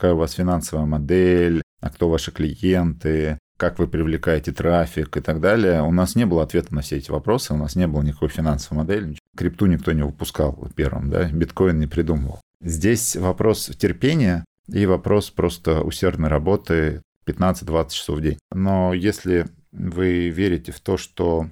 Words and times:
какая 0.00 0.14
у 0.14 0.16
вас 0.16 0.32
финансовая 0.32 0.86
модель, 0.86 1.60
а 1.82 1.90
кто 1.90 2.08
ваши 2.08 2.32
клиенты, 2.32 3.38
как 3.58 3.78
вы 3.78 3.86
привлекаете 3.86 4.50
трафик 4.50 5.18
и 5.18 5.20
так 5.20 5.42
далее. 5.42 5.82
У 5.82 5.92
нас 5.92 6.16
не 6.16 6.24
было 6.24 6.42
ответа 6.42 6.74
на 6.74 6.80
все 6.80 6.96
эти 6.96 7.10
вопросы, 7.10 7.52
у 7.52 7.58
нас 7.58 7.76
не 7.76 7.86
было 7.86 8.00
никакой 8.00 8.28
финансовой 8.28 8.78
модели. 8.82 9.18
Крипту 9.36 9.66
никто 9.66 9.92
не 9.92 10.02
выпускал 10.02 10.70
первым, 10.74 11.10
да, 11.10 11.28
биткоин 11.30 11.78
не 11.78 11.86
придумывал. 11.86 12.40
Здесь 12.62 13.14
вопрос 13.14 13.66
терпения 13.78 14.46
и 14.68 14.86
вопрос 14.86 15.28
просто 15.28 15.82
усердной 15.82 16.30
работы 16.30 17.02
15-20 17.26 17.90
часов 17.90 18.18
в 18.20 18.22
день. 18.22 18.38
Но 18.50 18.94
если 18.94 19.48
вы 19.70 20.30
верите 20.30 20.72
в 20.72 20.80
то, 20.80 20.96
что 20.96 21.50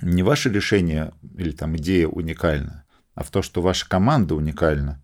не 0.00 0.22
ваше 0.22 0.48
решение 0.48 1.12
или 1.36 1.50
там 1.50 1.76
идея 1.76 2.08
уникальна, 2.08 2.86
а 3.14 3.24
в 3.24 3.30
то, 3.30 3.42
что 3.42 3.60
ваша 3.60 3.86
команда 3.86 4.34
уникальна, 4.34 5.02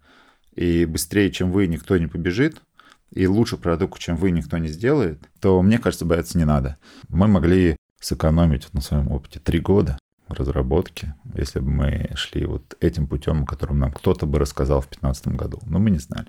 и 0.55 0.85
быстрее, 0.85 1.31
чем 1.31 1.53
вы, 1.53 1.67
никто 1.67 1.97
не 1.97 2.07
побежит, 2.07 2.61
и 3.13 3.27
лучше 3.27 3.57
продукт, 3.57 3.99
чем 3.99 4.17
вы, 4.17 4.31
никто 4.31 4.59
не 4.59 4.69
сделает, 4.69 5.29
то, 5.41 5.61
мне 5.63 5.79
кажется, 5.79 6.05
бояться 6.05 6.39
не 6.39 6.45
надо. 6.45 6.77
Мы 7.09 7.27
могли 7.27 7.77
сэкономить 8.01 8.73
на 8.73 8.81
своем 8.81 9.11
опыте 9.11 9.41
три 9.41 9.61
года 9.61 9.99
разработки, 10.29 11.15
если 11.35 11.59
бы 11.59 11.71
мы 11.71 12.11
шли 12.15 12.47
вот 12.47 12.77
этим 12.81 13.09
путем, 13.09 13.43
о 13.43 13.47
котором 13.47 13.81
нам 13.81 13.93
кто-то 13.93 14.27
бы 14.27 14.39
рассказал 14.39 14.81
в 14.81 14.89
2015 14.89 15.29
году. 15.29 15.59
Но 15.67 15.81
мы 15.81 15.91
не 15.91 15.99
знали. 15.99 16.29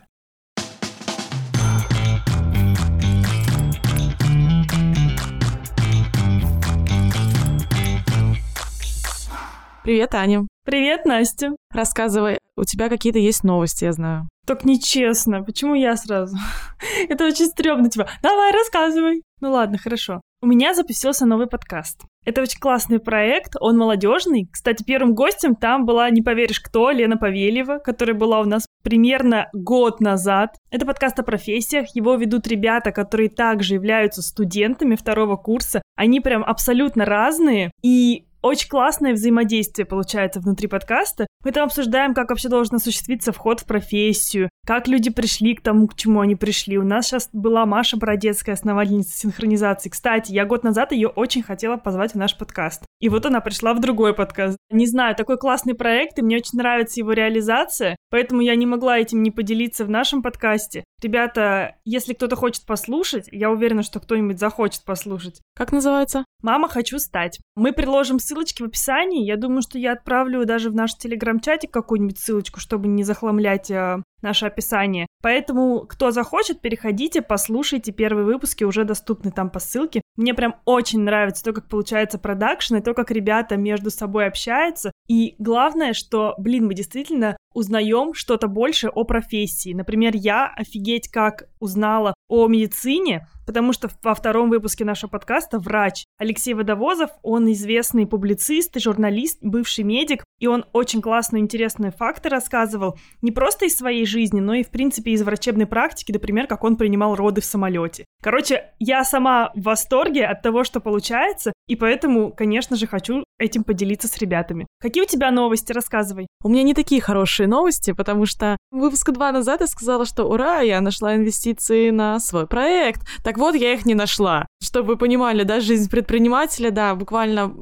Привет, 9.83 10.13
Аня. 10.13 10.47
Привет, 10.63 11.05
Настя. 11.05 11.55
Рассказывай, 11.71 12.39
у 12.55 12.63
тебя 12.63 12.89
какие-то 12.89 13.19
есть 13.19 13.43
новости, 13.43 13.83
я 13.83 13.93
знаю. 13.93 14.27
Так 14.45 14.65
нечестно. 14.65 15.43
Почему 15.43 15.75
я 15.75 15.95
сразу? 15.95 16.35
Это 17.09 17.25
очень 17.25 17.45
стрёмно, 17.45 17.89
типа, 17.89 18.09
давай, 18.21 18.51
рассказывай. 18.51 19.23
Ну 19.39 19.51
ладно, 19.51 19.77
хорошо. 19.77 20.21
У 20.43 20.47
меня 20.47 20.73
запустился 20.73 21.27
новый 21.27 21.45
подкаст. 21.45 22.01
Это 22.25 22.41
очень 22.41 22.59
классный 22.59 22.99
проект, 22.99 23.55
он 23.59 23.77
молодежный. 23.77 24.47
Кстати, 24.51 24.83
первым 24.83 25.13
гостем 25.13 25.55
там 25.55 25.85
была, 25.85 26.09
не 26.09 26.23
поверишь 26.23 26.59
кто, 26.59 26.89
Лена 26.89 27.17
Павельева, 27.17 27.77
которая 27.77 28.15
была 28.15 28.39
у 28.39 28.45
нас 28.45 28.65
примерно 28.83 29.49
год 29.53 29.99
назад. 29.99 30.57
Это 30.71 30.85
подкаст 30.85 31.19
о 31.19 31.23
профессиях, 31.23 31.95
его 31.95 32.15
ведут 32.15 32.47
ребята, 32.47 32.91
которые 32.91 33.29
также 33.29 33.75
являются 33.75 34.23
студентами 34.23 34.95
второго 34.95 35.35
курса. 35.35 35.83
Они 35.95 36.19
прям 36.19 36.43
абсолютно 36.43 37.05
разные, 37.05 37.71
и 37.83 38.25
очень 38.41 38.69
классное 38.69 39.13
взаимодействие 39.13 39.85
получается 39.85 40.39
внутри 40.39 40.67
подкаста. 40.67 41.27
Мы 41.43 41.51
там 41.51 41.65
обсуждаем, 41.65 42.13
как 42.13 42.29
вообще 42.29 42.49
должен 42.49 42.75
осуществиться 42.75 43.31
вход 43.31 43.61
в 43.61 43.65
профессию, 43.65 44.49
как 44.65 44.87
люди 44.87 45.09
пришли 45.09 45.55
к 45.55 45.61
тому, 45.61 45.87
к 45.87 45.95
чему 45.95 46.19
они 46.21 46.35
пришли. 46.35 46.77
У 46.77 46.83
нас 46.83 47.07
сейчас 47.07 47.29
была 47.33 47.65
Маша 47.65 47.97
Бородецкая, 47.97 48.53
основательница 48.53 49.17
синхронизации. 49.17 49.89
Кстати, 49.89 50.31
я 50.31 50.45
год 50.45 50.63
назад 50.63 50.91
ее 50.91 51.07
очень 51.07 51.41
хотела 51.41 51.77
позвать 51.77 52.13
в 52.13 52.17
наш 52.17 52.37
подкаст. 52.37 52.83
И 52.99 53.09
вот 53.09 53.25
она 53.25 53.41
пришла 53.41 53.73
в 53.73 53.81
другой 53.81 54.13
подкаст. 54.13 54.57
Не 54.69 54.85
знаю, 54.85 55.15
такой 55.15 55.37
классный 55.37 55.73
проект, 55.73 56.19
и 56.19 56.21
мне 56.21 56.37
очень 56.37 56.59
нравится 56.59 56.99
его 56.99 57.13
реализация, 57.13 57.95
поэтому 58.11 58.41
я 58.41 58.55
не 58.55 58.67
могла 58.67 58.99
этим 58.99 59.23
не 59.23 59.31
поделиться 59.31 59.83
в 59.83 59.89
нашем 59.89 60.21
подкасте. 60.21 60.83
Ребята, 61.01 61.77
если 61.83 62.13
кто-то 62.13 62.35
хочет 62.35 62.65
послушать, 62.67 63.27
я 63.31 63.49
уверена, 63.49 63.81
что 63.81 63.99
кто-нибудь 63.99 64.39
захочет 64.39 64.85
послушать. 64.85 65.41
Как 65.55 65.71
называется? 65.71 66.25
«Мама, 66.41 66.67
хочу 66.67 66.97
стать». 66.97 67.39
Мы 67.55 67.71
приложим 67.71 68.19
ссылочки 68.19 68.63
в 68.63 68.65
описании. 68.65 69.25
Я 69.25 69.37
думаю, 69.37 69.61
что 69.61 69.77
я 69.77 69.93
отправлю 69.93 70.45
даже 70.45 70.69
в 70.69 70.75
наш 70.75 70.93
телеграм-чатик 71.39 71.71
какую-нибудь 71.71 72.19
ссылочку, 72.19 72.59
чтобы 72.59 72.87
не 72.87 73.03
захламлять 73.03 73.71
э, 73.71 74.03
наше 74.21 74.45
описание. 74.45 75.07
Поэтому, 75.21 75.85
кто 75.87 76.11
захочет, 76.11 76.61
переходите, 76.61 77.21
послушайте. 77.21 77.91
Первые 77.91 78.25
выпуски 78.25 78.63
уже 78.63 78.83
доступны 78.83 79.31
там 79.31 79.49
по 79.49 79.59
ссылке. 79.59 80.01
Мне 80.15 80.33
прям 80.33 80.55
очень 80.65 81.01
нравится 81.01 81.43
то, 81.43 81.53
как 81.53 81.67
получается 81.67 82.17
продакшн, 82.17 82.77
и 82.77 82.81
то, 82.81 82.93
как 82.93 83.11
ребята 83.11 83.57
между 83.57 83.89
собой 83.91 84.25
общаются. 84.27 84.91
И 85.07 85.35
главное, 85.39 85.93
что, 85.93 86.35
блин, 86.37 86.67
мы 86.67 86.73
действительно 86.73 87.37
узнаем 87.53 88.13
что-то 88.13 88.47
больше 88.47 88.87
о 88.87 89.03
профессии. 89.03 89.73
Например, 89.73 90.13
я 90.15 90.47
офигеть 90.47 91.09
как 91.09 91.49
узнала 91.59 92.13
о 92.29 92.47
медицине, 92.47 93.27
потому 93.45 93.73
что 93.73 93.89
во 94.03 94.15
втором 94.15 94.49
выпуске 94.49 94.85
нашего 94.85 95.09
подкаста 95.09 95.59
врач 95.59 96.05
Алексей 96.17 96.53
Водовозов, 96.53 97.09
он 97.21 97.51
известный 97.51 98.07
публицист 98.07 98.75
и 98.77 98.79
журналист, 98.79 99.39
бывший 99.41 99.83
медик, 99.83 100.23
и 100.39 100.47
он 100.47 100.65
очень 100.71 101.01
классные, 101.01 101.41
интересные 101.41 101.91
факты 101.91 102.29
рассказывал, 102.29 102.97
не 103.21 103.31
просто 103.31 103.65
из 103.65 103.75
своей 103.75 104.05
жизни, 104.11 104.39
но 104.39 104.53
и, 104.53 104.63
в 104.63 104.69
принципе, 104.69 105.11
из 105.11 105.23
врачебной 105.23 105.65
практики, 105.65 106.11
например, 106.11 106.47
как 106.47 106.63
он 106.63 106.75
принимал 106.75 107.15
роды 107.15 107.41
в 107.41 107.45
самолете. 107.45 108.05
Короче, 108.21 108.65
я 108.79 109.03
сама 109.03 109.51
в 109.55 109.63
восторге 109.63 110.25
от 110.25 110.41
того, 110.41 110.63
что 110.63 110.79
получается, 110.79 111.53
и 111.67 111.75
поэтому, 111.75 112.31
конечно 112.31 112.75
же, 112.75 112.85
хочу 112.85 113.23
этим 113.39 113.63
поделиться 113.63 114.07
с 114.07 114.17
ребятами. 114.17 114.67
Какие 114.79 115.03
у 115.03 115.07
тебя 115.07 115.31
новости? 115.31 115.71
Рассказывай. 115.71 116.27
У 116.43 116.49
меня 116.49 116.63
не 116.63 116.73
такие 116.73 117.01
хорошие 117.01 117.47
новости, 117.47 117.93
потому 117.93 118.25
что 118.25 118.57
выпуска 118.71 119.11
два 119.11 119.31
назад 119.31 119.61
я 119.61 119.67
сказала, 119.67 120.05
что 120.05 120.25
ура, 120.25 120.59
я 120.59 120.81
нашла 120.81 121.15
инвестиции 121.15 121.89
на 121.89 122.19
свой 122.19 122.45
проект. 122.45 123.01
Так 123.23 123.37
вот, 123.37 123.55
я 123.55 123.73
их 123.73 123.85
не 123.85 123.95
нашла. 123.95 124.45
Чтобы 124.61 124.89
вы 124.89 124.97
понимали, 124.97 125.43
да, 125.43 125.59
жизнь 125.59 125.89
предпринимателя, 125.89 126.71
да, 126.71 126.93
буквально 126.93 127.55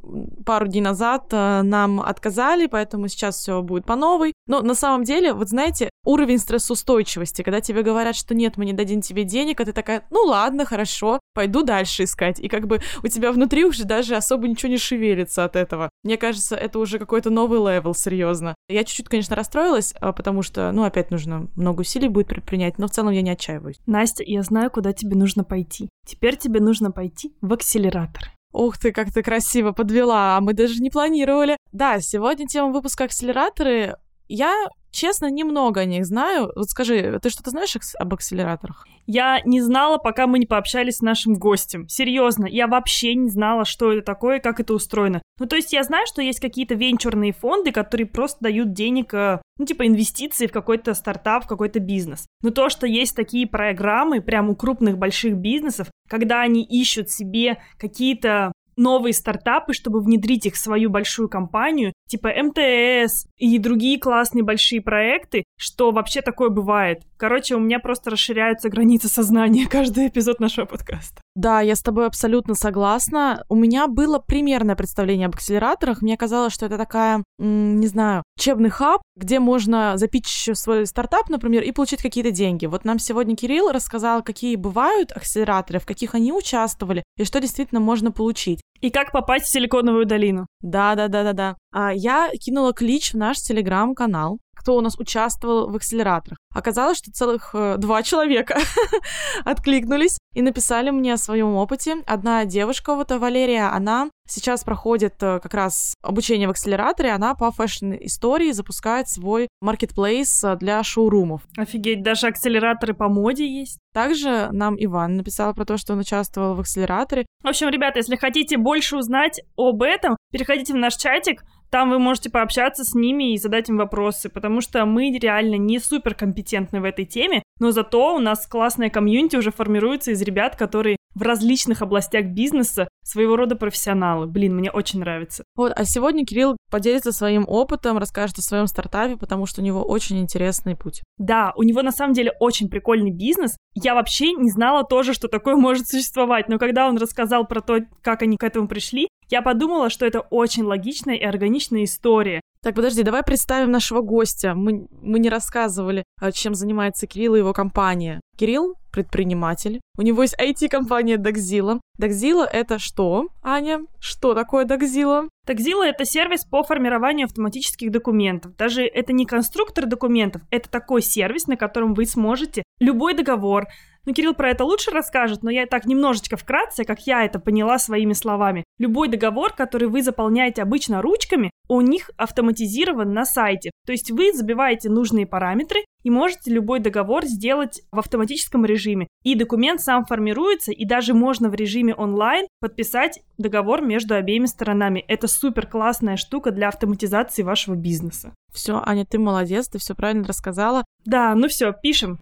пару 0.46 0.68
дней 0.68 0.82
назад 0.82 1.28
э, 1.32 1.62
нам 1.62 2.02
отказали, 2.02 2.66
поэтому 2.66 3.08
сейчас 3.08 3.38
все 3.38 3.62
будет 3.62 3.86
по 3.86 3.96
новой. 3.96 4.34
Но 4.48 4.62
на 4.62 4.74
самом 4.74 5.04
деле, 5.04 5.34
вот 5.34 5.50
знаете, 5.50 5.90
уровень 6.06 6.38
стрессоустойчивости, 6.38 7.42
когда 7.42 7.62
тебе 7.62 7.84
говорят, 7.84 8.16
что 8.16 8.34
нет, 8.36 8.58
мы 8.58 8.66
не 8.66 8.74
дадим 8.74 9.02
тебе 9.02 9.24
денег, 9.24 9.60
а 9.60 9.66
ты 9.66 9.74
такая, 9.74 10.04
ну 10.10 10.24
ладно, 10.24 10.66
хорошо, 10.66 11.20
пойду 11.34 11.64
дальше 11.64 12.04
искать. 12.04 12.40
И 12.40 12.48
как 12.48 12.68
бы 12.68 12.80
у 13.04 13.08
тебя 13.08 13.32
внутри 13.32 13.66
уже 13.66 13.84
даже 13.84 14.16
особо 14.16 14.48
ничего 14.48 14.72
не 14.72 14.78
шевелится 14.78 15.44
от 15.44 15.56
этого. 15.56 15.90
Мне 16.04 16.18
кажется, 16.18 16.56
это 16.56 16.80
уже 16.80 17.00
какой-то 17.00 17.30
новый 17.30 17.60
level, 17.60 17.94
серьезно. 17.94 18.56
Я 18.68 18.84
чуть-чуть, 18.84 19.10
конечно, 19.10 19.36
расстроилась, 19.36 19.94
а, 20.00 20.14
потому 20.14 20.42
что, 20.42 20.72
ну, 20.72 20.84
опять 20.84 21.12
нужно 21.12 21.48
много 21.56 21.82
усилий 21.82 22.08
будет 22.08 22.28
предпринять, 22.28 22.78
но 22.78 22.88
в 22.88 22.92
целом 22.92 23.12
я 23.12 23.22
не 23.22 23.32
отчаиваюсь. 23.32 23.80
Настя, 23.86 24.24
я 24.26 24.44
знаю, 24.44 24.72
куда 24.72 24.94
тебе 24.94 25.16
нужно 25.16 25.44
пойти. 25.44 25.90
Теперь 26.06 26.38
тебе 26.38 26.60
нужно 26.60 26.92
пойти 26.92 27.34
в 27.42 27.54
акселератор. 27.54 28.32
Ух 28.52 28.78
ты, 28.78 28.92
как 28.92 29.14
ты 29.14 29.22
красиво 29.22 29.72
подвела, 29.74 30.38
а 30.38 30.42
мы 30.42 30.54
даже 30.54 30.82
не 30.82 30.90
планировали. 30.90 31.58
Да, 31.72 32.00
сегодня 32.00 32.48
тема 32.48 32.72
выпуска 32.72 33.04
акселераторы. 33.04 33.98
Я 34.30 34.70
Честно, 34.92 35.30
немного 35.30 35.82
о 35.82 35.86
них 35.86 36.06
знаю. 36.06 36.52
Вот 36.56 36.70
скажи, 36.70 37.20
ты 37.22 37.30
что-то 37.30 37.52
знаешь 37.52 37.76
об 38.00 38.14
акселераторах? 38.14 38.88
Я 39.06 39.42
не 39.46 39.62
знала, 39.62 39.98
пока 39.98 40.28
мы 40.28 40.40
не 40.40 40.46
пообщались 40.46 40.98
с 40.98 41.02
нашим 41.02 41.36
гостем. 41.36 41.88
Серьезно, 41.88 42.46
я 42.46 42.68
вообще 42.68 43.16
не 43.16 43.30
знала, 43.30 43.66
что 43.66 43.92
это 43.92 44.02
такое, 44.02 44.40
как 44.40 44.60
это 44.60 44.74
устроено. 44.74 45.22
Ну, 45.40 45.46
то 45.46 45.56
есть 45.56 45.74
я 45.74 45.84
знаю, 45.84 46.06
что 46.08 46.22
есть 46.22 46.40
какие-то 46.40 46.76
венчурные 46.76 47.34
фонды, 47.34 47.72
которые 47.72 48.08
просто 48.08 48.38
дают 48.42 48.74
денег, 48.74 49.14
э, 49.14 49.42
ну, 49.58 49.66
типа 49.66 49.88
инвестиции 49.88 50.48
в 50.48 50.52
какой-то 50.52 50.94
стартап, 50.94 51.46
в 51.46 51.48
какой-то 51.48 51.80
бизнес. 51.80 52.26
Но 52.44 52.52
то, 52.52 52.70
что 52.70 52.86
есть 52.86 53.16
такие 53.16 53.48
программы 53.48 54.22
прям 54.22 54.50
у 54.50 54.56
крупных 54.56 54.98
больших 54.98 55.38
бизнесов, 55.38 55.88
когда 56.08 56.42
они 56.42 56.64
ищут 56.64 57.10
себе 57.10 57.58
какие-то 57.78 58.52
новые 58.80 59.14
стартапы, 59.14 59.74
чтобы 59.74 60.02
внедрить 60.02 60.46
их 60.46 60.56
в 60.56 60.58
свою 60.58 60.90
большую 60.90 61.30
компанию, 61.30 61.94
типа 62.08 62.30
МТС 62.30 63.28
и 63.38 63.60
другие 63.60 64.00
классные 64.00 64.44
большие 64.44 64.82
проекты, 64.82 65.44
что 65.58 65.92
вообще 65.92 66.22
такое 66.22 66.50
бывает. 66.50 67.04
Короче, 67.20 67.56
у 67.56 67.60
меня 67.60 67.80
просто 67.80 68.12
расширяются 68.12 68.70
границы 68.70 69.10
сознания 69.10 69.68
каждый 69.70 70.08
эпизод 70.08 70.40
нашего 70.40 70.66
подкаста. 70.66 71.22
Да, 71.36 71.60
я 71.60 71.76
с 71.76 71.82
тобой 71.82 72.06
абсолютно 72.06 72.56
согласна. 72.56 73.44
У 73.50 73.56
меня 73.56 73.88
было 73.88 74.20
примерное 74.20 74.78
представление 74.78 75.28
об 75.28 75.36
акселераторах. 75.36 76.02
Мне 76.02 76.16
казалось, 76.16 76.54
что 76.54 76.66
это 76.66 76.78
такая, 76.78 77.24
не 77.38 77.88
знаю, 77.88 78.24
учебный 78.38 78.70
хаб, 78.70 79.02
где 79.18 79.40
можно 79.40 79.98
запить 79.98 80.28
свой 80.28 80.86
стартап, 80.86 81.30
например, 81.30 81.64
и 81.64 81.74
получить 81.74 82.02
какие-то 82.02 82.32
деньги. 82.32 82.68
Вот 82.68 82.86
нам 82.86 83.00
сегодня 83.00 83.36
Кирилл 83.36 83.72
рассказал, 83.72 84.24
какие 84.24 84.56
бывают 84.56 85.12
акселераторы, 85.12 85.80
в 85.80 85.86
каких 85.86 86.16
они 86.16 86.32
участвовали 86.32 87.04
и 87.18 87.26
что 87.26 87.42
действительно 87.42 87.82
можно 87.82 88.14
получить. 88.14 88.62
И 88.80 88.92
как 88.92 89.12
попасть 89.12 89.46
в 89.46 89.50
Силиконовую 89.50 90.06
долину. 90.06 90.48
Да, 90.62 90.96
да, 90.96 91.10
да, 91.10 91.24
да, 91.24 91.34
да. 91.34 91.56
А 91.74 91.94
я 91.94 92.30
кинула 92.40 92.74
клич 92.74 93.12
в 93.12 93.18
наш 93.18 93.40
телеграм-канал 93.40 94.40
кто 94.60 94.76
у 94.76 94.82
нас 94.82 95.00
участвовал 95.00 95.70
в 95.70 95.76
акселераторах. 95.76 96.38
Оказалось, 96.54 96.98
что 96.98 97.12
целых 97.12 97.52
э, 97.54 97.78
два 97.78 98.04
человека 98.10 98.60
откликнулись 99.46 100.18
и 100.34 100.42
написали 100.42 100.90
мне 100.90 101.14
о 101.14 101.18
своем 101.18 101.56
опыте. 101.56 101.98
Одна 102.06 102.46
девушка, 102.46 102.96
вот 102.96 103.12
Валерия, 103.12 103.70
она 103.74 104.10
сейчас 104.28 104.64
проходит 104.64 105.16
э, 105.22 105.40
как 105.40 105.54
раз 105.54 105.94
обучение 106.04 106.48
в 106.48 106.52
акселераторе, 106.52 107.12
она 107.12 107.34
по 107.36 107.52
фэшн-истории 107.52 108.52
запускает 108.52 109.08
свой 109.10 109.48
маркетплейс 109.62 110.44
э, 110.44 110.58
для 110.58 110.84
шоурумов. 110.84 111.42
Офигеть, 111.58 112.04
даже 112.04 112.28
акселераторы 112.28 112.94
по 112.94 113.08
моде 113.08 113.48
есть. 113.48 113.80
Также 113.94 114.50
нам 114.52 114.76
Иван 114.78 115.16
написал 115.16 115.54
про 115.54 115.66
то, 115.66 115.78
что 115.78 115.94
он 115.94 116.00
участвовал 116.00 116.56
в 116.56 116.60
акселераторе. 116.60 117.26
В 117.44 117.48
общем, 117.48 117.70
ребята, 117.70 118.00
если 118.00 118.18
хотите 118.18 118.58
больше 118.58 118.98
узнать 118.98 119.42
об 119.58 119.82
этом, 119.82 120.18
переходите 120.32 120.74
в 120.74 120.78
наш 120.78 120.96
чатик, 120.96 121.44
Там 121.70 121.90
вы 121.90 122.00
можете 122.00 122.30
пообщаться 122.30 122.84
с 122.84 122.96
ними 122.96 123.34
и 123.34 123.38
задать 123.38 123.70
им 123.70 123.78
вопросы, 123.78 124.30
потому 124.30 124.62
что 124.62 124.86
мы 124.86 125.12
реально 125.18 125.56
не 125.56 125.80
супер 125.80 126.16
компетентны 126.16 126.82
в 126.82 126.84
этой 126.84 127.06
теме, 127.06 127.44
но 127.60 127.72
зато 127.72 128.16
у 128.16 128.20
нас 128.20 128.48
классная 128.48 128.90
комьюнити 128.90 129.36
уже 129.36 129.52
формируется 129.52 130.12
из 130.12 130.22
ребят, 130.22 130.56
которые 130.56 130.98
в 131.16 131.22
различных 131.22 131.82
областях 131.82 132.28
бизнеса 132.28 132.88
своего 133.04 133.36
рода 133.36 133.56
профессионалы. 133.56 134.28
Блин, 134.28 134.56
мне 134.56 134.72
очень 134.72 135.00
нравится. 135.00 135.44
Вот, 135.56 135.74
а 135.76 135.84
сегодня 135.86 136.26
Кирилл 136.26 136.56
поделится 136.72 137.12
своим 137.12 137.46
опытом, 137.48 137.98
расскажет 137.98 138.38
о 138.38 138.42
своем 138.42 138.68
стартапе, 138.68 139.18
потому 139.18 139.46
что 139.46 139.62
у 139.62 139.64
него 139.64 139.82
очень 139.82 140.20
интересный 140.20 140.76
путь. 140.76 141.02
Да, 141.18 141.54
у 141.56 141.64
него 141.64 141.82
на 141.82 141.92
самом 141.92 142.14
деле 142.14 142.34
очень 142.40 142.70
прикольный 142.70 143.12
бизнес. 143.12 143.58
Я 143.76 143.94
вообще 143.96 144.34
не 144.34 144.50
знала 144.50 144.84
тоже, 144.84 145.14
что 145.14 145.28
такое 145.28 145.56
может 145.56 145.88
существовать, 145.88 146.50
но 146.50 146.58
когда 146.58 146.88
он 146.88 146.98
рассказал 146.98 147.46
про 147.46 147.62
то, 147.62 147.80
как 148.02 148.22
они 148.22 148.38
к 148.38 148.44
этому 148.44 148.68
пришли, 148.68 149.08
я 149.30 149.42
подумала, 149.42 149.90
что 149.90 150.06
это 150.06 150.22
очень 150.22 150.64
логичная 150.64 151.16
и 151.16 151.24
органичная 151.24 151.84
история. 151.84 152.42
Так, 152.62 152.76
подожди, 152.76 153.04
давай 153.04 153.24
представим 153.24 153.72
нашего 153.72 154.02
гостя. 154.02 154.54
Мы, 154.54 154.88
мы 155.02 155.20
не 155.20 155.30
рассказывали, 155.30 156.04
а, 156.20 156.32
чем 156.34 156.56
занимается 156.56 157.08
Кирилл 157.08 157.36
и 157.36 157.38
его 157.40 157.54
компания. 157.54 158.20
Кирилл— 158.38 158.76
предприниматель. 158.92 159.80
У 159.98 160.02
него 160.02 160.24
есть 160.24 160.36
IT-компания 160.38 161.18
Докзила. 161.18 161.80
Докзила— 161.98 162.44
это 162.52 162.80
что, 162.80 163.30
Аня? 163.42 163.82
Что 164.00 164.34
такое 164.34 164.66
Докзила? 164.66 165.30
Докзила— 165.46 165.84
это 165.88 166.04
сервис 166.04 166.44
по 166.44 166.64
формированию 166.64 167.26
автоматических 167.26 167.92
документов. 167.92 168.58
Даже 168.58 168.84
это 168.84 169.14
не 169.14 169.26
конструктор 169.26 169.86
документов, 169.86 170.42
это 170.52 170.70
такой 170.70 171.02
сервис, 171.02 171.48
на 171.48 171.56
котором 171.56 171.94
вы 171.94 172.06
сможете 172.06 172.64
любой 172.80 173.14
договор, 173.14 173.68
ну, 174.06 174.14
Кирилл 174.14 174.34
про 174.34 174.50
это 174.50 174.66
лучше 174.66 174.90
расскажет, 174.92 175.44
но 175.44 175.52
я 175.52 175.68
так 175.68 175.86
немножечко 175.86 176.36
вкратце, 176.36 176.84
как 176.84 177.06
я 177.06 177.26
это 177.26 177.40
поняла 177.40 177.78
своими 177.78 178.14
словами. 178.14 178.64
Любой 178.80 179.08
договор, 179.08 179.54
который 179.54 179.88
вы 179.88 180.02
заполняете 180.02 180.64
обычно 180.64 181.02
ручками, 181.02 181.52
у 181.68 181.82
них 181.82 182.10
автоматизирован 182.18 183.14
на 183.14 183.26
сайте. 183.26 183.70
То 183.86 183.92
есть 183.92 184.10
вы 184.10 184.34
забиваете 184.34 184.90
нужные 184.90 185.28
параметры 185.28 185.82
и 186.04 186.10
можете 186.10 186.50
любой 186.52 186.80
договор 186.80 187.26
сделать 187.26 187.82
в 187.92 188.00
автоматическом 188.00 188.66
режиме. 188.66 189.08
И 189.24 189.36
документ 189.36 189.82
сам 189.82 190.06
формируется, 190.06 190.72
и 190.72 190.86
даже 190.86 191.14
можно 191.14 191.50
в 191.50 191.54
режиме 191.54 191.94
онлайн 191.94 192.48
подписать 192.62 193.22
договор 193.38 193.82
между 193.82 194.16
обеими 194.16 194.48
сторонами. 194.48 195.06
Это 195.08 195.28
супер 195.28 195.68
классная 195.68 196.18
штука 196.18 196.50
для 196.50 196.70
автоматизации 196.70 197.44
вашего 197.44 197.76
бизнеса. 197.76 198.34
Все, 198.52 198.82
Аня, 198.84 199.06
ты 199.06 199.20
молодец, 199.20 199.68
ты 199.68 199.78
все 199.78 199.94
правильно 199.94 200.26
рассказала. 200.26 200.84
Да, 201.06 201.36
ну 201.36 201.48
все, 201.48 201.74
пишем. 201.74 202.20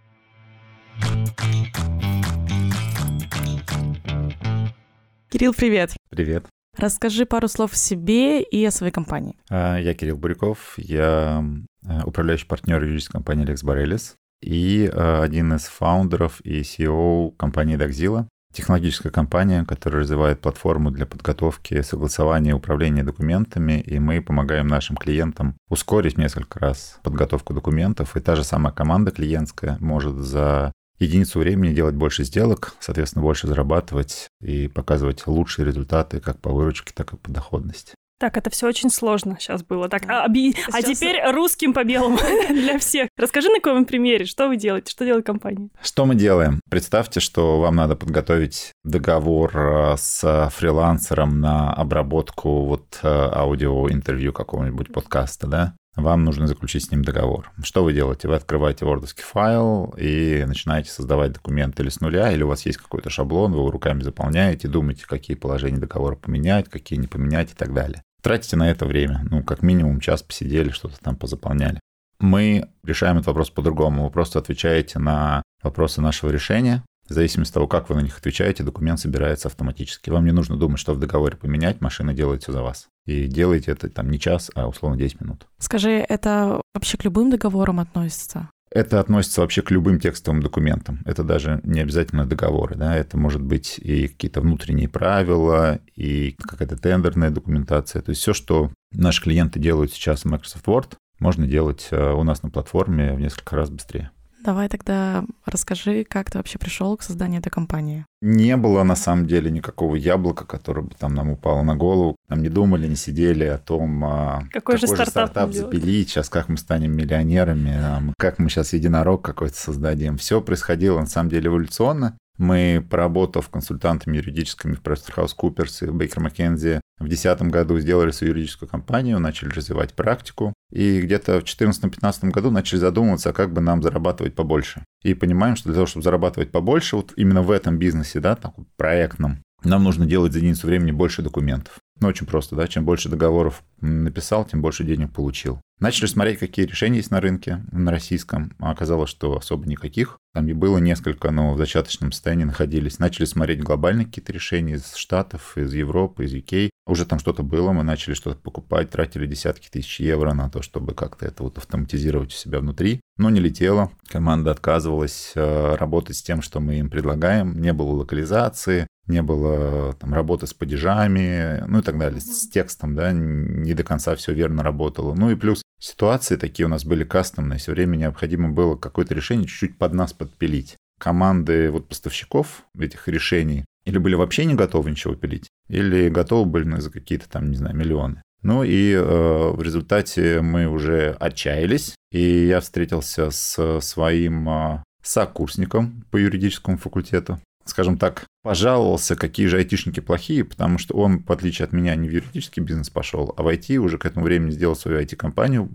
Кирилл, 5.30 5.54
привет. 5.54 5.96
Привет. 6.10 6.46
Расскажи 6.78 7.26
пару 7.26 7.48
слов 7.48 7.74
о 7.74 7.76
себе 7.76 8.42
и 8.42 8.66
о 8.66 8.72
своей 8.72 8.92
компании. 8.92 9.36
А, 9.50 9.78
я 9.78 9.94
Кирилл 9.94 10.18
Буряков, 10.18 10.74
я 10.78 11.44
а, 11.86 12.04
управляющий 12.06 12.48
партнер 12.48 12.82
юридической 12.82 13.14
компании 13.14 13.46
Lex 13.48 13.64
Barelis 13.64 14.14
и 14.42 14.90
а, 14.92 15.22
один 15.24 15.54
из 15.54 15.66
фаундеров 15.66 16.40
и 16.42 16.62
CEO 16.62 17.36
компании 17.38 17.78
Dagzilla, 17.78 18.28
технологическая 18.54 19.10
компания, 19.10 19.66
которая 19.66 20.02
развивает 20.02 20.40
платформу 20.40 20.90
для 20.90 21.06
подготовки, 21.06 21.82
согласования 21.82 22.52
и 22.52 22.54
управления 22.54 23.04
документами, 23.04 23.80
и 23.80 24.00
мы 24.00 24.22
помогаем 24.22 24.68
нашим 24.68 24.98
клиентам 24.98 25.56
ускорить 25.70 26.18
несколько 26.18 26.60
раз 26.60 27.00
подготовку 27.04 27.54
документов, 27.54 28.16
и 28.16 28.20
та 28.20 28.36
же 28.36 28.44
самая 28.44 28.74
команда 28.74 29.12
клиентская 29.12 29.78
может 29.80 30.16
за 30.16 30.72
единицу 31.00 31.40
времени 31.40 31.74
делать 31.74 31.96
больше 31.96 32.24
сделок, 32.24 32.76
соответственно, 32.80 33.24
больше 33.24 33.48
зарабатывать 33.48 34.30
и 34.42 34.68
показывать 34.68 35.26
лучшие 35.28 35.66
результаты 35.66 36.20
как 36.20 36.40
по 36.40 36.52
выручке, 36.52 36.92
так 36.94 37.14
и 37.14 37.18
по 37.18 37.32
доходности. 37.32 37.94
Так, 38.20 38.36
это 38.36 38.50
все 38.50 38.68
очень 38.68 38.90
сложно 38.90 39.38
сейчас 39.40 39.64
было. 39.64 39.90
Так, 39.90 40.10
а, 40.10 40.26
оби... 40.26 40.56
а 40.74 40.82
теперь 40.82 41.22
русским 41.32 41.72
по 41.72 41.84
белому 41.84 42.18
для 42.50 42.80
всех. 42.80 43.10
Расскажи 43.16 43.50
на 43.50 43.60
каком 43.60 43.86
примере, 43.86 44.26
что 44.26 44.48
вы 44.48 44.58
делаете, 44.58 44.92
что 44.92 45.06
делает 45.06 45.26
компания? 45.26 45.70
Что 45.84 46.08
мы 46.08 46.16
делаем? 46.16 46.60
Представьте, 46.68 47.20
что 47.20 47.60
вам 47.60 47.76
надо 47.76 47.96
подготовить 47.96 48.72
договор 48.84 49.56
э, 49.56 49.96
с 49.98 50.50
фрилансером 50.56 51.40
на 51.40 51.72
обработку 51.72 52.66
вот 52.66 53.00
э, 53.04 53.08
аудиоинтервью 53.08 54.34
какого-нибудь 54.34 54.92
подкаста, 54.92 55.46
да? 55.46 55.74
Вам 55.98 56.24
нужно 56.24 56.48
заключить 56.48 56.86
с 56.86 56.92
ним 56.92 57.04
договор. 57.04 57.52
Что 57.64 57.84
вы 57.84 57.94
делаете? 57.94 58.28
Вы 58.28 58.36
открываете 58.36 58.86
word 58.86 59.06
файл 59.18 59.94
и 59.98 60.46
начинаете 60.48 60.92
создавать 60.92 61.34
документы 61.34 61.84
или 61.84 61.90
с 61.90 62.00
нуля, 62.00 62.32
или 62.32 62.44
у 62.44 62.48
вас 62.48 62.66
есть 62.66 62.78
какой-то 62.78 63.10
шаблон, 63.10 63.52
вы 63.52 63.60
его 63.60 63.72
руками 63.72 64.02
заполняете, 64.02 64.68
думаете, 64.68 65.06
какие 65.08 65.36
положения 65.36 65.80
договора 65.80 66.16
поменять, 66.16 66.70
какие 66.70 67.00
не 67.00 67.08
поменять 67.08 67.52
и 67.52 67.56
так 67.56 67.74
далее. 67.74 68.02
Тратите 68.22 68.56
на 68.56 68.70
это 68.70 68.86
время. 68.86 69.26
Ну, 69.30 69.44
как 69.44 69.62
минимум 69.62 70.00
час 70.00 70.24
посидели, 70.24 70.70
что-то 70.70 71.00
там 71.00 71.16
позаполняли. 71.16 71.80
Мы 72.20 72.70
решаем 72.84 73.18
этот 73.18 73.28
вопрос 73.28 73.50
по-другому. 73.50 74.06
Вы 74.06 74.10
просто 74.10 74.40
отвечаете 74.40 75.00
на 75.00 75.44
вопросы 75.62 76.02
нашего 76.02 76.30
решения, 76.30 76.84
в 77.10 77.14
зависимости 77.14 77.52
от 77.52 77.54
того, 77.56 77.68
как 77.68 77.90
вы 77.90 77.96
на 77.96 78.02
них 78.02 78.18
отвечаете, 78.18 78.64
документ 78.64 79.00
собирается 79.00 79.48
автоматически. 79.48 80.10
Вам 80.10 80.26
не 80.26 80.32
нужно 80.32 80.58
думать, 80.58 80.80
что 80.80 80.94
в 80.94 81.00
договоре 81.00 81.38
поменять, 81.38 81.80
машина 81.80 82.14
делает 82.14 82.44
все 82.44 82.52
за 82.52 82.62
вас. 82.62 82.90
И 83.08 83.26
делаете 83.28 83.72
это 83.72 83.90
там 83.90 84.12
не 84.12 84.20
час, 84.20 84.52
а 84.54 84.68
условно 84.68 84.98
10 84.98 85.22
минут. 85.22 85.48
Скажи, 85.58 86.06
это 86.08 86.62
вообще 86.76 86.98
к 86.98 87.06
любым 87.06 87.32
договорам 87.32 87.80
относится? 87.80 88.50
Это 88.70 89.00
относится 89.00 89.42
вообще 89.42 89.62
к 89.62 89.72
любым 89.72 90.00
текстовым 90.00 90.42
документам. 90.44 91.00
Это 91.06 91.24
даже 91.24 91.62
не 91.64 91.80
обязательно 91.80 92.26
договоры. 92.26 92.76
Да? 92.76 92.96
Это 92.96 93.18
может 93.18 93.42
быть 93.42 93.80
и 93.80 94.10
какие-то 94.10 94.42
внутренние 94.42 94.90
правила, 94.90 95.80
и 95.96 96.36
какая-то 96.38 96.76
тендерная 96.76 97.30
документация. 97.30 98.02
То 98.02 98.10
есть 98.10 98.22
все, 98.22 98.34
что 98.34 98.72
наши 98.92 99.24
клиенты 99.24 99.60
делают 99.60 99.94
сейчас 99.94 100.24
в 100.24 100.26
Microsoft 100.26 100.66
Word, 100.68 100.96
можно 101.20 101.48
делать 101.48 101.88
э, 101.92 102.12
у 102.12 102.24
нас 102.24 102.44
на 102.44 102.50
платформе 102.50 103.14
в 103.14 103.20
несколько 103.20 103.56
раз 103.56 103.70
быстрее. 103.70 104.12
Давай 104.48 104.70
тогда 104.70 105.26
расскажи, 105.46 106.06
как 106.06 106.32
ты 106.32 106.38
вообще 106.38 106.58
пришел 106.58 106.96
к 106.96 107.04
созданию 107.04 107.42
этой 107.42 107.50
компании. 107.50 108.06
Не 108.22 108.56
было 108.56 108.84
на 108.84 108.96
самом 108.96 109.28
деле 109.28 109.52
никакого 109.52 109.96
яблока, 109.96 110.46
которое 110.46 110.84
бы 110.84 110.96
там 110.98 111.14
нам 111.14 111.32
упало 111.32 111.64
на 111.64 111.76
голову. 111.76 112.16
Там 112.30 112.42
не 112.42 112.48
думали, 112.48 112.88
не 112.88 112.96
сидели 112.96 113.44
о 113.44 113.58
том, 113.58 114.06
а, 114.06 114.44
какой, 114.54 114.78
какой 114.78 114.78
же 114.78 114.88
стартап, 114.88 115.32
стартап 115.32 115.52
запилить, 115.52 116.12
сейчас 116.12 116.30
как 116.30 116.48
мы 116.48 116.56
станем 116.56 116.96
миллионерами, 116.96 117.74
а, 117.76 118.02
как 118.18 118.40
мы 118.40 118.50
сейчас 118.50 118.72
единорог 118.72 119.22
какой-то 119.22 119.58
создадим. 119.58 120.16
Все 120.16 120.40
происходило 120.40 121.02
на 121.02 121.08
самом 121.08 121.30
деле 121.30 121.48
эволюционно. 121.48 122.18
Мы, 122.38 122.86
поработав 122.88 123.50
консультантами 123.50 124.18
юридическими 124.18 124.76
в 124.76 124.82
PricewaterhouseCoopers 124.82 125.86
и 125.86 125.90
Baker 125.90 126.24
McKenzie, 126.24 126.80
в 127.00 127.08
2010 127.08 127.42
году 127.44 127.80
сделали 127.80 128.12
свою 128.12 128.34
юридическую 128.34 128.70
компанию, 128.70 129.20
начали 129.20 129.50
развивать 129.50 129.94
практику, 129.94 130.54
и 130.72 131.02
где-то 131.02 131.42
в 131.42 131.44
2014-2015 131.44 132.30
году 132.32 132.52
начали 132.52 132.80
задумываться, 132.80 133.34
как 133.34 133.54
бы 133.54 133.62
нам 133.62 133.82
зарабатывать 133.84 134.36
побольше. 134.36 134.84
И 135.04 135.14
понимаем, 135.14 135.56
что 135.56 135.70
для 135.70 135.76
того, 135.76 135.86
чтобы 135.86 136.04
зарабатывать 136.04 136.52
побольше, 136.52 136.96
вот 136.96 137.14
именно 137.16 137.42
в 137.42 137.52
этом 137.52 137.78
бизнесе, 137.78 138.20
да, 138.20 138.36
так, 138.36 138.54
проектном, 138.78 139.44
нам 139.64 139.84
нужно 139.84 140.06
делать 140.06 140.34
за 140.34 140.40
единицу 140.40 140.68
времени 140.68 140.92
больше 140.92 141.22
документов. 141.22 141.80
Ну, 142.00 142.08
очень 142.08 142.28
просто, 142.28 142.56
да, 142.56 142.68
чем 142.68 142.86
больше 142.86 143.10
договоров 143.10 143.64
написал, 143.82 144.46
тем 144.46 144.62
больше 144.62 144.84
денег 144.84 145.14
получил. 145.14 145.62
Начали 145.80 146.08
смотреть, 146.08 146.40
какие 146.40 146.66
решения 146.66 146.98
есть 146.98 147.12
на 147.12 147.22
рынке, 147.22 147.64
на 147.72 147.92
российском. 147.92 148.56
А 148.60 148.72
оказалось, 148.72 149.10
что 149.10 149.38
особо 149.38 149.68
никаких. 149.68 150.18
Там 150.34 150.48
и 150.48 150.54
было 150.54 150.80
несколько, 150.80 151.30
но 151.32 151.54
в 151.54 151.58
зачаточном 151.58 152.12
состоянии 152.12 152.46
находились. 152.46 152.98
Начали 152.98 153.26
смотреть 153.26 153.62
глобальные 153.62 154.06
какие-то 154.06 154.34
решения 154.34 154.76
из 154.76 154.96
Штатов, 154.96 155.58
из 155.58 155.74
Европы, 155.74 156.26
из 156.26 156.34
UK. 156.34 156.70
Уже 156.88 157.06
там 157.06 157.20
что-то 157.20 157.44
было, 157.44 157.72
мы 157.74 157.84
начали 157.84 158.16
что-то 158.16 158.40
покупать, 158.40 158.90
тратили 158.90 159.28
десятки 159.28 159.70
тысяч 159.70 160.00
евро 160.00 160.34
на 160.34 160.50
то, 160.50 160.62
чтобы 160.62 160.96
как-то 160.96 161.26
это 161.26 161.44
вот 161.44 161.58
автоматизировать 161.58 162.30
у 162.30 162.36
себя 162.36 162.60
внутри. 162.60 163.02
Но 163.18 163.30
не 163.30 163.40
летело. 163.40 163.92
Команда 164.08 164.52
отказывалась 164.52 165.32
э, 165.36 165.76
работать 165.76 166.18
с 166.18 166.24
тем, 166.24 166.42
что 166.42 166.60
мы 166.60 166.76
им 166.76 166.90
предлагаем. 166.90 167.60
Не 167.60 167.74
было 167.74 167.92
локализации, 167.94 168.88
не 169.08 169.22
было 169.22 169.94
там 169.94 170.14
работы 170.14 170.48
с 170.48 170.54
падежами, 170.54 171.64
ну 171.68 171.80
и 171.80 171.82
так 171.82 171.98
далее, 171.98 172.20
с 172.20 172.48
текстом, 172.50 172.96
да, 172.96 173.12
не 173.12 173.74
до 173.74 173.84
конца 173.84 174.16
все 174.16 174.34
верно 174.34 174.64
работало. 174.64 175.16
Ну 175.16 175.32
и 175.32 175.36
плюс 175.36 175.64
ситуации 175.80 176.36
такие 176.36 176.66
у 176.66 176.70
нас 176.70 176.86
были 176.86 177.04
кастомные, 177.04 177.60
все 177.60 177.72
время 177.72 177.96
необходимо 177.96 178.50
было 178.50 178.76
какое-то 178.76 179.16
решение 179.16 179.48
чуть-чуть 179.48 179.78
под 179.78 179.94
нас 179.94 180.14
подпилить. 180.14 180.76
Команды 181.00 181.72
вот 181.72 181.88
поставщиков 181.88 182.64
этих 182.78 183.08
решений 183.08 183.66
или 183.86 183.98
были 183.98 184.16
вообще 184.16 184.46
не 184.46 184.56
готовы 184.56 184.92
ничего 184.92 185.16
пилить, 185.16 185.48
или 185.70 186.10
готовы 186.10 186.50
были 186.50 186.80
за 186.80 186.92
какие-то 186.92 187.30
там, 187.30 187.50
не 187.50 187.56
знаю, 187.56 187.76
миллионы. 187.76 188.22
Ну 188.48 188.64
и 188.64 188.94
э, 188.94 189.02
в 189.02 189.62
результате 189.62 190.40
мы 190.40 190.68
уже 190.68 191.18
отчаялись, 191.20 191.96
и 192.14 192.46
я 192.46 192.62
встретился 192.62 193.30
с 193.30 193.82
своим 193.82 194.48
э, 194.48 194.84
сокурсником 195.04 196.06
по 196.12 196.16
юридическому 196.16 196.78
факультету, 196.78 197.42
скажем 197.70 197.98
так, 197.98 198.26
пожаловался, 198.44 199.16
какие 199.16 199.48
же 199.48 199.58
айтишники 199.58 200.00
плохие, 200.00 200.44
потому 200.44 200.78
что 200.78 200.96
он, 200.96 201.24
в 201.24 201.32
отличие 201.32 201.66
от 201.66 201.74
меня, 201.74 201.96
не 201.96 202.08
в 202.08 202.12
юридический 202.12 202.64
бизнес 202.64 202.90
пошел, 202.90 203.34
а 203.38 203.44
в 203.44 203.48
IT 203.48 203.78
уже 203.78 203.98
к 203.98 204.06
этому 204.06 204.26
времени 204.26 204.52
сделал 204.52 204.76
свою 204.76 205.00
IT-компанию, 205.00 205.70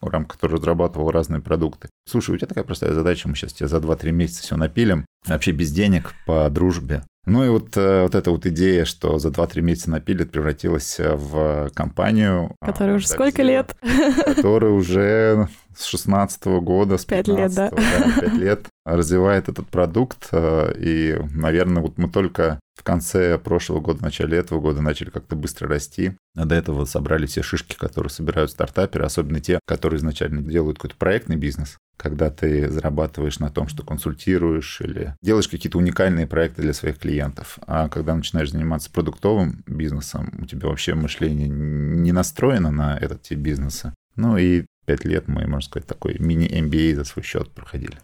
в 0.00 0.06
рамках 0.06 0.36
которой 0.36 0.54
разрабатывал 0.54 1.10
разные 1.10 1.40
продукты. 1.40 1.88
Слушай, 2.06 2.34
у 2.34 2.36
тебя 2.38 2.48
такая 2.48 2.64
простая 2.64 2.92
задача, 2.92 3.28
мы 3.28 3.34
сейчас 3.34 3.52
тебе 3.52 3.68
за 3.68 3.78
2-3 3.78 4.10
месяца 4.10 4.42
все 4.42 4.56
напилим, 4.56 5.06
вообще 5.26 5.52
без 5.52 5.70
денег, 5.72 6.14
по 6.26 6.48
дружбе. 6.50 7.02
Ну 7.28 7.44
и 7.44 7.48
вот, 7.50 7.76
э, 7.76 8.02
вот 8.04 8.14
эта 8.14 8.30
вот 8.30 8.46
идея, 8.46 8.86
что 8.86 9.18
за 9.18 9.28
2-3 9.28 9.60
месяца 9.60 9.90
напилит, 9.90 10.30
превратилась 10.30 10.98
э, 10.98 11.14
в 11.14 11.70
компанию. 11.74 12.56
Которая 12.60 12.96
уже 12.96 13.06
сколько 13.06 13.42
лет? 13.42 13.76
Которая 14.24 14.72
уже 14.72 15.48
с 15.78 15.84
16 15.84 16.44
года, 16.60 16.98
с 16.98 17.04
5 17.04 17.28
лет, 17.28 17.54
да. 17.54 17.70
да 17.70 18.20
5 18.20 18.32
лет 18.34 18.66
развивает 18.84 19.48
этот 19.48 19.68
продукт. 19.68 20.28
Э, 20.32 20.72
и, 20.76 21.16
наверное, 21.32 21.82
вот 21.82 21.98
мы 21.98 22.08
только 22.08 22.58
в 22.74 22.82
конце 22.82 23.38
прошлого 23.38 23.80
года, 23.80 23.98
в 23.98 24.02
начале 24.02 24.38
этого 24.38 24.60
года 24.60 24.82
начали 24.82 25.10
как-то 25.10 25.36
быстро 25.36 25.68
расти. 25.68 26.12
А 26.36 26.44
до 26.44 26.54
этого 26.54 26.84
собрали 26.84 27.26
все 27.26 27.42
шишки, 27.42 27.76
которые 27.76 28.10
собирают 28.10 28.50
стартаперы, 28.50 29.04
особенно 29.04 29.40
те, 29.40 29.60
которые 29.66 29.98
изначально 29.98 30.42
делают 30.42 30.78
какой-то 30.78 30.96
проектный 30.96 31.36
бизнес 31.36 31.78
когда 31.98 32.30
ты 32.30 32.70
зарабатываешь 32.70 33.40
на 33.40 33.50
том, 33.50 33.66
что 33.66 33.82
консультируешь 33.82 34.80
или 34.80 35.16
делаешь 35.20 35.48
какие-то 35.48 35.78
уникальные 35.78 36.28
проекты 36.28 36.62
для 36.62 36.72
своих 36.72 36.98
клиентов. 36.98 37.58
А 37.66 37.88
когда 37.88 38.14
начинаешь 38.14 38.52
заниматься 38.52 38.88
продуктовым 38.90 39.64
бизнесом, 39.66 40.32
у 40.40 40.46
тебя 40.46 40.68
вообще 40.68 40.94
мышление 40.94 41.48
не 41.48 42.12
настроено 42.12 42.70
на 42.70 42.96
этот 42.96 43.22
тип 43.22 43.40
бизнеса. 43.40 43.94
Ну 44.14 44.36
и 44.36 44.66
пять 44.88 45.04
лет 45.04 45.28
мы, 45.28 45.46
можно 45.46 45.60
сказать, 45.60 45.86
такой 45.86 46.16
мини-MBA 46.18 46.94
за 46.94 47.04
свой 47.04 47.22
счет 47.22 47.50
проходили. 47.50 47.98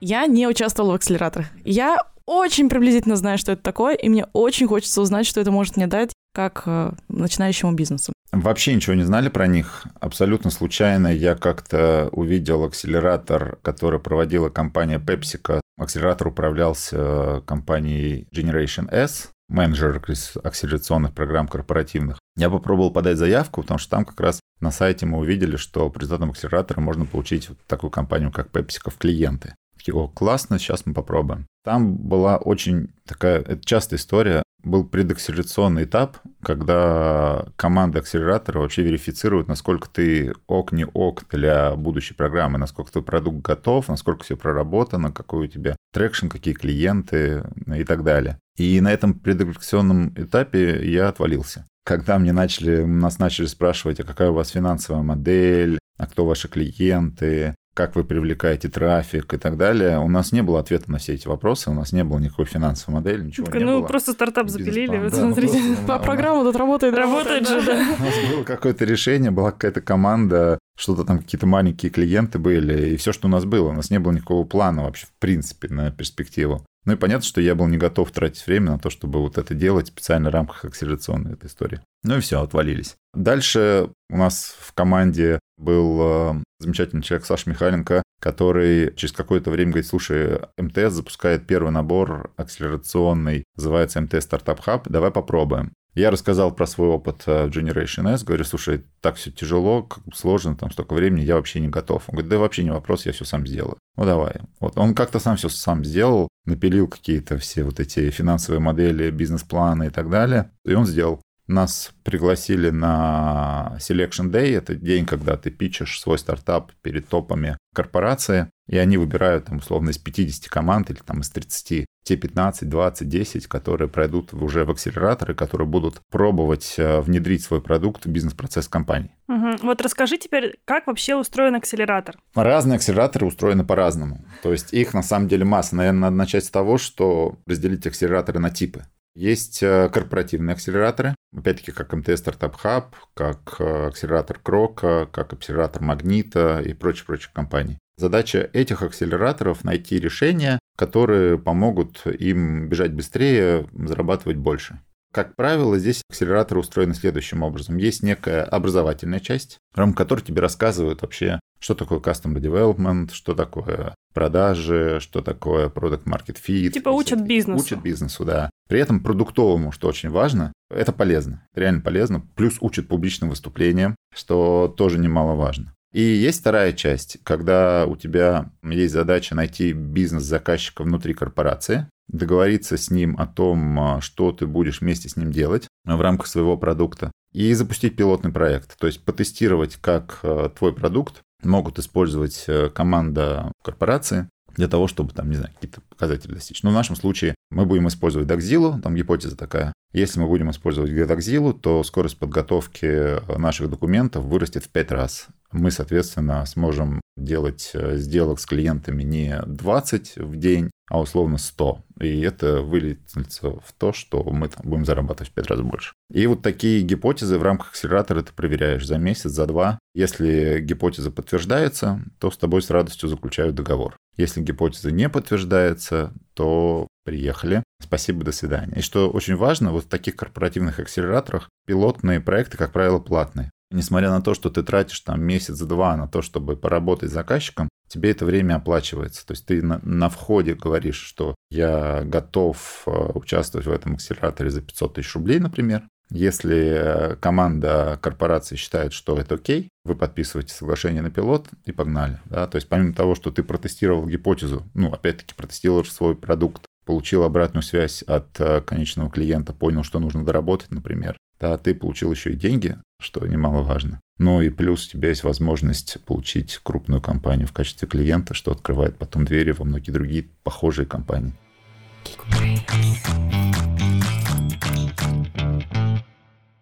Я 0.00 0.26
не 0.26 0.48
участвовала 0.48 0.92
в 0.92 0.94
акселераторах. 0.96 1.46
Я 1.64 1.98
очень 2.26 2.68
приблизительно 2.68 3.14
знаю, 3.14 3.38
что 3.38 3.52
это 3.52 3.62
такое, 3.62 3.94
и 3.94 4.08
мне 4.08 4.26
очень 4.32 4.66
хочется 4.66 5.00
узнать, 5.00 5.24
что 5.24 5.40
это 5.40 5.52
может 5.52 5.76
мне 5.76 5.86
дать 5.86 6.10
как 6.34 6.64
э, 6.66 6.90
начинающему 7.08 7.74
бизнесу. 7.74 8.12
Вообще 8.32 8.74
ничего 8.74 8.96
не 8.96 9.04
знали 9.04 9.28
про 9.28 9.46
них. 9.46 9.86
Абсолютно 10.00 10.50
случайно 10.50 11.06
я 11.06 11.36
как-то 11.36 12.08
увидел 12.10 12.64
акселератор, 12.64 13.58
который 13.62 14.00
проводила 14.00 14.48
компания 14.48 14.98
PepsiCo. 14.98 15.60
Акселератор 15.78 16.26
управлялся 16.26 17.40
компанией 17.46 18.26
Generation 18.34 18.92
S, 18.92 19.30
менеджер 19.48 20.02
акселерационных 20.42 21.12
программ 21.12 21.48
корпоративных. 21.48 22.18
Я 22.36 22.50
попробовал 22.50 22.92
подать 22.92 23.18
заявку, 23.18 23.62
потому 23.62 23.78
что 23.78 23.90
там 23.90 24.04
как 24.04 24.18
раз 24.20 24.40
на 24.60 24.70
сайте 24.70 25.06
мы 25.06 25.18
увидели, 25.18 25.56
что 25.56 25.90
по 25.90 25.98
результатам 25.98 26.30
акселератора 26.30 26.80
можно 26.80 27.04
получить 27.04 27.48
вот 27.48 27.58
такую 27.66 27.90
компанию, 27.90 28.32
как 28.32 28.50
PepsiCo, 28.50 28.90
в 28.90 28.96
клиенты. 28.96 29.54
Такие, 29.76 29.94
о, 29.94 30.08
классно, 30.08 30.58
сейчас 30.58 30.86
мы 30.86 30.94
попробуем. 30.94 31.46
Там 31.64 31.96
была 31.96 32.38
очень 32.38 32.94
такая, 33.06 33.40
это 33.40 33.64
частая 33.64 33.98
история, 33.98 34.42
был 34.64 34.84
предакселерационный 34.84 35.84
этап, 35.84 36.18
когда 36.42 37.46
команда 37.56 38.00
акселератора 38.00 38.60
вообще 38.60 38.82
верифицирует, 38.82 39.48
насколько 39.48 39.88
ты 39.88 40.34
ок, 40.46 40.72
не 40.72 40.86
ок 40.86 41.24
для 41.30 41.74
будущей 41.74 42.14
программы, 42.14 42.58
насколько 42.58 42.92
твой 42.92 43.04
продукт 43.04 43.42
готов, 43.42 43.88
насколько 43.88 44.24
все 44.24 44.36
проработано, 44.36 45.12
какой 45.12 45.46
у 45.46 45.48
тебя 45.48 45.76
traction, 45.92 46.28
какие 46.28 46.54
клиенты 46.54 47.44
и 47.66 47.84
так 47.84 48.04
далее. 48.04 48.38
И 48.56 48.80
на 48.80 48.92
этом 48.92 49.14
предакселерационном 49.14 50.14
этапе 50.16 50.88
я 50.90 51.08
отвалился. 51.08 51.66
Когда 51.84 52.18
мне 52.18 52.32
начали, 52.32 52.82
нас 52.84 53.18
начали 53.18 53.46
спрашивать, 53.46 54.00
а 54.00 54.04
какая 54.04 54.30
у 54.30 54.34
вас 54.34 54.50
финансовая 54.50 55.02
модель, 55.02 55.78
а 55.98 56.06
кто 56.06 56.24
ваши 56.24 56.48
клиенты, 56.48 57.54
как 57.74 57.96
вы 57.96 58.04
привлекаете 58.04 58.68
трафик 58.68 59.34
и 59.34 59.36
так 59.36 59.56
далее. 59.56 59.98
У 59.98 60.08
нас 60.08 60.32
не 60.32 60.42
было 60.42 60.60
ответа 60.60 60.90
на 60.90 60.98
все 60.98 61.14
эти 61.14 61.26
вопросы, 61.26 61.70
у 61.70 61.74
нас 61.74 61.92
не 61.92 62.04
было 62.04 62.18
никакой 62.18 62.44
финансовой 62.44 63.00
модели, 63.00 63.24
ничего 63.24 63.48
ну, 63.50 63.58
не 63.58 63.64
ну, 63.64 63.78
было. 63.80 63.86
просто 63.86 64.12
стартап 64.12 64.48
запилили, 64.48 64.96
вот 64.96 65.10
да, 65.10 65.16
смотрите. 65.18 65.58
Просто, 65.58 65.84
По 65.86 65.98
программу 65.98 66.44
тут 66.44 66.56
работает, 66.56 66.94
работает 66.94 67.48
же, 67.48 67.60
да. 67.62 67.74
У 67.98 68.02
нас 68.02 68.14
было 68.30 68.44
какое-то 68.44 68.84
решение, 68.84 69.32
была 69.32 69.50
какая-то 69.50 69.80
команда, 69.80 70.58
что-то 70.78 71.04
там 71.04 71.18
какие-то 71.18 71.46
маленькие 71.46 71.90
клиенты 71.90 72.38
были, 72.38 72.90
и 72.90 72.96
все, 72.96 73.12
что 73.12 73.26
у 73.26 73.30
нас 73.30 73.44
было. 73.44 73.70
У 73.70 73.72
нас 73.72 73.90
не 73.90 73.98
было 73.98 74.12
никакого 74.12 74.44
плана 74.44 74.84
вообще, 74.84 75.06
в 75.06 75.12
принципе, 75.18 75.68
на 75.68 75.90
перспективу. 75.90 76.64
Ну 76.84 76.92
и 76.92 76.96
понятно, 76.96 77.24
что 77.24 77.40
я 77.40 77.54
был 77.54 77.66
не 77.66 77.78
готов 77.78 78.10
тратить 78.10 78.46
время 78.46 78.72
на 78.72 78.78
то, 78.78 78.90
чтобы 78.90 79.20
вот 79.20 79.38
это 79.38 79.54
делать 79.54 79.88
специально 79.88 80.30
в 80.30 80.34
рамках 80.34 80.64
акселерационной 80.64 81.32
этой 81.32 81.46
истории. 81.46 81.80
Ну 82.02 82.18
и 82.18 82.20
все, 82.20 82.42
отвалились. 82.42 82.96
Дальше 83.14 83.88
у 84.10 84.16
нас 84.16 84.54
в 84.60 84.74
команде 84.74 85.40
был 85.56 86.00
э, 86.02 86.34
замечательный 86.64 87.02
человек 87.02 87.26
Саша 87.26 87.48
Михайленко, 87.48 88.02
который 88.20 88.94
через 88.96 89.12
какое-то 89.12 89.50
время 89.50 89.72
говорит, 89.72 89.88
слушай, 89.88 90.40
МТС 90.56 90.92
запускает 90.94 91.46
первый 91.46 91.70
набор 91.70 92.32
акселерационный, 92.36 93.44
называется 93.56 94.00
МТС 94.00 94.24
Стартап 94.24 94.60
Хаб, 94.60 94.88
давай 94.88 95.10
попробуем. 95.10 95.72
Я 95.94 96.10
рассказал 96.10 96.52
про 96.52 96.66
свой 96.66 96.88
опыт 96.88 97.24
в 97.24 97.46
Generation 97.46 98.12
S, 98.12 98.24
говорю, 98.24 98.44
слушай, 98.44 98.84
так 99.00 99.14
все 99.14 99.30
тяжело, 99.30 99.88
сложно, 100.12 100.56
там 100.56 100.72
столько 100.72 100.94
времени, 100.94 101.22
я 101.22 101.36
вообще 101.36 101.60
не 101.60 101.68
готов. 101.68 102.02
Он 102.08 102.14
говорит, 102.14 102.30
да 102.30 102.38
вообще 102.38 102.64
не 102.64 102.70
вопрос, 102.70 103.06
я 103.06 103.12
все 103.12 103.24
сам 103.24 103.46
сделаю. 103.46 103.78
Ну 103.96 104.04
давай. 104.04 104.34
Вот 104.58 104.76
он 104.76 104.94
как-то 104.94 105.20
сам 105.20 105.36
все 105.36 105.48
сам 105.48 105.84
сделал, 105.84 106.28
напилил 106.46 106.88
какие-то 106.88 107.38
все 107.38 107.62
вот 107.62 107.78
эти 107.78 108.10
финансовые 108.10 108.60
модели, 108.60 109.10
бизнес-планы 109.10 109.86
и 109.86 109.90
так 109.90 110.10
далее, 110.10 110.50
и 110.64 110.74
он 110.74 110.84
сделал. 110.84 111.20
Нас 111.46 111.92
пригласили 112.02 112.70
на 112.70 113.76
Selection 113.78 114.30
Day. 114.30 114.56
Это 114.56 114.74
день, 114.74 115.04
когда 115.04 115.36
ты 115.36 115.50
пичешь 115.50 116.00
свой 116.00 116.18
стартап 116.18 116.72
перед 116.82 117.08
топами 117.08 117.58
корпорации, 117.74 118.50
и 118.66 118.78
они 118.78 118.96
выбирают, 118.96 119.46
там, 119.46 119.58
условно, 119.58 119.90
из 119.90 119.98
50 119.98 120.48
команд 120.48 120.90
или 120.90 121.00
там 121.04 121.20
из 121.20 121.30
30 121.30 121.86
те 122.04 122.16
15, 122.16 122.68
20, 122.68 123.08
10, 123.08 123.46
которые 123.46 123.88
пройдут 123.88 124.34
уже 124.34 124.64
в 124.64 124.70
акселераторы, 124.70 125.34
которые 125.34 125.66
будут 125.66 126.00
пробовать 126.10 126.74
э, 126.76 127.00
внедрить 127.00 127.42
свой 127.42 127.62
продукт 127.62 128.04
в 128.04 128.10
бизнес-процесс 128.10 128.68
компании. 128.68 129.10
Угу. 129.28 129.66
Вот 129.66 129.80
расскажи 129.80 130.18
теперь, 130.18 130.58
как 130.66 130.86
вообще 130.86 131.16
устроен 131.16 131.54
акселератор? 131.54 132.16
Разные 132.34 132.76
акселераторы 132.76 133.26
устроены 133.26 133.64
по-разному. 133.64 134.24
То 134.42 134.52
есть 134.52 134.74
их 134.74 134.92
на 134.92 135.02
самом 135.02 135.28
деле 135.28 135.46
масса. 135.46 135.76
Наверное, 135.76 136.00
надо 136.00 136.16
начать 136.16 136.44
с 136.44 136.50
того, 136.50 136.76
что 136.76 137.38
разделить 137.46 137.86
акселераторы 137.86 138.38
на 138.38 138.50
типы. 138.50 138.84
Есть 139.14 139.62
э, 139.62 139.88
корпоративные 139.90 140.54
акселераторы, 140.54 141.14
опять-таки 141.36 141.70
как 141.70 141.92
МТС 141.92 142.18
Стартап 142.18 142.56
Хаб, 142.56 142.96
как 143.14 143.56
э, 143.60 143.86
акселератор 143.86 144.40
Крока, 144.42 145.08
как 145.12 145.32
акселератор 145.32 145.82
Магнита 145.82 146.60
и 146.60 146.72
прочие-прочие 146.72 147.30
компании. 147.32 147.78
Задача 147.96 148.50
этих 148.52 148.82
акселераторов 148.82 149.62
найти 149.62 150.00
решения, 150.00 150.58
которые 150.76 151.38
помогут 151.38 152.04
им 152.06 152.68
бежать 152.68 152.92
быстрее, 152.92 153.68
зарабатывать 153.72 154.36
больше. 154.36 154.80
Как 155.14 155.36
правило, 155.36 155.78
здесь 155.78 156.02
акселераторы 156.10 156.58
устроены 156.58 156.92
следующим 156.92 157.44
образом. 157.44 157.76
Есть 157.76 158.02
некая 158.02 158.42
образовательная 158.42 159.20
часть, 159.20 159.58
в 159.72 159.78
рамках 159.78 159.98
которой 159.98 160.22
тебе 160.22 160.40
рассказывают 160.40 161.02
вообще, 161.02 161.38
что 161.60 161.76
такое 161.76 162.00
Customer 162.00 162.40
Development, 162.40 163.12
что 163.12 163.34
такое 163.34 163.94
продажи, 164.12 164.98
что 165.00 165.22
такое 165.22 165.68
Product 165.68 166.02
Market 166.06 166.36
Fit. 166.44 166.70
Типа 166.70 166.88
учат 166.88 167.20
бизнесу. 167.20 167.62
Учат 167.62 167.80
бизнесу, 167.80 168.24
да. 168.24 168.50
При 168.68 168.80
этом 168.80 168.98
продуктовому, 168.98 169.70
что 169.70 169.86
очень 169.86 170.10
важно, 170.10 170.52
это 170.68 170.90
полезно, 170.90 171.46
реально 171.54 171.80
полезно. 171.80 172.20
Плюс 172.34 172.56
учат 172.60 172.88
публичным 172.88 173.30
выступлениям, 173.30 173.94
что 174.12 174.74
тоже 174.76 174.98
немаловажно. 174.98 175.74
И 175.92 176.02
есть 176.02 176.40
вторая 176.40 176.72
часть, 176.72 177.18
когда 177.22 177.86
у 177.86 177.94
тебя 177.94 178.50
есть 178.64 178.92
задача 178.92 179.36
найти 179.36 179.72
бизнес-заказчика 179.72 180.82
внутри 180.82 181.14
корпорации, 181.14 181.86
договориться 182.08 182.76
с 182.76 182.90
ним 182.90 183.16
о 183.18 183.26
том, 183.26 183.78
а, 183.80 184.00
что 184.00 184.32
ты 184.32 184.46
будешь 184.46 184.80
вместе 184.80 185.08
с 185.08 185.16
ним 185.16 185.32
делать 185.32 185.68
в 185.84 186.00
рамках 186.00 186.26
своего 186.26 186.56
продукта, 186.56 187.10
и 187.32 187.52
запустить 187.52 187.96
пилотный 187.96 188.32
проект, 188.32 188.78
то 188.78 188.86
есть 188.86 189.04
потестировать, 189.04 189.76
как 189.76 190.20
а, 190.22 190.48
твой 190.48 190.72
продукт 190.72 191.22
могут 191.42 191.78
использовать 191.78 192.44
э, 192.46 192.70
команда 192.70 193.52
корпорации 193.62 194.30
для 194.56 194.66
того, 194.66 194.86
чтобы 194.86 195.12
там, 195.12 195.28
не 195.28 195.36
знаю, 195.36 195.52
какие-то 195.52 195.82
показатели 195.82 196.32
достичь. 196.32 196.62
Но 196.62 196.70
в 196.70 196.72
нашем 196.72 196.96
случае 196.96 197.34
мы 197.50 197.66
будем 197.66 197.86
использовать 197.88 198.28
Dagzilla, 198.28 198.80
там 198.80 198.94
гипотеза 198.94 199.36
такая. 199.36 199.74
Если 199.92 200.20
мы 200.20 200.26
будем 200.26 200.50
использовать 200.50 200.90
Dagzilla, 200.92 201.52
то 201.52 201.82
скорость 201.82 202.18
подготовки 202.18 202.86
э, 202.86 203.36
наших 203.36 203.68
документов 203.68 204.24
вырастет 204.24 204.64
в 204.64 204.70
5 204.70 204.90
раз 204.92 205.28
мы, 205.54 205.70
соответственно, 205.70 206.44
сможем 206.46 207.00
делать 207.16 207.70
э, 207.74 207.96
сделок 207.96 208.40
с 208.40 208.46
клиентами 208.46 209.02
не 209.02 209.40
20 209.46 210.16
в 210.16 210.36
день, 210.36 210.70
а 210.90 211.00
условно 211.00 211.38
100. 211.38 211.84
И 212.00 212.20
это 212.20 212.60
выльется 212.60 213.20
в 213.40 213.72
то, 213.78 213.92
что 213.92 214.22
мы 214.24 214.48
там 214.48 214.68
будем 214.68 214.84
зарабатывать 214.84 215.30
в 215.30 215.34
5 215.34 215.46
раз 215.46 215.60
больше. 215.60 215.92
И 216.12 216.26
вот 216.26 216.42
такие 216.42 216.82
гипотезы 216.82 217.38
в 217.38 217.42
рамках 217.42 217.70
акселератора 217.70 218.22
ты 218.22 218.32
проверяешь 218.32 218.86
за 218.86 218.98
месяц, 218.98 219.30
за 219.30 219.46
два. 219.46 219.78
Если 219.94 220.60
гипотеза 220.60 221.10
подтверждается, 221.10 222.02
то 222.18 222.30
с 222.30 222.36
тобой 222.36 222.62
с 222.62 222.70
радостью 222.70 223.08
заключают 223.08 223.54
договор. 223.54 223.96
Если 224.16 224.42
гипотеза 224.42 224.92
не 224.92 225.08
подтверждается, 225.08 226.12
то 226.34 226.88
приехали. 227.04 227.62
Спасибо, 227.80 228.24
до 228.24 228.32
свидания. 228.32 228.76
И 228.76 228.82
что 228.82 229.10
очень 229.10 229.36
важно, 229.36 229.72
вот 229.72 229.84
в 229.84 229.88
таких 229.88 230.16
корпоративных 230.16 230.78
акселераторах 230.78 231.48
пилотные 231.66 232.20
проекты, 232.20 232.56
как 232.56 232.72
правило, 232.72 232.98
платные. 232.98 233.50
Несмотря 233.70 234.10
на 234.10 234.20
то, 234.20 234.34
что 234.34 234.50
ты 234.50 234.62
тратишь 234.62 235.00
там 235.00 235.22
месяц-два 235.22 235.96
на 235.96 236.06
то, 236.08 236.22
чтобы 236.22 236.56
поработать 236.56 237.10
с 237.10 237.14
заказчиком, 237.14 237.68
тебе 237.88 238.10
это 238.10 238.24
время 238.24 238.56
оплачивается. 238.56 239.26
То 239.26 239.32
есть 239.32 239.46
ты 239.46 239.62
на, 239.62 239.80
на 239.82 240.08
входе 240.08 240.54
говоришь, 240.54 241.00
что 241.00 241.34
я 241.50 242.02
готов 242.04 242.82
э, 242.86 242.90
участвовать 243.14 243.66
в 243.66 243.72
этом 243.72 243.94
акселераторе 243.94 244.50
за 244.50 244.62
500 244.62 244.94
тысяч 244.94 245.14
рублей, 245.14 245.38
например, 245.38 245.82
Если 246.10 247.16
команда 247.20 247.98
корпорации 248.00 248.56
считает, 248.56 248.92
что 248.92 249.16
это 249.18 249.36
окей, 249.36 249.70
вы 249.84 249.94
подписываете 249.94 250.54
соглашение 250.54 251.02
на 251.02 251.10
пилот 251.10 251.48
и 251.64 251.72
погнали. 251.72 252.20
Да? 252.26 252.46
То 252.46 252.56
есть 252.56 252.68
помимо 252.68 252.94
того, 252.94 253.14
что 253.14 253.30
ты 253.30 253.42
протестировал 253.42 254.06
гипотезу, 254.06 254.64
ну, 254.74 254.92
опять-таки, 254.92 255.34
протестировал 255.34 255.84
свой 255.84 256.14
продукт, 256.14 256.66
получил 256.84 257.22
обратную 257.24 257.62
связь 257.62 258.02
от 258.02 258.38
э, 258.38 258.60
конечного 258.60 259.10
клиента, 259.10 259.52
понял, 259.52 259.82
что 259.82 259.98
нужно 259.98 260.24
доработать, 260.24 260.70
например, 260.70 261.16
да, 261.44 261.58
ты 261.58 261.74
получил 261.74 262.10
еще 262.10 262.30
и 262.30 262.36
деньги, 262.36 262.78
что 262.98 263.26
немаловажно. 263.26 264.00
Ну 264.16 264.40
и 264.40 264.48
плюс 264.48 264.86
у 264.86 264.90
тебя 264.92 265.10
есть 265.10 265.24
возможность 265.24 265.98
получить 266.06 266.58
крупную 266.62 267.02
компанию 267.02 267.46
в 267.46 267.52
качестве 267.52 267.86
клиента, 267.86 268.32
что 268.32 268.50
открывает 268.50 268.96
потом 268.96 269.26
двери 269.26 269.50
во 269.50 269.66
многие 269.66 269.90
другие 269.90 270.26
похожие 270.42 270.86
компании. 270.86 271.34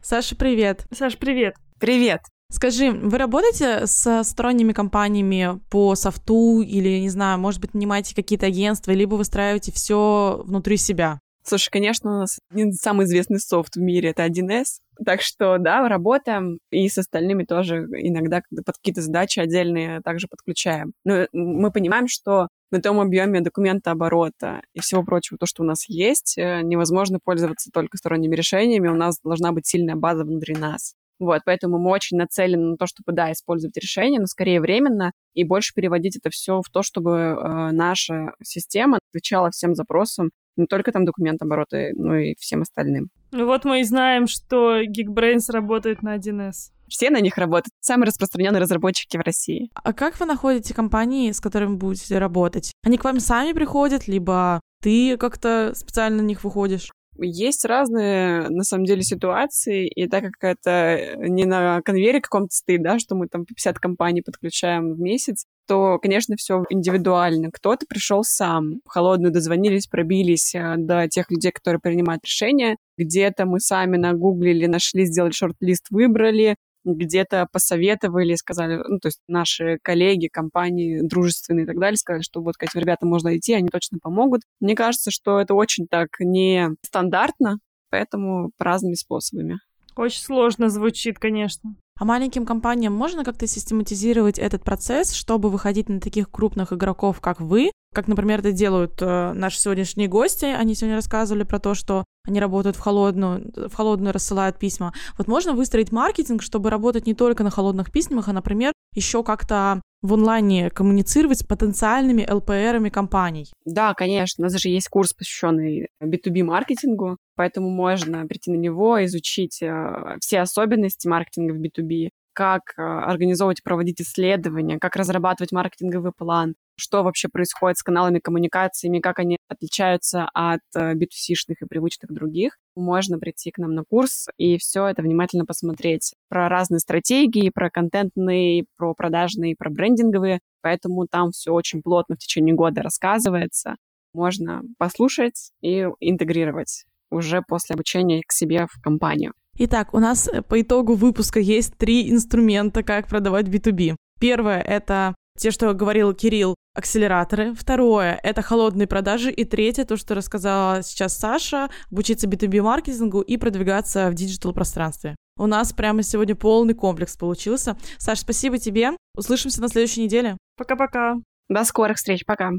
Саша, 0.00 0.34
привет. 0.34 0.84
Саш, 0.92 1.16
привет. 1.16 1.54
Привет. 1.78 2.22
Скажи, 2.50 2.90
вы 2.90 3.18
работаете 3.18 3.86
с 3.86 4.24
сторонними 4.24 4.72
компаниями 4.72 5.60
по 5.70 5.94
софту 5.94 6.60
или, 6.60 6.98
не 6.98 7.08
знаю, 7.08 7.38
может 7.38 7.60
быть, 7.60 7.72
нанимаете 7.72 8.16
какие-то 8.16 8.46
агентства, 8.46 8.90
либо 8.90 9.14
выстраиваете 9.14 9.70
все 9.70 10.42
внутри 10.44 10.76
себя? 10.76 11.20
Слушай, 11.44 11.70
конечно, 11.70 12.10
у 12.14 12.18
нас 12.20 12.38
один 12.50 12.72
самый 12.72 13.04
известный 13.06 13.40
софт 13.40 13.74
в 13.74 13.80
мире— 13.80 14.10
это 14.10 14.24
1С. 14.24 14.78
Так 15.04 15.22
что, 15.22 15.58
да, 15.58 15.88
работаем, 15.88 16.58
и 16.70 16.88
с 16.88 16.98
остальными 16.98 17.44
тоже 17.44 17.86
иногда 17.96 18.42
под 18.64 18.76
какие-то 18.76 19.02
задачи 19.02 19.40
отдельные 19.40 20.00
также 20.02 20.28
подключаем. 20.28 20.92
Но 21.04 21.26
мы 21.32 21.72
понимаем, 21.72 22.06
что 22.06 22.48
на 22.70 22.80
том 22.80 23.00
объеме 23.00 23.40
документа 23.40 23.90
оборота 23.90 24.62
и 24.72 24.80
всего 24.80 25.02
прочего, 25.02 25.36
то, 25.38 25.46
что 25.46 25.62
у 25.62 25.66
нас 25.66 25.88
есть, 25.88 26.38
э, 26.38 26.62
невозможно 26.62 27.18
пользоваться 27.22 27.70
только 27.72 27.96
сторонними 27.96 28.36
решениями. 28.36 28.88
У 28.88 28.94
нас 28.94 29.18
должна 29.22 29.52
быть 29.52 29.66
сильная 29.66 29.96
база 29.96 30.24
внутри 30.24 30.54
нас. 30.54 30.94
Вот, 31.18 31.42
поэтому 31.44 31.78
мы 31.78 31.90
очень 31.90 32.16
нацелены 32.16 32.70
на 32.70 32.76
то, 32.76 32.86
чтобы, 32.86 33.12
да, 33.12 33.30
использовать 33.30 33.76
решение, 33.76 34.18
но 34.18 34.26
скорее 34.26 34.60
временно, 34.60 35.12
и 35.34 35.44
больше 35.44 35.74
переводить 35.74 36.16
это 36.16 36.30
все 36.30 36.60
в 36.62 36.70
то, 36.70 36.82
чтобы 36.82 37.10
э, 37.12 37.70
наша 37.72 38.32
система 38.42 38.98
отвечала 39.08 39.50
всем 39.50 39.74
запросам, 39.74 40.30
не 40.56 40.66
только 40.66 40.92
там 40.92 41.04
документ 41.04 41.40
оборота, 41.42 41.90
но 41.94 42.16
и 42.16 42.34
всем 42.38 42.62
остальным. 42.62 43.08
Ну 43.30 43.46
вот 43.46 43.64
мы 43.64 43.80
и 43.80 43.84
знаем, 43.84 44.26
что 44.26 44.82
Geekbrains 44.82 45.50
работает 45.50 46.02
на 46.02 46.16
1С. 46.16 46.72
Все 46.88 47.08
на 47.10 47.20
них 47.20 47.38
работают. 47.38 47.72
Самые 47.80 48.08
распространенные 48.08 48.60
разработчики 48.60 49.16
в 49.16 49.22
России. 49.22 49.70
А 49.74 49.92
как 49.94 50.20
вы 50.20 50.26
находите 50.26 50.74
компании, 50.74 51.32
с 51.32 51.40
которыми 51.40 51.76
будете 51.76 52.18
работать? 52.18 52.72
Они 52.82 52.98
к 52.98 53.04
вам 53.04 53.18
сами 53.18 53.52
приходят, 53.52 54.08
либо 54.08 54.60
ты 54.82 55.16
как-то 55.16 55.72
специально 55.74 56.22
на 56.22 56.26
них 56.26 56.44
выходишь? 56.44 56.90
Есть 57.18 57.64
разные, 57.64 58.48
на 58.48 58.64
самом 58.64 58.84
деле, 58.84 59.02
ситуации, 59.02 59.86
и 59.86 60.08
так 60.08 60.24
как 60.24 60.58
это 60.58 61.16
не 61.16 61.44
на 61.44 61.82
конвейере 61.82 62.20
каком-то 62.20 62.54
стоит, 62.54 62.82
да, 62.82 62.98
что 62.98 63.14
мы 63.14 63.28
там 63.28 63.44
50 63.44 63.78
компаний 63.78 64.22
подключаем 64.22 64.94
в 64.94 64.98
месяц, 64.98 65.44
то, 65.72 65.98
конечно, 65.98 66.36
все 66.36 66.64
индивидуально. 66.68 67.50
Кто-то 67.50 67.86
пришел 67.88 68.24
сам, 68.24 68.82
холодную 68.86 69.32
дозвонились, 69.32 69.86
пробились 69.86 70.54
э, 70.54 70.74
до 70.76 71.08
тех 71.08 71.30
людей, 71.30 71.50
которые 71.50 71.80
принимают 71.80 72.22
решения. 72.26 72.76
Где-то 72.98 73.46
мы 73.46 73.58
сами 73.58 73.96
нагуглили, 73.96 74.66
нашли, 74.66 75.06
сделали 75.06 75.32
шорт-лист, 75.32 75.86
выбрали 75.88 76.56
где-то 76.84 77.46
посоветовали, 77.52 78.34
сказали, 78.34 78.82
ну, 78.86 78.98
то 78.98 79.06
есть 79.06 79.20
наши 79.28 79.78
коллеги, 79.82 80.26
компании 80.26 81.00
дружественные 81.00 81.62
и 81.62 81.66
так 81.66 81.78
далее, 81.78 81.96
сказали, 81.96 82.22
что 82.22 82.42
вот 82.42 82.56
к 82.56 82.62
этим 82.64 82.80
ребятам 82.80 83.08
можно 83.08 83.38
идти, 83.38 83.54
они 83.54 83.68
точно 83.68 83.98
помогут. 84.02 84.42
Мне 84.60 84.74
кажется, 84.74 85.12
что 85.12 85.38
это 85.38 85.54
очень 85.54 85.86
так 85.88 86.08
не 86.18 86.70
стандартно, 86.84 87.60
поэтому 87.88 88.50
разными 88.58 88.94
способами. 88.94 89.60
Очень 89.94 90.22
сложно 90.22 90.68
звучит, 90.70 91.20
конечно. 91.20 91.76
А 92.02 92.04
маленьким 92.04 92.44
компаниям 92.44 92.92
можно 92.92 93.22
как-то 93.22 93.46
систематизировать 93.46 94.36
этот 94.36 94.64
процесс, 94.64 95.12
чтобы 95.12 95.50
выходить 95.50 95.88
на 95.88 96.00
таких 96.00 96.28
крупных 96.32 96.72
игроков, 96.72 97.20
как 97.20 97.40
вы, 97.40 97.70
как, 97.92 98.08
например, 98.08 98.40
это 98.40 98.52
делают 98.52 99.00
э, 99.00 99.32
наши 99.32 99.58
сегодняшние 99.60 100.08
гости. 100.08 100.46
Они 100.46 100.74
сегодня 100.74 100.96
рассказывали 100.96 101.44
про 101.44 101.58
то, 101.58 101.74
что 101.74 102.04
они 102.24 102.40
работают 102.40 102.76
в 102.76 102.80
холодную, 102.80 103.52
в 103.68 103.74
холодную 103.74 104.12
рассылают 104.12 104.58
письма. 104.58 104.92
Вот 105.18 105.28
можно 105.28 105.52
выстроить 105.52 105.92
маркетинг, 105.92 106.42
чтобы 106.42 106.70
работать 106.70 107.06
не 107.06 107.14
только 107.14 107.42
на 107.44 107.50
холодных 107.50 107.90
письмах, 107.90 108.28
а, 108.28 108.32
например, 108.32 108.72
еще 108.94 109.22
как-то 109.22 109.80
в 110.02 110.14
онлайне 110.14 110.70
коммуницировать 110.70 111.38
с 111.38 111.44
потенциальными 111.44 112.26
ЛПРами 112.28 112.88
компаний. 112.88 113.46
Да, 113.64 113.94
конечно. 113.94 114.42
У 114.42 114.44
нас 114.44 114.60
же 114.60 114.68
есть 114.68 114.88
курс, 114.88 115.12
посвященный 115.12 115.88
B2B 116.02 116.42
маркетингу, 116.42 117.18
поэтому 117.36 117.70
можно 117.70 118.26
прийти 118.26 118.50
на 118.50 118.56
него, 118.56 119.04
изучить 119.04 119.62
э, 119.62 120.16
все 120.20 120.40
особенности 120.40 121.06
маркетинга 121.06 121.52
в 121.52 121.60
B2B, 121.60 122.08
как 122.32 122.62
э, 122.76 122.82
организовывать 122.82 123.60
и 123.60 123.62
проводить 123.62 124.00
исследования, 124.00 124.78
как 124.78 124.96
разрабатывать 124.96 125.52
маркетинговый 125.52 126.12
план, 126.16 126.54
что 126.76 127.02
вообще 127.02 127.28
происходит 127.28 127.78
с 127.78 127.82
каналами 127.82 128.18
коммуникациями, 128.18 129.00
как 129.00 129.18
они 129.18 129.36
отличаются 129.48 130.28
от 130.34 130.60
B2C-шных 130.76 131.56
э, 131.60 131.64
и 131.64 131.68
привычных 131.68 132.12
других. 132.12 132.58
Можно 132.74 133.18
прийти 133.18 133.50
к 133.50 133.58
нам 133.58 133.74
на 133.74 133.84
курс 133.84 134.28
и 134.38 134.58
все 134.58 134.86
это 134.86 135.02
внимательно 135.02 135.44
посмотреть. 135.44 136.14
Про 136.28 136.48
разные 136.48 136.80
стратегии, 136.80 137.50
про 137.50 137.70
контентные, 137.70 138.64
про 138.76 138.94
продажные, 138.94 139.56
про 139.56 139.70
брендинговые. 139.70 140.40
Поэтому 140.62 141.06
там 141.06 141.32
все 141.32 141.52
очень 141.52 141.82
плотно 141.82 142.14
в 142.14 142.18
течение 142.18 142.54
года 142.54 142.82
рассказывается. 142.82 143.76
Можно 144.14 144.62
послушать 144.78 145.52
и 145.60 145.86
интегрировать 146.00 146.84
уже 147.10 147.42
после 147.42 147.74
обучения 147.74 148.22
к 148.26 148.32
себе 148.32 148.66
в 148.66 148.80
компанию. 148.82 149.32
Итак, 149.58 149.92
у 149.92 149.98
нас 149.98 150.28
э, 150.28 150.42
по 150.42 150.60
итогу 150.60 150.94
выпуска 150.94 151.38
есть 151.38 151.76
три 151.76 152.10
инструмента, 152.10 152.82
как 152.82 153.06
продавать 153.06 153.48
B2B. 153.48 153.96
Первое— 154.18 154.60
это 154.62 155.14
те, 155.38 155.50
что 155.50 155.72
говорил 155.74 156.14
Кирилл, 156.14 156.54
акселераторы. 156.74 157.54
Второе— 157.54 158.18
это 158.22 158.42
холодные 158.42 158.86
продажи. 158.86 159.30
И 159.30 159.44
третье, 159.44 159.84
то, 159.84 159.96
что 159.96 160.14
рассказала 160.14 160.82
сейчас 160.82 161.16
Саша, 161.16 161.68
обучиться 161.90 162.26
B2B-маркетингу 162.26 163.20
и 163.20 163.36
продвигаться 163.36 164.10
в 164.10 164.14
диджитал-пространстве. 164.14 165.16
У 165.38 165.46
нас 165.46 165.72
прямо 165.72 166.02
сегодня 166.02 166.34
полный 166.34 166.74
комплекс 166.74 167.16
получился. 167.16 167.76
Саш, 167.98 168.20
спасибо 168.20 168.58
тебе. 168.58 168.92
Услышимся 169.16 169.60
на 169.60 169.68
следующей 169.68 170.02
неделе. 170.02 170.36
Пока-пока. 170.56 171.16
До 171.48 171.64
скорых 171.64 171.96
встреч. 171.96 172.24
Пока. 172.26 172.52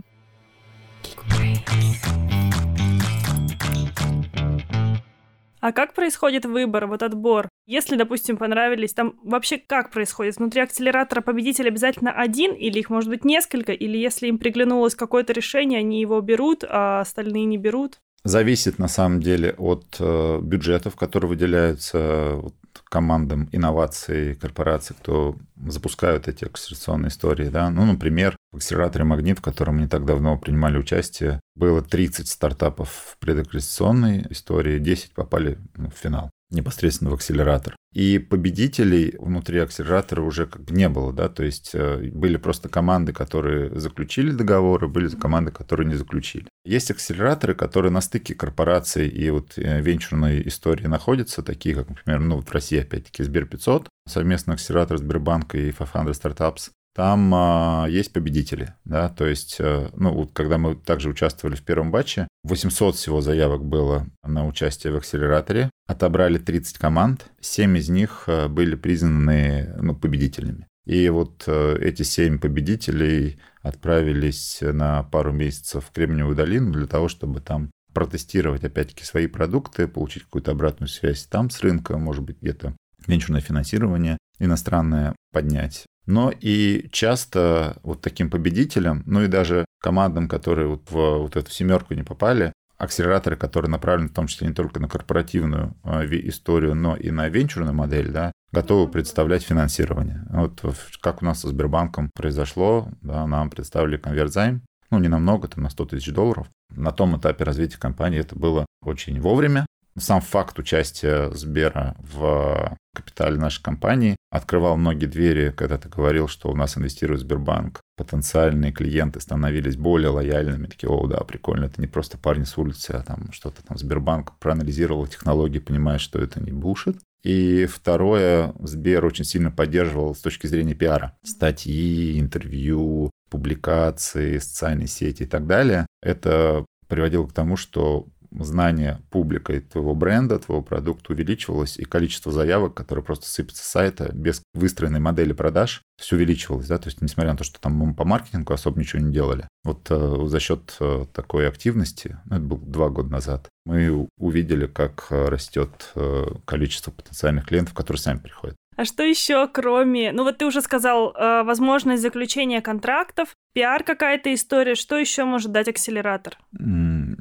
А 5.63 5.71
как 5.71 5.93
происходит 5.93 6.43
выбор, 6.43 6.87
вот 6.87 7.03
отбор? 7.03 7.47
Если, 7.65 7.95
допустим, 7.95 8.35
понравились, 8.35 8.93
там 8.93 9.13
вообще 9.23 9.57
как 9.57 9.91
происходит? 9.91 10.35
Внутри 10.35 10.59
акселератора 10.59 11.21
победитель 11.21 11.69
обязательно 11.69 12.11
один, 12.11 12.51
или 12.51 12.79
их 12.79 12.89
может 12.89 13.09
быть 13.09 13.23
несколько, 13.23 13.71
или 13.71 13.97
если 13.97 14.27
им 14.27 14.39
приглянулось 14.39 14.93
какое-то 14.93 15.31
решение, 15.31 15.79
они 15.79 16.01
его 16.01 16.19
берут, 16.19 16.65
а 16.67 16.99
остальные 16.99 17.45
не 17.45 17.57
берут? 17.57 17.99
Зависит 18.25 18.77
на 18.77 18.89
самом 18.89 19.21
деле 19.21 19.55
от 19.57 19.85
э, 20.01 20.39
бюджетов, 20.41 20.97
которые 20.97 21.29
выделяются 21.29 22.33
вот, 22.41 22.55
командам 22.93 23.49
инноваций 23.51 24.35
корпораций, 24.35 24.95
кто 24.95 25.35
запускают 25.67 26.27
эти 26.27 26.45
акселерационные 26.45 27.09
истории. 27.09 27.49
Да? 27.49 27.71
Ну, 27.71 27.85
например, 27.85 28.35
в 28.51 28.57
акселераторе 28.57 29.03
«Магнит», 29.03 29.39
в 29.39 29.41
котором 29.41 29.79
не 29.79 29.87
так 29.87 30.05
давно 30.05 30.37
принимали 30.37 30.77
участие, 30.77 31.39
было 31.55 31.81
30 31.81 32.27
стартапов 32.27 32.89
в 32.89 33.17
предакселерационной 33.17 34.27
истории, 34.29 34.77
10 34.77 35.13
попали 35.15 35.57
в 35.73 35.89
финал 35.89 36.29
непосредственно 36.53 37.11
в 37.11 37.13
акселератор. 37.13 37.75
И 37.93 38.17
победителей 38.17 39.15
внутри 39.19 39.59
акселератора 39.59 40.21
уже 40.21 40.47
как 40.47 40.63
бы 40.63 40.73
не 40.73 40.89
было, 40.89 41.13
да, 41.13 41.29
то 41.29 41.43
есть 41.43 41.71
э, 41.73 42.09
были 42.11 42.37
просто 42.37 42.67
команды, 42.67 43.13
которые 43.13 43.79
заключили 43.79 44.31
договоры, 44.31 44.87
были 44.87 45.09
команды, 45.09 45.51
которые 45.51 45.87
не 45.87 45.95
заключили. 45.95 46.47
Есть 46.65 46.89
акселераторы, 46.89 47.53
которые 47.53 47.91
на 47.91 48.01
стыке 48.01 48.33
корпораций 48.33 49.07
и 49.07 49.29
вот 49.29 49.53
э, 49.57 49.81
венчурной 49.81 50.47
истории 50.47 50.87
находятся, 50.87 51.43
такие 51.43 51.75
как, 51.75 51.89
например, 51.89 52.19
ну 52.19 52.37
вот 52.37 52.49
в 52.49 52.53
России 52.53 52.79
опять-таки 52.79 53.23
Сбер 53.23 53.45
500, 53.45 53.89
совместный 54.07 54.55
акселератор 54.55 54.97
Сбербанка 54.97 55.59
и 55.59 55.71
500 55.71 55.93
Startups, 56.15 56.71
там 56.95 57.33
а, 57.33 57.87
есть 57.89 58.13
победители, 58.13 58.75
да, 58.85 59.09
то 59.09 59.25
есть, 59.25 59.57
а, 59.59 59.89
ну, 59.95 60.13
вот 60.13 60.31
когда 60.33 60.57
мы 60.57 60.75
также 60.75 61.09
участвовали 61.09 61.55
в 61.55 61.63
первом 61.63 61.91
батче, 61.91 62.27
800 62.43 62.95
всего 62.95 63.21
заявок 63.21 63.65
было 63.65 64.07
на 64.23 64.45
участие 64.47 64.93
в 64.93 64.97
акселераторе, 64.97 65.69
отобрали 65.87 66.37
30 66.37 66.77
команд, 66.77 67.25
7 67.41 67.77
из 67.77 67.89
них 67.89 68.25
а, 68.27 68.47
были 68.47 68.75
признаны, 68.75 69.73
ну, 69.81 69.95
победителями. 69.95 70.67
И 70.85 71.09
вот 71.09 71.45
а, 71.47 71.75
эти 71.77 72.03
7 72.03 72.37
победителей 72.37 73.39
отправились 73.61 74.59
на 74.61 75.03
пару 75.03 75.31
месяцев 75.31 75.85
в 75.85 75.91
Кремниевую 75.91 76.35
долину 76.35 76.73
для 76.73 76.85
того, 76.85 77.07
чтобы 77.07 77.41
там 77.41 77.71
протестировать, 77.93 78.63
опять-таки, 78.63 79.03
свои 79.03 79.27
продукты, 79.27 79.87
получить 79.87 80.23
какую-то 80.23 80.51
обратную 80.51 80.89
связь 80.89 81.25
там 81.25 81.49
с 81.49 81.61
рынка, 81.61 81.97
может 81.97 82.23
быть, 82.23 82.37
где-то 82.41 82.75
венчурное 83.07 83.41
финансирование 83.41 84.17
иностранное 84.39 85.15
поднять. 85.31 85.85
Но 86.05 86.31
и 86.37 86.89
часто 86.91 87.77
вот 87.83 88.01
таким 88.01 88.29
победителям, 88.29 89.03
ну 89.05 89.21
и 89.21 89.27
даже 89.27 89.65
командам, 89.81 90.27
которые 90.27 90.67
вот 90.67 90.89
в 90.89 91.19
вот 91.19 91.35
эту 91.35 91.49
семерку 91.51 91.93
не 91.93 92.03
попали, 92.03 92.53
акселераторы, 92.77 93.35
которые 93.35 93.71
направлены 93.71 94.09
в 94.09 94.13
том 94.13 94.27
числе 94.27 94.47
не 94.47 94.53
только 94.53 94.79
на 94.79 94.89
корпоративную 94.89 95.75
а, 95.83 96.05
историю, 96.05 96.75
но 96.75 96.95
и 96.95 97.11
на 97.11 97.29
венчурную 97.29 97.73
модель, 97.73 98.11
да, 98.11 98.31
готовы 98.51 98.91
представлять 98.91 99.43
финансирование. 99.43 100.25
Вот 100.29 100.61
как 101.01 101.21
у 101.21 101.25
нас 101.25 101.41
со 101.41 101.49
Сбербанком 101.49 102.09
произошло, 102.13 102.89
да, 103.01 103.25
нам 103.25 103.49
представили 103.49 103.97
конвертзайм, 103.97 104.61
ну, 104.91 104.99
не 104.99 105.07
намного, 105.07 105.47
там 105.47 105.63
на 105.63 105.69
100 105.69 105.85
тысяч 105.85 106.13
долларов. 106.13 106.47
На 106.69 106.91
том 106.91 107.17
этапе 107.17 107.43
развития 107.43 107.79
компании 107.79 108.19
это 108.19 108.35
было 108.35 108.65
очень 108.83 109.19
вовремя. 109.19 109.65
Сам 109.97 110.21
факт 110.21 110.57
участия 110.57 111.29
Сбера 111.31 111.95
в 111.99 112.77
капитале 112.95 113.37
нашей 113.37 113.61
компании 113.61 114.15
открывал 114.31 114.75
многие 114.75 115.05
двери, 115.05 115.53
когда 115.55 115.77
ты 115.77 115.87
говорил, 115.87 116.27
что 116.27 116.49
у 116.49 116.55
нас 116.55 116.77
инвестирует 116.77 117.21
Сбербанк. 117.21 117.81
Потенциальные 117.95 118.71
клиенты 118.71 119.19
становились 119.19 119.75
более 119.75 120.09
лояльными. 120.09 120.65
Такие, 120.65 120.89
о, 120.89 121.05
да, 121.05 121.17
прикольно, 121.17 121.65
это 121.65 121.79
не 121.79 121.85
просто 121.85 122.17
парни 122.17 122.43
с 122.43 122.57
улицы, 122.57 122.91
а 122.91 123.03
там 123.03 123.31
что-то 123.31 123.63
там 123.63 123.77
Сбербанк 123.77 124.37
проанализировал 124.39 125.05
технологии, 125.05 125.59
понимая, 125.59 125.99
что 125.99 126.19
это 126.19 126.41
не 126.41 126.51
бушит. 126.51 126.97
И 127.23 127.67
второе, 127.67 128.53
Сбер 128.59 129.05
очень 129.05 129.25
сильно 129.25 129.51
поддерживал 129.51 130.15
с 130.15 130.19
точки 130.19 130.47
зрения 130.47 130.73
пиара. 130.73 131.15
Статьи, 131.23 132.19
интервью, 132.19 133.11
публикации, 133.29 134.39
социальные 134.39 134.87
сети 134.87 135.23
и 135.23 135.27
так 135.27 135.45
далее. 135.45 135.85
Это 136.01 136.65
приводило 136.87 137.25
к 137.25 137.33
тому, 137.33 137.55
что 137.55 138.07
знание 138.39 139.01
публикой 139.09 139.61
твоего 139.61 139.95
бренда, 139.95 140.39
твоего 140.39 140.61
продукта 140.63 141.13
увеличивалось, 141.13 141.77
и 141.77 141.85
количество 141.85 142.31
заявок, 142.31 142.73
которые 142.73 143.03
просто 143.03 143.27
сыпятся 143.27 143.63
с 143.63 143.67
сайта 143.67 144.11
без 144.13 144.41
выстроенной 144.53 144.99
модели 144.99 145.33
продаж, 145.33 145.81
все 145.97 146.15
увеличивалось, 146.15 146.67
да, 146.67 146.77
то 146.77 146.87
есть 146.87 147.01
несмотря 147.01 147.31
на 147.31 147.37
то, 147.37 147.43
что 147.43 147.59
там 147.59 147.93
по 147.93 148.05
маркетингу 148.05 148.53
особо 148.53 148.79
ничего 148.79 149.01
не 149.01 149.13
делали. 149.13 149.47
Вот 149.63 149.87
э, 149.89 150.25
за 150.25 150.39
счет 150.39 150.75
э, 150.79 151.05
такой 151.13 151.47
активности, 151.47 152.17
ну, 152.25 152.35
это 152.35 152.45
было 152.45 152.59
два 152.59 152.89
года 152.89 153.09
назад, 153.09 153.49
мы 153.65 154.07
увидели, 154.17 154.67
как 154.67 155.07
э, 155.09 155.29
растет 155.29 155.91
э, 155.95 156.25
количество 156.45 156.91
потенциальных 156.91 157.45
клиентов, 157.45 157.73
которые 157.73 157.99
сами 157.99 158.19
приходят. 158.19 158.55
А 158.75 158.85
что 158.85 159.03
еще, 159.03 159.47
кроме... 159.47 160.11
Ну 160.11 160.23
вот 160.23 160.39
ты 160.39 160.45
уже 160.45 160.61
сказал, 160.61 161.13
э, 161.13 161.43
возможность 161.43 162.01
заключения 162.01 162.61
контрактов, 162.61 163.29
пиар 163.53 163.83
какая-то 163.83 164.33
история. 164.33 164.75
Что 164.75 164.97
еще 164.97 165.25
может 165.25 165.51
дать 165.51 165.67
акселератор? 165.67 166.37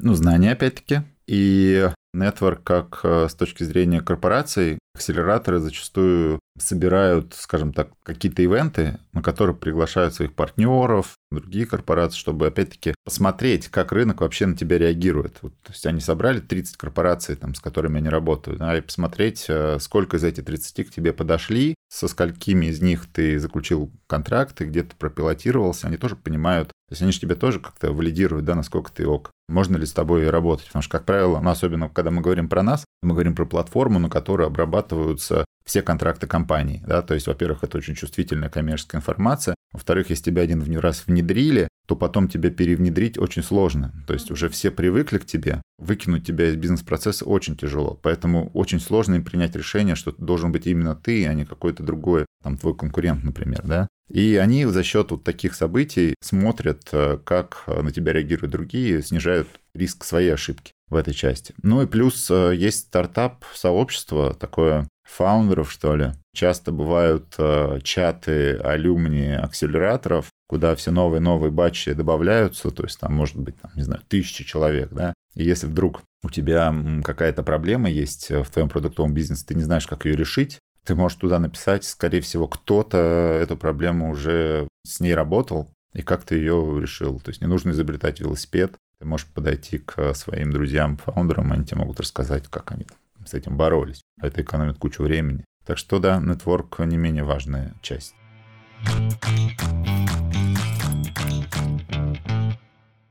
Ну, 0.03 0.15
знания, 0.15 0.51
опять-таки. 0.51 1.03
И 1.29 1.89
Network, 2.15 2.63
как 2.65 3.01
э, 3.05 3.29
с 3.29 3.35
точки 3.35 3.63
зрения 3.63 4.01
корпораций, 4.01 4.81
акселераторы 4.95 5.61
зачастую 5.61 6.41
собирают, 6.59 7.35
скажем 7.35 7.73
так, 7.73 7.93
какие-то 8.03 8.43
ивенты, 8.43 8.99
на 9.13 9.23
которые 9.23 9.55
приглашают 9.55 10.13
своих 10.13 10.35
партнеров, 10.35 11.15
другие 11.31 11.67
корпорации, 11.67 12.19
чтобы, 12.19 12.49
опять-таки, 12.49 12.95
посмотреть, 13.05 13.69
как 13.69 13.93
рынок 13.93 14.21
вообще 14.21 14.47
на 14.47 14.57
тебя 14.57 14.77
реагирует. 14.77 15.39
Вот, 15.41 15.55
то 15.63 15.73
есть 15.73 15.87
они 15.87 16.01
собрали 16.01 16.41
30 16.41 16.77
корпораций, 16.77 17.37
там, 17.37 17.55
с 17.55 17.61
которыми 17.61 17.99
они 17.99 18.09
работают, 18.09 18.59
да, 18.59 18.77
и 18.77 18.81
посмотреть, 18.83 19.47
э, 19.49 19.79
сколько 19.81 20.17
из 20.17 20.25
этих 20.25 20.45
30 20.45 20.89
к 20.89 20.91
тебе 20.91 21.13
подошли, 21.13 21.77
со 21.89 22.09
сколькими 22.09 22.67
из 22.67 22.83
них 22.83 23.07
ты 23.11 23.39
заключил 23.39 23.93
контракты, 24.07 24.65
где 24.65 24.83
ты 24.83 24.97
пропилотировался, 24.97 25.87
они 25.87 25.97
тоже 25.97 26.17
понимают, 26.17 26.73
то 26.93 26.95
есть 26.95 27.03
они 27.05 27.13
же 27.13 27.21
тебя 27.21 27.37
тоже 27.37 27.59
как-то 27.59 27.91
валидируют, 27.91 28.45
да, 28.45 28.55
насколько 28.55 28.93
ты 28.93 29.07
ок. 29.07 29.31
Можно 29.49 29.79
ли 29.79 29.87
с 29.87 29.95
тобой 29.95 30.29
работать? 30.29 30.67
Потому 30.67 30.83
что, 30.83 30.99
как 30.99 31.07
правило, 31.07 31.41
ну, 31.41 31.49
особенно 31.49 31.89
когда 31.89 32.11
мы 32.11 32.21
говорим 32.21 32.51
про 32.51 32.63
нас, 32.63 32.85
мы 33.03 33.15
говорим 33.15 33.35
про 33.35 33.47
платформу, 33.47 33.99
на 33.99 34.11
которой 34.11 34.47
обрабатываются 34.47 35.47
все 35.65 35.81
контракты 35.81 36.27
компании. 36.27 36.85
Да? 36.87 37.01
То 37.01 37.15
есть, 37.15 37.29
во-первых, 37.29 37.65
это 37.65 37.79
очень 37.79 37.95
чувствительная 37.95 38.51
коммерческая 38.51 39.01
информация. 39.01 39.55
Во-вторых, 39.73 40.11
если 40.11 40.25
тебя 40.25 40.43
один 40.43 40.63
раз 40.77 41.05
внедрили, 41.07 41.67
то 41.87 41.97
потом 41.97 42.29
тебя 42.29 42.51
перевнедрить 42.51 43.17
очень 43.17 43.43
сложно. 43.43 43.95
То 44.07 44.13
есть 44.13 44.31
уже 44.31 44.51
все 44.51 44.71
привыкли 44.71 45.17
к 45.17 45.25
тебе, 45.25 45.63
выкинуть 45.79 46.27
тебя 46.27 46.51
из 46.51 46.57
бизнес-процесса 46.57 47.25
очень 47.25 47.57
тяжело. 47.57 47.99
Поэтому 48.03 48.51
очень 48.53 48.81
сложно 48.81 49.15
им 49.15 49.25
принять 49.25 49.57
решение, 49.57 49.95
что 49.95 50.13
должен 50.13 50.53
быть 50.53 50.67
именно 50.67 50.95
ты, 50.95 51.27
а 51.27 51.33
не 51.33 51.47
какой-то 51.47 51.83
другой, 51.83 52.27
там, 52.43 52.57
твой 52.57 52.75
конкурент, 52.75 53.25
например, 53.25 53.63
да. 53.65 53.89
И 54.13 54.37
они 54.37 54.67
за 54.67 54.83
счет 54.83 55.11
вот 55.11 55.25
таких 55.25 55.55
событий 55.55 56.15
смотрят, 56.21 56.83
э, 56.93 57.19
как 57.25 57.65
на 57.67 57.91
тебя 57.93 58.13
реагируют 58.13 58.53
другие, 58.53 59.03
снижают 59.03 59.49
риск 59.75 60.05
своей 60.05 60.35
ошибки 60.35 60.73
в 60.91 60.97
этой 60.97 61.15
части. 61.15 61.55
Ну 61.63 61.83
и 61.83 61.87
плюс 61.87 62.31
э, 62.31 62.55
есть 62.55 62.89
стартап-сообщество, 62.89 64.35
такое 64.35 64.87
фаундеров, 65.09 65.73
что 65.73 65.97
ли. 65.97 66.13
Часто 66.35 66.73
бывают 66.73 67.35
э, 67.39 67.79
чаты 67.83 68.57
алюмни 68.57 69.33
акселераторов, 69.33 70.29
куда 70.47 70.75
все 70.75 70.91
новые-новые 70.91 71.51
батчи 71.51 71.93
добавляются, 71.95 72.71
то 72.71 72.85
есть 72.85 73.01
там 73.01 73.15
может 73.15 73.37
быть, 73.37 73.59
там, 73.61 73.71
не 73.75 73.83
знаю, 73.83 74.03
тысячи 74.09 74.45
человек, 74.45 74.91
да. 74.91 75.15
И 75.35 75.45
если 75.45 75.67
вдруг 75.67 76.03
у 76.23 76.29
тебя 76.29 76.75
какая-то 77.03 77.43
проблема 77.43 77.89
есть 77.91 78.31
в 78.31 78.45
твоем 78.51 78.69
продуктовом 78.69 79.15
бизнесе, 79.15 79.47
ты 79.47 79.55
не 79.55 79.63
знаешь, 79.63 79.87
как 79.87 80.05
ее 80.05 80.17
решить, 80.17 80.59
ты 80.85 80.95
можешь 80.95 81.19
туда 81.19 81.39
написать, 81.39 81.85
скорее 81.85 82.21
всего, 82.21 82.49
кто-то 82.49 82.97
эту 82.99 83.57
проблему 83.57 84.11
уже 84.11 84.69
с 84.85 85.01
ней 85.01 85.15
работал 85.15 85.69
и 85.95 86.03
как-то 86.03 86.35
ее 86.35 86.79
решил. 86.81 87.21
То 87.21 87.31
есть 87.31 87.41
не 87.41 87.47
нужно 87.47 87.71
изобретать 87.71 88.21
велосипед, 88.21 88.75
ты 88.99 89.07
можешь 89.07 89.27
подойти 89.27 89.79
к 89.79 90.15
своим 90.15 90.53
друзьям, 90.53 90.97
фаундерам, 90.97 91.53
они 91.53 91.65
тебе 91.65 91.79
могут 91.79 92.01
рассказать, 92.01 92.49
как 92.49 92.73
они 92.73 92.87
с 93.25 93.35
этим 93.35 93.57
боролись. 93.57 94.03
Это 94.21 94.43
экономит 94.43 94.79
кучу 94.79 95.03
времени. 95.03 95.45
Так 95.65 95.79
что 95.79 96.01
да, 96.01 96.19
нетворк 96.19 96.81
не 96.81 96.97
менее 96.97 97.23
важная 97.23 97.75
часть. 97.83 98.15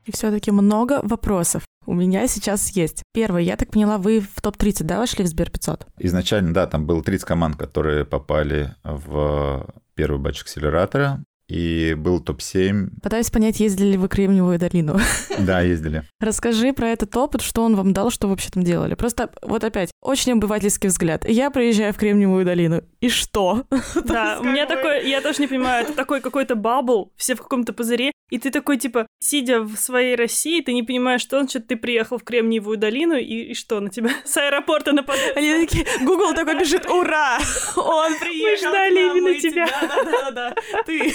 И 0.04 0.12
все-таки 0.12 0.50
много 0.50 1.00
вопросов. 1.02 1.64
У 1.92 1.94
меня 1.94 2.26
сейчас 2.26 2.70
есть. 2.70 3.02
Первый, 3.12 3.44
я 3.44 3.54
так 3.58 3.70
поняла, 3.70 3.98
вы 3.98 4.20
в 4.20 4.40
топ-30, 4.40 4.84
да, 4.84 4.98
вошли 4.98 5.26
в 5.26 5.28
Сбер 5.28 5.50
500? 5.50 5.88
Изначально, 5.98 6.54
да, 6.54 6.66
там 6.66 6.86
было 6.86 7.02
30 7.04 7.26
команд, 7.26 7.56
которые 7.56 8.06
попали 8.06 8.74
в 8.82 9.66
первый 9.94 10.18
батч 10.18 10.40
акселератора 10.40 11.22
и 11.48 11.92
был 11.92 12.20
топ-7. 12.20 13.00
Пытаюсь 13.02 13.30
понять, 13.30 13.60
ездили 13.60 13.88
ли 13.88 13.98
вы 13.98 14.08
Кремниевую 14.08 14.58
долину. 14.58 14.98
Да, 15.38 15.60
ездили. 15.60 16.04
Расскажи 16.18 16.72
про 16.72 16.88
этот 16.88 17.14
опыт, 17.14 17.42
что 17.42 17.62
он 17.62 17.76
вам 17.76 17.92
дал, 17.92 18.10
что 18.10 18.26
вообще 18.26 18.48
там 18.48 18.62
делали. 18.62 18.94
Просто 18.94 19.28
вот 19.42 19.62
опять, 19.62 19.90
очень 20.02 20.32
обывательский 20.32 20.88
взгляд. 20.88 21.26
Я 21.28 21.50
приезжаю 21.50 21.94
в 21.94 21.96
Кремниевую 21.96 22.44
долину, 22.44 22.82
и 23.00 23.08
что? 23.08 23.64
Да, 24.04 24.38
у 24.40 24.44
меня 24.44 24.66
такой, 24.66 25.08
я 25.08 25.20
тоже 25.20 25.40
не 25.40 25.46
понимаю, 25.46 25.84
это 25.84 25.94
такой 25.94 26.20
какой-то 26.20 26.56
бабл, 26.56 27.12
все 27.16 27.34
в 27.34 27.40
каком-то 27.40 27.72
пузыре, 27.72 28.12
и 28.30 28.38
ты 28.38 28.50
такой, 28.50 28.78
типа, 28.78 29.06
сидя 29.20 29.60
в 29.60 29.76
своей 29.76 30.16
России, 30.16 30.60
ты 30.60 30.72
не 30.72 30.82
понимаешь, 30.82 31.20
что 31.20 31.38
значит 31.38 31.68
ты 31.68 31.76
приехал 31.76 32.18
в 32.18 32.24
Кремниевую 32.24 32.76
долину, 32.78 33.14
и, 33.16 33.50
и 33.50 33.54
что, 33.54 33.80
на 33.80 33.90
тебя 33.90 34.10
с 34.24 34.36
аэропорта 34.36 34.92
нападают? 34.92 35.36
Они 35.36 35.66
такие, 35.66 35.86
Google 36.00 36.34
такой 36.34 36.58
бежит, 36.58 36.86
ура! 36.90 37.38
Он 37.76 38.18
приехал 38.18 38.50
Мы 38.50 38.56
ждали 38.56 39.18
именно 39.18 39.40
тебя. 39.40 39.66
Да-да-да, 39.66 40.54
ты. 40.84 41.14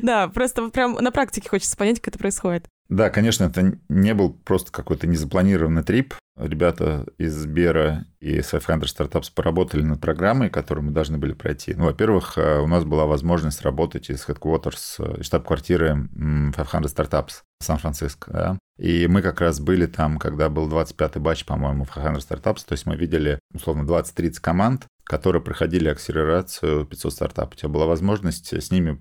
Да, 0.00 0.28
просто 0.28 0.68
прям 0.68 0.92
на 0.92 1.10
практике 1.10 1.48
хочется 1.48 1.76
понять, 1.76 2.00
как 2.00 2.08
это 2.08 2.18
происходит. 2.18 2.66
Да, 2.88 3.10
конечно, 3.10 3.44
это 3.44 3.78
не 3.88 4.14
был 4.14 4.32
просто 4.32 4.70
какой-то 4.70 5.06
незапланированный 5.06 5.82
трип. 5.82 6.14
Ребята 6.38 7.06
из 7.18 7.34
Сбера 7.34 8.04
и 8.20 8.42
с 8.42 8.50
500 8.50 8.84
Startups 8.84 9.32
поработали 9.34 9.82
над 9.82 10.00
программой, 10.00 10.50
которую 10.50 10.84
мы 10.84 10.92
должны 10.92 11.18
были 11.18 11.32
пройти. 11.32 11.74
Ну, 11.74 11.86
во-первых, 11.86 12.36
э, 12.36 12.60
у 12.60 12.66
нас 12.66 12.84
была 12.84 13.06
возможность 13.06 13.62
работать 13.62 14.10
из 14.10 14.28
headquarters, 14.28 14.96
э, 14.98 15.22
штаб-квартиры 15.22 16.08
500 16.54 16.84
Startups 16.84 17.42
Сан-Франциско, 17.60 18.30
да? 18.30 18.58
И 18.78 19.06
мы 19.06 19.22
как 19.22 19.40
раз 19.40 19.60
были 19.60 19.86
там, 19.86 20.18
когда 20.18 20.50
был 20.50 20.68
25-й 20.68 21.20
батч, 21.20 21.46
по-моему, 21.46 21.84
в 21.84 21.94
500 21.94 22.30
Startups, 22.30 22.66
то 22.66 22.72
есть 22.72 22.84
мы 22.84 22.96
видели, 22.96 23.40
условно, 23.54 23.88
20-30 23.88 24.40
команд, 24.40 24.86
которые 25.06 25.40
проходили 25.40 25.88
акселерацию 25.88 26.84
500 26.84 27.12
стартапов. 27.12 27.54
У 27.54 27.56
тебя 27.56 27.68
была 27.68 27.86
возможность 27.86 28.52
с 28.52 28.70
ними 28.70 28.98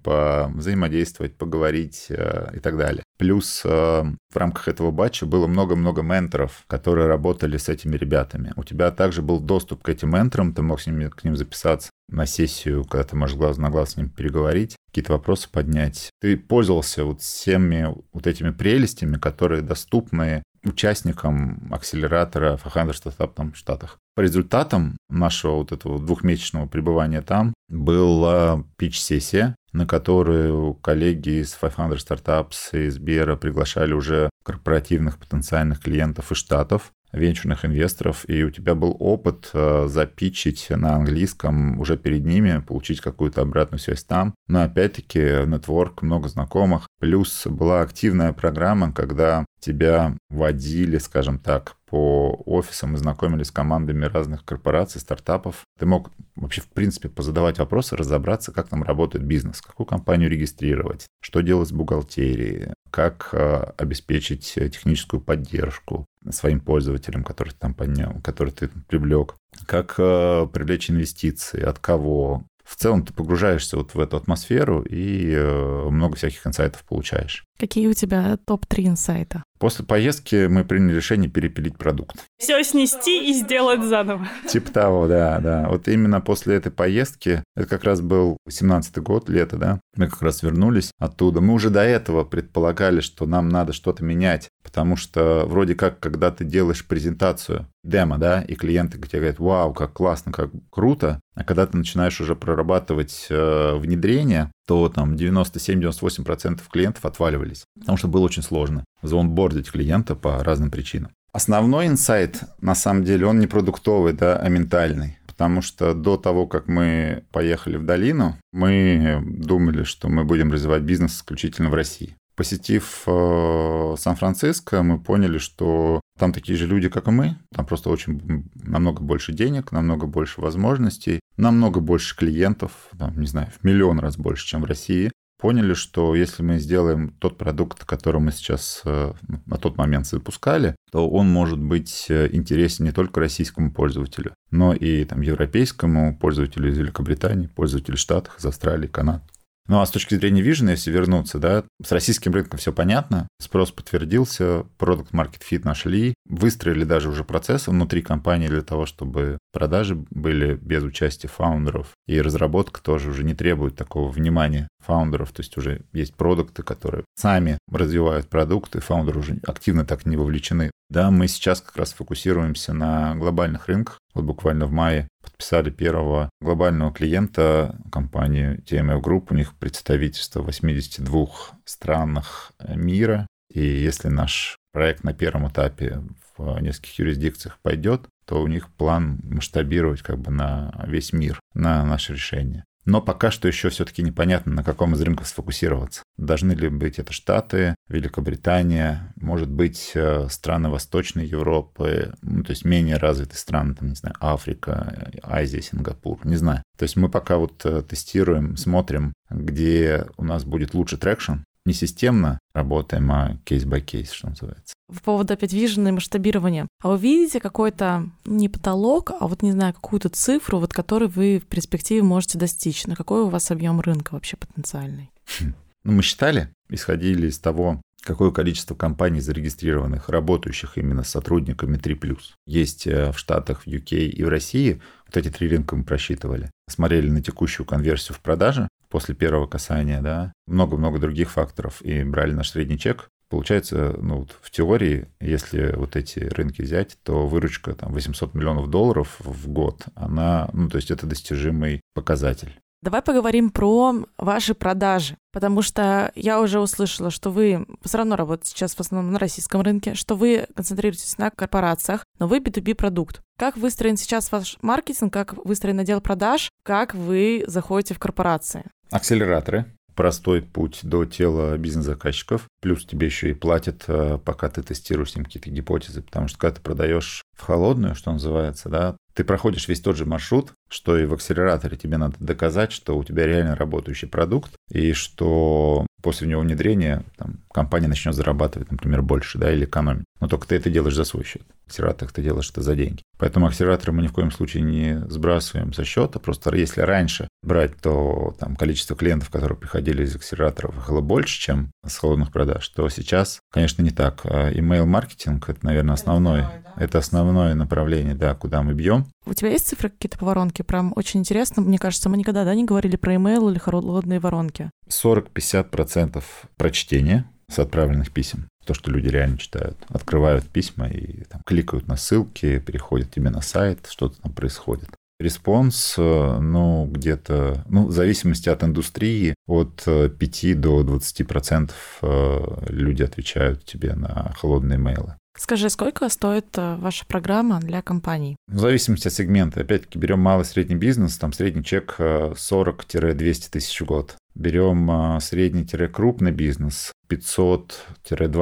взаимодействовать, 0.55 1.35
поговорить 1.35 2.05
э, 2.09 2.51
и 2.55 2.59
так 2.59 2.77
далее. 2.77 3.03
Плюс 3.17 3.61
э, 3.63 3.69
в 3.69 4.37
рамках 4.37 4.67
этого 4.67 4.91
батча 4.91 5.25
было 5.25 5.47
много-много 5.47 6.01
менторов, 6.01 6.63
которые 6.67 7.07
работали 7.07 7.57
с 7.57 7.69
этими 7.69 7.95
ребятами. 7.95 8.53
У 8.55 8.63
тебя 8.63 8.91
также 8.91 9.21
был 9.21 9.39
доступ 9.39 9.83
к 9.83 9.89
этим 9.89 10.11
менторам, 10.11 10.53
ты 10.53 10.61
мог 10.61 10.79
с 10.79 10.87
ними, 10.87 11.07
к 11.07 11.23
ним 11.23 11.35
записаться 11.35 11.89
на 12.07 12.25
сессию, 12.25 12.85
когда 12.85 13.03
ты 13.03 13.15
можешь 13.15 13.37
глаз 13.37 13.57
на 13.57 13.69
глаз 13.69 13.91
с 13.91 13.97
ним 13.97 14.09
переговорить, 14.09 14.75
какие-то 14.89 15.13
вопросы 15.13 15.49
поднять. 15.49 16.09
Ты 16.21 16.37
пользовался 16.37 17.03
вот 17.03 17.21
всеми 17.21 17.87
вот 18.13 18.27
этими 18.27 18.51
прелестями, 18.51 19.17
которые 19.17 19.61
доступны 19.61 20.43
участникам 20.65 21.67
акселератора 21.71 22.57
Фахандер 22.57 22.95
Стартап 22.95 23.33
там 23.35 23.53
в 23.53 23.57
Штатах. 23.57 23.99
По 24.15 24.21
результатам 24.21 24.97
нашего 25.09 25.55
вот 25.55 25.71
этого 25.71 25.99
двухмесячного 25.99 26.67
пребывания 26.67 27.21
там 27.21 27.53
была 27.67 28.63
пич-сессия, 28.77 29.55
на 29.73 29.85
которую 29.85 30.75
коллеги 30.75 31.41
из 31.41 31.53
500 31.53 31.97
Startups 31.97 32.55
и 32.73 32.89
Сбера 32.89 33.35
приглашали 33.35 33.93
уже 33.93 34.29
корпоративных 34.43 35.17
потенциальных 35.17 35.81
клиентов 35.81 36.31
из 36.31 36.37
Штатов 36.37 36.91
венчурных 37.15 37.65
инвесторов, 37.65 38.25
и 38.27 38.43
у 38.43 38.51
тебя 38.51 38.75
был 38.75 38.95
опыт 38.99 39.49
э, 39.53 39.87
запичить 39.87 40.67
на 40.69 40.95
английском 40.95 41.79
уже 41.79 41.97
перед 41.97 42.25
ними, 42.25 42.61
получить 42.65 43.01
какую-то 43.01 43.41
обратную 43.41 43.79
связь 43.79 44.03
там. 44.03 44.35
Но 44.47 44.63
опять-таки 44.63 45.19
нетворк, 45.45 46.01
много 46.01 46.27
знакомых. 46.27 46.87
Плюс 46.99 47.47
была 47.47 47.81
активная 47.81 48.33
программа, 48.33 48.91
когда 48.91 49.45
тебя 49.65 50.15
водили, 50.29 50.97
скажем 50.99 51.39
так, 51.39 51.75
по 51.87 52.41
офисам 52.45 52.93
и 52.95 52.97
знакомились 52.97 53.47
с 53.47 53.51
командами 53.51 54.05
разных 54.05 54.45
корпораций, 54.45 55.01
стартапов. 55.01 55.63
Ты 55.79 55.85
мог 55.85 56.11
вообще, 56.35 56.61
в 56.61 56.67
принципе, 56.67 57.09
позадавать 57.09 57.57
вопросы, 57.57 57.95
разобраться, 57.95 58.51
как 58.51 58.67
там 58.69 58.83
работает 58.83 59.25
бизнес, 59.25 59.61
какую 59.61 59.87
компанию 59.87 60.29
регистрировать, 60.29 61.07
что 61.21 61.41
делать 61.41 61.69
с 61.69 61.71
бухгалтерией, 61.71 62.73
как 62.91 63.29
э, 63.33 63.71
обеспечить 63.77 64.53
техническую 64.53 65.21
поддержку 65.21 66.05
своим 66.29 66.59
пользователям, 66.59 67.23
которых 67.23 67.53
там 67.53 67.73
поднял, 67.73 68.21
которых 68.23 68.55
ты 68.55 68.69
привлек, 68.87 69.35
как 69.65 69.95
э, 69.97 70.47
привлечь 70.51 70.89
инвестиции, 70.91 71.61
от 71.61 71.79
кого, 71.79 72.43
в 72.65 72.75
целом 72.77 73.05
ты 73.05 73.13
погружаешься 73.13 73.77
вот 73.77 73.93
в 73.93 73.99
эту 73.99 74.17
атмосферу 74.17 74.81
и 74.81 75.31
э, 75.31 75.89
много 75.89 76.15
всяких 76.15 76.45
инсайтов 76.47 76.83
получаешь. 76.83 77.45
Какие 77.59 77.87
у 77.87 77.93
тебя 77.93 78.37
топ-3 78.45 78.87
инсайта? 78.87 79.43
После 79.57 79.85
поездки 79.85 80.47
мы 80.47 80.65
приняли 80.65 80.95
решение 80.95 81.29
перепилить 81.29 81.77
продукт. 81.77 82.17
Все 82.37 82.61
снести 82.63 83.29
и 83.29 83.33
сделать 83.33 83.83
заново. 83.83 84.27
Типа 84.47 84.71
того, 84.71 85.07
да, 85.07 85.39
да. 85.39 85.67
Вот 85.69 85.87
именно 85.87 86.21
после 86.21 86.55
этой 86.55 86.71
поездки, 86.71 87.43
это 87.55 87.67
как 87.67 87.83
раз 87.85 88.01
был 88.01 88.37
17-й 88.49 89.01
год, 89.01 89.29
лето, 89.29 89.57
да, 89.57 89.79
мы 89.95 90.07
как 90.07 90.21
раз 90.21 90.43
вернулись 90.43 90.91
оттуда. 90.99 91.41
Мы 91.41 91.53
уже 91.53 91.69
до 91.69 91.81
этого 91.81 92.23
предполагали, 92.23 92.99
что 92.99 93.25
нам 93.25 93.49
надо 93.49 93.71
что-то 93.73 94.03
менять, 94.03 94.49
потому 94.63 94.97
что 94.97 95.45
вроде 95.47 95.75
как, 95.75 95.99
когда 95.99 96.31
ты 96.31 96.43
делаешь 96.43 96.85
презентацию, 96.85 97.67
демо, 97.83 98.17
да, 98.17 98.41
и 98.41 98.55
клиенты 98.55 98.97
тебе 98.97 99.19
говорят, 99.19 99.39
вау, 99.39 99.73
как 99.73 99.93
классно, 99.93 100.31
как 100.31 100.49
круто, 100.69 101.21
а 101.35 101.43
когда 101.43 101.65
ты 101.65 101.77
начинаешь 101.77 102.19
уже 102.19 102.35
прорабатывать 102.35 103.27
э, 103.29 103.75
внедрение, 103.75 104.51
то 104.65 104.89
там 104.89 105.15
97-98% 105.15 106.61
клиентов 106.71 107.05
отваливались, 107.05 107.65
потому 107.79 107.97
что 107.97 108.07
было 108.07 108.25
очень 108.25 108.43
сложно 108.43 108.83
заонбордить 109.01 109.71
клиента 109.71 110.15
по 110.15 110.43
разным 110.43 110.71
причинам. 110.71 111.11
Основной 111.31 111.87
инсайт, 111.87 112.43
на 112.61 112.75
самом 112.75 113.03
деле, 113.03 113.25
он 113.25 113.39
не 113.39 113.47
продуктовый, 113.47 114.13
да, 114.13 114.37
а 114.37 114.47
ментальный. 114.47 115.17
Потому 115.27 115.61
что 115.61 115.93
до 115.93 116.15
того, 116.15 116.47
как 116.47 116.69
мы 116.69 117.25
поехали 117.33 117.75
в 117.75 117.85
долину, 117.85 118.37
мы 118.53 119.21
думали, 119.21 119.83
что 119.83 120.07
мы 120.07 120.23
будем 120.23 120.49
развивать 120.53 120.83
бизнес 120.83 121.17
исключительно 121.17 121.69
в 121.69 121.73
России. 121.73 122.15
Посетив 122.35 123.03
э, 123.07 123.95
Сан-Франциско, 123.97 124.83
мы 124.83 124.99
поняли, 124.99 125.37
что 125.37 126.01
там 126.19 126.33
такие 126.33 126.57
же 126.57 126.67
люди, 126.67 126.89
как 126.89 127.07
и 127.07 127.11
мы. 127.11 127.37
Там 127.53 127.65
просто 127.65 127.89
очень 127.89 128.49
намного 128.55 129.01
больше 129.01 129.31
денег, 129.31 129.71
намного 129.71 130.05
больше 130.05 130.41
возможностей, 130.41 131.21
намного 131.37 131.79
больше 131.79 132.15
клиентов, 132.15 132.71
там, 132.97 133.19
не 133.19 133.27
знаю, 133.27 133.47
в 133.57 133.63
миллион 133.63 133.99
раз 133.99 134.17
больше, 134.17 134.45
чем 134.47 134.61
в 134.61 134.65
России. 134.65 135.11
Поняли, 135.39 135.73
что 135.73 136.15
если 136.15 136.43
мы 136.43 136.59
сделаем 136.59 137.09
тот 137.19 137.37
продукт, 137.37 137.83
который 137.83 138.21
мы 138.21 138.31
сейчас 138.31 138.81
э, 138.85 139.13
на 139.45 139.57
тот 139.57 139.77
момент 139.77 140.07
запускали, 140.07 140.75
то 140.91 141.09
он 141.09 141.29
может 141.29 141.59
быть 141.59 142.07
э, 142.09 142.29
интересен 142.31 142.85
не 142.85 142.91
только 142.91 143.19
российскому 143.19 143.71
пользователю, 143.71 144.33
но 144.51 144.73
и 144.73 145.03
там, 145.03 145.21
европейскому 145.21 146.17
пользователю 146.17 146.69
из 146.69 146.77
Великобритании, 146.77 147.47
пользователю 147.47 147.97
Штатов, 147.97 148.37
из 148.39 148.45
Австралии, 148.45 148.87
Канады. 148.87 149.23
Ну 149.67 149.81
а 149.81 149.85
с 149.85 149.91
точки 149.91 150.15
зрения 150.15 150.43
Vision, 150.43 150.69
если 150.69 150.91
вернуться, 150.91 151.39
да, 151.39 151.63
с 151.83 151.91
российским 151.91 152.33
рынком 152.33 152.59
все 152.59 152.71
понятно, 152.71 153.27
спрос 153.41 153.71
подтвердился, 153.71 154.65
продукт 154.77 155.11
Market 155.11 155.41
Fit 155.49 155.61
нашли, 155.63 156.13
выстроили 156.29 156.83
даже 156.83 157.09
уже 157.09 157.23
процессы 157.23 157.71
внутри 157.71 158.03
компании 158.03 158.47
для 158.47 158.61
того, 158.61 158.85
чтобы 158.85 159.39
продажи 159.51 159.95
были 159.95 160.55
без 160.55 160.83
участия 160.83 161.27
фаундеров, 161.27 161.93
и 162.07 162.21
разработка 162.21 162.81
тоже 162.81 163.09
уже 163.09 163.23
не 163.23 163.33
требует 163.33 163.75
такого 163.75 164.11
внимания 164.11 164.67
фаундеров, 164.85 165.31
то 165.31 165.41
есть 165.41 165.57
уже 165.57 165.81
есть 165.93 166.13
продукты, 166.13 166.61
которые 166.61 167.03
сами 167.15 167.57
развивают 167.71 168.29
продукты, 168.29 168.81
фаундеры 168.81 169.19
уже 169.19 169.39
активно 169.47 169.83
так 169.83 170.05
не 170.05 170.15
вовлечены. 170.15 170.69
Да, 170.89 171.09
мы 171.09 171.27
сейчас 171.27 171.61
как 171.61 171.75
раз 171.77 171.93
фокусируемся 171.93 172.73
на 172.73 173.15
глобальных 173.15 173.67
рынках. 173.67 173.99
Вот 174.15 174.23
буквально 174.23 174.65
в 174.65 174.71
мае 174.71 175.07
подписали 175.21 175.69
первого 175.69 176.29
глобального 176.41 176.91
клиента, 176.93 177.77
компанию 177.91 178.59
TMF 178.61 179.01
Group. 179.01 179.27
У 179.29 179.35
них 179.35 179.53
представительство 179.59 180.41
в 180.41 180.45
82 180.45 181.27
странах 181.65 182.53
мира. 182.67 183.27
И 183.53 183.61
если 183.61 184.07
наш 184.07 184.57
проект 184.71 185.03
на 185.03 185.13
первом 185.13 185.49
этапе 185.49 186.01
в 186.37 186.59
нескольких 186.59 186.99
юрисдикциях 186.99 187.59
пойдет, 187.61 188.07
то 188.25 188.41
у 188.41 188.47
них 188.47 188.69
план 188.69 189.19
масштабировать 189.23 190.01
как 190.01 190.17
бы 190.19 190.31
на 190.31 190.73
весь 190.87 191.13
мир, 191.13 191.39
на 191.53 191.85
наше 191.85 192.13
решение. 192.13 192.63
Но 192.85 193.01
пока 193.01 193.31
что 193.31 193.47
еще 193.47 193.69
все-таки 193.69 194.03
непонятно, 194.03 194.53
на 194.53 194.63
каком 194.63 194.93
из 194.93 195.01
рынков 195.01 195.27
сфокусироваться. 195.27 196.03
Должны 196.17 196.53
ли 196.53 196.69
быть 196.69 196.99
это 196.99 197.11
Штаты, 197.13 197.75
Великобритания, 197.89 199.13
может 199.15 199.49
быть, 199.49 199.91
э, 199.95 200.27
страны 200.29 200.69
Восточной 200.69 201.25
Европы, 201.25 202.13
ну, 202.21 202.43
то 202.43 202.51
есть 202.51 202.63
менее 202.63 202.97
развитые 202.97 203.37
страны, 203.37 203.73
там, 203.73 203.89
не 203.89 203.95
знаю, 203.95 204.15
Африка, 204.19 205.11
Азия, 205.23 205.61
Сингапур, 205.61 206.19
не 206.25 206.35
знаю. 206.35 206.61
То 206.77 206.83
есть 206.83 206.95
мы 206.95 207.09
пока 207.09 207.37
вот 207.37 207.65
э, 207.65 207.81
тестируем, 207.81 208.55
смотрим, 208.55 209.13
где 209.29 210.05
у 210.17 210.23
нас 210.23 210.43
будет 210.43 210.73
лучше 210.73 210.97
traction, 210.97 211.39
не 211.65 211.73
системно 211.73 212.39
работаем, 212.53 213.11
а 213.11 213.37
case-by-case, 213.43 214.11
что 214.11 214.29
называется. 214.29 214.73
В 214.87 215.01
поводу 215.01 215.33
опять 215.33 215.53
vision 215.53 215.84
а 215.84 215.89
и 215.89 215.93
масштабирования. 215.93 216.67
А 216.81 216.89
вы 216.89 216.97
видите 216.97 217.39
какой-то, 217.39 218.07
ну, 218.25 218.35
не 218.35 218.49
потолок, 218.49 219.11
а 219.19 219.27
вот, 219.27 219.41
не 219.41 219.51
знаю, 219.51 219.73
какую-то 219.73 220.09
цифру, 220.09 220.59
вот 220.59 220.73
которой 220.73 221.09
вы 221.09 221.39
в 221.39 221.47
перспективе 221.47 222.03
можете 222.03 222.37
достичь? 222.37 222.85
На 222.85 222.95
какой 222.95 223.21
у 223.21 223.29
вас 223.29 223.49
объем 223.49 223.81
рынка 223.81 224.13
вообще 224.13 224.37
потенциальный? 224.37 225.11
Хм. 225.39 225.53
Ну, 225.83 225.91
мы 225.91 226.03
считали, 226.03 226.49
исходили 226.69 227.27
из 227.27 227.39
того, 227.39 227.81
какое 228.01 228.31
количество 228.31 228.75
компаний 228.75 229.19
зарегистрированных, 229.19 230.09
работающих 230.09 230.77
именно 230.77 231.03
с 231.03 231.09
сотрудниками 231.09 231.77
3+. 231.77 232.17
Есть 232.45 232.85
э, 232.85 233.11
в 233.11 233.17
Штатах, 233.17 233.63
в 233.63 233.67
UK 233.67 234.05
и 234.05 234.23
в 234.23 234.29
России. 234.29 234.81
Вот 235.07 235.17
эти 235.17 235.29
три 235.29 235.47
рынка 235.47 235.75
мы 235.75 235.83
просчитывали. 235.83 236.51
Смотрели 236.69 237.09
на 237.09 237.21
текущую 237.21 237.65
конверсию 237.65 238.15
в 238.15 238.19
продаже 238.21 238.67
после 238.95 239.13
первого 239.13 239.45
касания, 239.45 239.99
да, 239.99 240.31
много-много 240.47 240.99
других 240.99 241.29
факторов, 241.29 241.81
и 241.81 242.01
брали 242.05 242.31
наш 242.31 242.51
средний 242.51 242.79
чек. 242.79 243.09
Получается, 243.27 243.93
ну, 244.01 244.19
вот 244.19 244.37
в 244.41 244.49
теории, 244.51 245.09
если 245.19 245.75
вот 245.75 245.97
эти 245.97 246.19
рынки 246.19 246.61
взять, 246.61 246.97
то 247.03 247.27
выручка 247.27 247.73
там 247.73 247.91
800 247.91 248.33
миллионов 248.33 248.69
долларов 248.69 249.17
в 249.19 249.49
год, 249.49 249.83
она, 249.95 250.49
ну, 250.53 250.69
то 250.69 250.77
есть 250.77 250.91
это 250.91 251.07
достижимый 251.07 251.81
показатель. 251.93 252.57
Давай 252.85 253.01
поговорим 253.01 253.49
про 253.49 254.05
ваши 254.17 254.53
продажи, 254.53 255.17
потому 255.33 255.63
что 255.63 256.11
я 256.13 256.39
уже 256.39 256.59
услышала, 256.59 257.09
что 257.09 257.31
вы 257.31 257.65
все 257.83 257.97
равно 257.97 258.15
работаете 258.15 258.51
сейчас 258.51 258.75
в 258.75 258.79
основном 258.79 259.11
на 259.11 259.17
российском 259.17 259.61
рынке, 259.61 259.95
что 259.95 260.15
вы 260.15 260.45
концентрируетесь 260.55 261.17
на 261.17 261.31
корпорациях, 261.31 262.05
но 262.19 262.27
вы 262.27 262.37
B2B 262.37 262.75
продукт. 262.75 263.21
Как 263.39 263.57
выстроен 263.57 263.97
сейчас 263.97 264.31
ваш 264.31 264.57
маркетинг, 264.61 265.11
как 265.11 265.33
выстроен 265.45 265.79
отдел 265.79 265.99
продаж, 265.99 266.51
как 266.63 266.93
вы 266.93 267.43
заходите 267.47 267.95
в 267.95 267.99
корпорации? 267.99 268.65
Акселераторы, 268.91 269.65
простой 269.95 270.41
путь 270.41 270.81
до 270.83 271.05
тела 271.05 271.57
бизнес-заказчиков. 271.57 272.47
Плюс 272.61 272.85
тебе 272.85 273.07
еще 273.07 273.31
и 273.31 273.33
платят, 273.33 273.85
э, 273.87 274.19
пока 274.23 274.49
ты 274.49 274.61
тестируешь 274.61 275.11
с 275.11 275.15
ним 275.15 275.25
какие-то 275.25 275.49
гипотезы. 275.49 276.01
Потому 276.01 276.27
что 276.27 276.37
когда 276.37 276.55
ты 276.55 276.61
продаешь 276.61 277.23
в 277.35 277.41
холодную, 277.41 277.95
что 277.95 278.11
называется, 278.11 278.69
да, 278.69 278.97
ты 279.13 279.23
проходишь 279.23 279.67
весь 279.67 279.81
тот 279.81 279.95
же 279.95 280.05
маршрут, 280.05 280.51
что 280.69 280.97
и 280.97 281.05
в 281.05 281.13
акселераторе. 281.13 281.77
Тебе 281.77 281.97
надо 281.97 282.15
доказать, 282.19 282.71
что 282.71 282.97
у 282.97 283.03
тебя 283.03 283.25
реально 283.25 283.55
работающий 283.55 284.09
продукт, 284.09 284.51
и 284.69 284.91
что 284.93 285.87
после 286.01 286.27
него 286.27 286.41
внедрения 286.41 287.03
там, 287.17 287.39
компания 287.51 287.87
начнет 287.87 288.13
зарабатывать, 288.13 288.71
например, 288.71 289.01
больше, 289.01 289.37
да, 289.37 289.51
или 289.51 289.65
экономить. 289.65 290.05
Но 290.19 290.27
только 290.27 290.47
ты 290.47 290.55
это 290.55 290.69
делаешь 290.69 290.95
за 290.95 291.03
свой 291.03 291.23
счет. 291.23 291.43
В 291.65 291.67
акселераторах 291.67 292.13
ты 292.13 292.23
делаешь 292.23 292.49
это 292.49 292.61
за 292.61 292.75
деньги. 292.75 293.03
Поэтому 293.17 293.47
акселераторы 293.47 293.91
мы 293.91 294.01
ни 294.01 294.07
в 294.07 294.13
коем 294.13 294.31
случае 294.31 294.63
не 294.63 295.03
сбрасываем 295.09 295.73
со 295.73 295.83
счета. 295.83 296.19
Просто 296.19 296.55
если 296.55 296.81
раньше 296.81 297.27
брать, 297.43 297.77
то 297.77 298.35
там 298.39 298.55
количество 298.55 298.95
клиентов, 298.95 299.29
которые 299.29 299.57
приходили 299.57 300.03
из 300.03 300.15
акселераторов, 300.15 300.87
было 300.87 301.01
больше, 301.01 301.39
чем 301.39 301.71
с 301.85 301.97
холодных 301.97 302.31
продаж, 302.31 302.67
то 302.69 302.87
сейчас, 302.89 303.39
конечно, 303.51 303.81
не 303.81 303.91
так. 303.91 304.21
А 304.25 304.51
email-маркетинг— 304.51 305.45
это, 305.49 305.65
наверное, 305.65 305.95
основное. 305.95 306.63
Это 306.77 306.97
основное 306.97 307.53
направление, 307.55 308.15
да, 308.15 308.35
куда 308.35 308.61
мы 308.61 308.73
бьем. 308.73 309.05
У 309.25 309.33
тебя 309.33 309.49
есть 309.49 309.67
цифры 309.67 309.89
какие-то 309.89 310.17
по 310.17 310.25
воронке? 310.25 310.63
Прям 310.63 310.91
очень 310.95 311.21
интересно. 311.21 311.61
Мне 311.61 311.77
кажется, 311.77 312.09
мы 312.09 312.17
никогда 312.17 312.43
да, 312.43 312.53
не 312.53 312.65
говорили 312.65 312.95
про 312.97 313.15
email 313.15 313.49
или 313.49 313.57
холодные 313.57 314.19
воронки. 314.19 314.69
40-50% 314.89 316.23
прочтения 316.57 317.29
с 317.49 317.59
отправленных 317.59 318.11
писем. 318.11 318.47
То, 318.65 318.73
что 318.73 318.91
люди 318.91 319.07
реально 319.07 319.37
читают. 319.37 319.77
Открывают 319.87 320.47
письма 320.47 320.87
и 320.87 321.23
там, 321.25 321.41
кликают 321.45 321.87
на 321.87 321.95
ссылки, 321.95 322.59
переходят 322.59 323.11
тебе 323.11 323.29
на 323.29 323.41
сайт, 323.41 323.87
что-то 323.89 324.21
там 324.21 324.33
происходит. 324.33 324.89
Респонс, 325.19 325.95
э, 325.97 326.39
ну, 326.41 326.89
где-то, 326.91 327.63
ну, 327.69 327.87
в 327.87 327.91
зависимости 327.91 328.49
от 328.49 328.63
индустрии, 328.63 329.33
от 329.47 329.83
5 329.85 330.43
э, 330.43 330.55
до 330.55 330.83
20 330.83 331.27
процентов 331.27 331.99
э, 332.01 332.65
люди 332.67 333.03
отвечают 333.03 333.63
тебе 333.63 333.93
на 333.93 334.33
холодные 334.37 334.77
мейлы. 334.77 335.15
Скажи, 335.37 335.69
сколько 335.69 336.07
стоит 336.09 336.47
ваша 336.55 337.05
программа 337.05 337.59
для 337.59 337.81
компаний? 337.81 338.37
В 338.47 338.59
зависимости 338.59 339.07
от 339.07 339.13
сегмента. 339.13 339.61
Опять-таки, 339.61 339.99
берем 339.99 340.19
малый 340.19 340.45
средний 340.45 340.75
бизнес, 340.75 341.17
там 341.17 341.33
средний 341.33 341.63
чек 341.63 341.95
40-200 341.99 343.49
тысяч 343.51 343.81
в 343.81 343.85
год. 343.85 344.15
Берем 344.35 345.19
средний-крупный 345.21 346.31
бизнес 346.31 346.91
500-2 347.09 347.71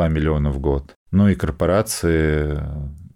миллиона 0.09 0.51
в 0.51 0.59
год. 0.59 0.95
Ну 1.11 1.29
и 1.29 1.35
корпорации 1.35 2.59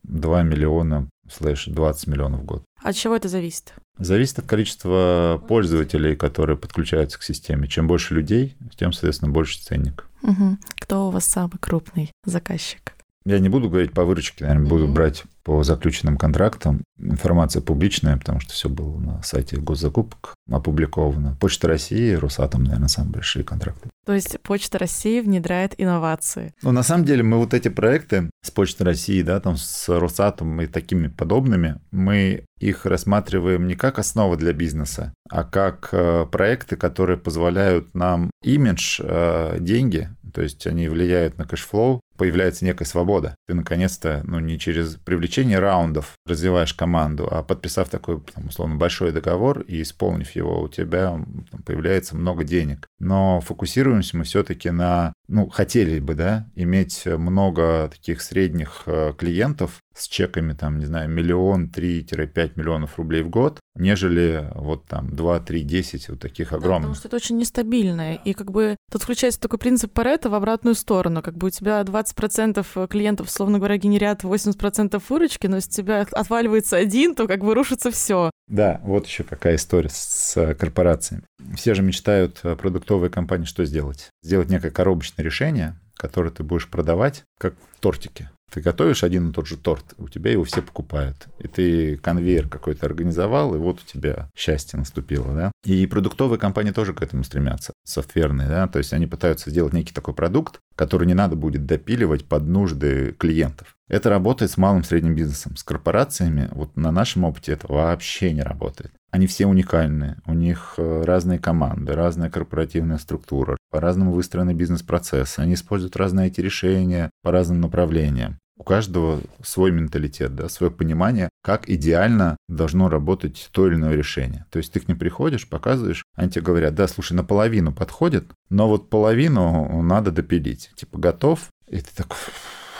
2 0.03 0.43
миллиона 0.43 1.09
слэш 1.29 1.65
20 1.65 2.07
миллионов 2.07 2.41
в 2.41 2.45
год. 2.45 2.63
От 2.81 2.95
чего 2.95 3.15
это 3.15 3.27
зависит? 3.27 3.73
Зависит 3.97 4.39
от 4.39 4.45
количества 4.45 5.43
пользователей, 5.47 6.15
которые 6.15 6.55
подключаются 6.57 7.17
к 7.19 7.23
системе. 7.23 7.67
Чем 7.67 7.87
больше 7.87 8.13
людей, 8.13 8.55
тем, 8.75 8.93
соответственно, 8.93 9.31
больше 9.31 9.59
ценник. 9.59 10.07
Угу. 10.21 10.57
Кто 10.79 11.07
у 11.07 11.11
вас 11.11 11.25
самый 11.25 11.57
крупный 11.59 12.11
заказчик? 12.23 12.93
Я 13.25 13.39
не 13.39 13.49
буду 13.49 13.69
говорить 13.69 13.91
по 13.91 14.05
выручке, 14.05 14.45
наверное, 14.45 14.69
буду 14.69 14.87
брать 14.87 15.23
по 15.47 15.63
заключенным 15.63 16.17
контрактам. 16.17 16.83
Информация 16.99 17.61
публичная, 17.61 18.17
потому 18.17 18.41
что 18.41 18.51
все 18.51 18.67
было 18.67 18.99
на 18.99 19.23
сайте 19.23 19.55
госзакупок 19.55 20.33
опубликовано. 20.51 21.37
Почта 21.39 21.69
России, 21.69 22.11
Росатом, 22.11 22.65
наверное, 22.65 22.89
самые 22.89 23.13
большие 23.13 23.45
контракты. 23.45 23.89
То 24.05 24.13
есть 24.13 24.41
Почта 24.41 24.77
России 24.77 25.21
внедряет 25.21 25.73
инновации. 25.77 26.53
Ну, 26.63 26.73
на 26.73 26.83
самом 26.83 27.05
деле, 27.05 27.23
мы 27.23 27.37
вот 27.37 27.53
эти 27.53 27.69
проекты 27.69 28.29
с 28.43 28.51
Почтой 28.51 28.87
России, 28.87 29.21
да, 29.21 29.39
там 29.39 29.55
с 29.55 29.87
Росатом 29.87 30.61
и 30.61 30.67
такими 30.67 31.07
подобными, 31.07 31.79
мы 31.91 32.43
их 32.59 32.85
рассматриваем 32.85 33.67
не 33.67 33.75
как 33.75 33.99
основа 33.99 34.35
для 34.35 34.51
бизнеса, 34.51 35.13
а 35.29 35.45
как 35.45 35.89
э, 35.93 36.25
проекты, 36.29 36.75
которые 36.75 37.17
позволяют 37.17 37.95
нам 37.95 38.31
имидж, 38.43 38.99
э, 39.01 39.57
деньги, 39.61 40.09
то 40.33 40.41
есть 40.41 40.67
они 40.67 40.89
влияют 40.89 41.37
на 41.37 41.45
cash 41.45 41.70
flow, 41.70 42.01
появляется 42.17 42.65
некая 42.65 42.85
свобода. 42.85 43.35
Ты 43.47 43.53
наконец-то, 43.53 44.21
ну, 44.25 44.39
не 44.39 44.59
через 44.59 44.95
привлечение 44.95 45.59
раундов 45.59 46.13
развиваешь 46.25 46.73
команду, 46.73 47.27
а 47.29 47.43
подписав 47.43 47.89
такой, 47.89 48.21
там, 48.33 48.47
условно, 48.47 48.75
большой 48.75 49.11
договор 49.11 49.61
и 49.61 49.81
исполнив 49.81 50.31
его, 50.31 50.61
у 50.61 50.67
тебя 50.67 51.21
там, 51.51 51.63
появляется 51.65 52.15
много 52.15 52.43
денег. 52.43 52.87
Но 52.99 53.41
фокусируемся 53.41 54.17
мы 54.17 54.23
все-таки 54.23 54.69
на, 54.69 55.13
ну, 55.27 55.49
хотели 55.49 55.99
бы, 55.99 56.15
да, 56.15 56.47
иметь 56.55 57.05
много 57.05 57.89
таких 57.91 58.21
средних 58.21 58.83
э, 58.85 59.13
клиентов, 59.17 59.81
с 59.97 60.07
чеками, 60.07 60.53
там, 60.53 60.77
не 60.79 60.85
знаю, 60.85 61.09
миллион, 61.09 61.71
3-5 61.73 62.51
миллионов 62.55 62.97
рублей 62.97 63.23
в 63.23 63.29
год, 63.29 63.59
нежели 63.75 64.49
вот 64.53 64.85
там 64.85 65.15
2, 65.15 65.39
3, 65.39 65.61
10 65.63 66.09
вот 66.09 66.19
таких 66.19 66.53
огромных. 66.53 66.71
Да, 66.71 66.77
потому 66.77 66.95
что 66.95 67.07
это 67.07 67.15
очень 67.17 67.37
нестабильное. 67.37 68.15
И 68.23 68.33
как 68.33 68.51
бы 68.51 68.75
тут 68.91 69.01
включается 69.01 69.39
такой 69.39 69.59
принцип 69.59 69.91
Паретта 69.91 70.29
в 70.29 70.35
обратную 70.35 70.75
сторону. 70.75 71.21
Как 71.21 71.35
бы 71.35 71.47
у 71.47 71.49
тебя 71.49 71.81
20% 71.81 72.87
клиентов, 72.87 73.29
словно 73.29 73.57
говоря, 73.57 73.77
генерят 73.77 74.23
80% 74.23 75.01
выручки, 75.09 75.47
но 75.47 75.57
если 75.57 75.69
у 75.69 75.73
тебя 75.73 76.01
отваливается 76.11 76.77
один, 76.77 77.15
то 77.15 77.27
как 77.27 77.43
бы 77.43 77.53
рушится 77.53 77.91
все. 77.91 78.31
Да, 78.47 78.79
вот 78.83 79.07
еще 79.07 79.23
какая 79.23 79.55
история 79.55 79.89
с 79.91 80.55
корпорациями. 80.55 81.23
Все 81.55 81.73
же 81.73 81.81
мечтают 81.81 82.39
э, 82.43 82.55
продуктовые 82.55 83.09
компании 83.09 83.45
что 83.45 83.65
сделать? 83.65 84.09
Сделать 84.23 84.49
некое 84.49 84.71
коробочное 84.71 85.23
решение, 85.23 85.77
которое 85.95 86.29
ты 86.29 86.43
будешь 86.43 86.69
продавать, 86.69 87.23
как 87.39 87.55
тортики. 87.79 88.29
Ты 88.51 88.61
готовишь 88.61 89.03
один 89.03 89.29
и 89.29 89.33
тот 89.33 89.47
же 89.47 89.57
торт, 89.57 89.93
у 89.97 90.07
тебя 90.07 90.31
его 90.31 90.43
все 90.45 90.61
покупают. 90.61 91.27
И 91.39 91.47
ты 91.47 91.97
конвейер 91.97 92.47
какой-то 92.47 92.85
организовал, 92.85 93.53
и 93.53 93.57
вот 93.57 93.81
у 93.81 93.85
тебя 93.85 94.29
счастье 94.35 94.79
наступило, 94.79 95.33
да. 95.33 95.51
И 95.65 95.85
продуктовые 95.85 96.39
компании 96.39 96.71
тоже 96.71 96.93
к 96.93 97.01
этому 97.01 97.23
стремятся, 97.23 97.73
софтверные, 97.83 98.47
да. 98.47 98.67
То 98.67 98.79
есть 98.79 98.93
они 98.93 99.05
пытаются 99.05 99.49
сделать 99.49 99.73
некий 99.73 99.93
такой 99.93 100.13
продукт, 100.13 100.59
который 100.75 101.07
не 101.07 101.13
надо 101.13 101.35
будет 101.35 101.65
допиливать 101.65 102.25
под 102.25 102.43
нужды 102.47 103.13
клиентов. 103.17 103.75
Это 103.89 104.09
работает 104.09 104.51
с 104.51 104.57
малым 104.57 104.83
средним 104.83 105.15
бизнесом. 105.15 105.55
С 105.55 105.63
корпорациями, 105.63 106.49
вот 106.51 106.75
на 106.77 106.91
нашем 106.91 107.25
опыте 107.25 107.53
это 107.53 107.71
вообще 107.71 108.33
не 108.33 108.41
работает. 108.41 108.91
Они 109.11 109.25
все 109.25 109.45
уникальные, 109.47 110.17
у 110.25 110.33
них 110.33 110.73
э, 110.77 111.03
разные 111.05 111.39
команды, 111.39 111.93
разная 111.93 112.29
корпоративная 112.29 112.97
структура, 112.97 113.57
по-разному 113.71 114.11
выстроены 114.11 114.53
бизнес-процессы, 114.53 115.39
они 115.39 115.53
используют 115.53 115.95
разные 115.95 116.27
эти 116.27 116.41
решения 116.41 117.09
по 117.23 117.31
разным 117.31 117.61
направлениям. 117.61 118.37
У 118.57 118.63
каждого 118.63 119.21
свой 119.43 119.71
менталитет, 119.71 120.35
да, 120.35 120.49
свое 120.49 120.71
понимание, 120.71 121.29
как 121.43 121.69
идеально 121.69 122.37
должно 122.49 122.89
работать 122.89 123.49
то 123.51 123.67
или 123.67 123.75
иное 123.75 123.95
решение. 123.95 124.45
То 124.49 124.57
есть 124.57 124.73
ты 124.73 124.79
к 124.79 124.87
ним 124.87 124.97
приходишь, 124.97 125.47
показываешь, 125.47 126.03
они 126.15 126.31
тебе 126.31 126.41
говорят, 126.41 126.73
да, 126.73 126.87
слушай, 126.87 127.13
наполовину 127.13 127.71
подходит, 127.71 128.31
но 128.49 128.67
вот 128.67 128.89
половину 128.89 129.81
надо 129.83 130.11
допилить. 130.11 130.71
Типа 130.75 130.97
готов? 130.97 131.47
И 131.67 131.79
ты 131.79 131.89
такой, 131.95 132.17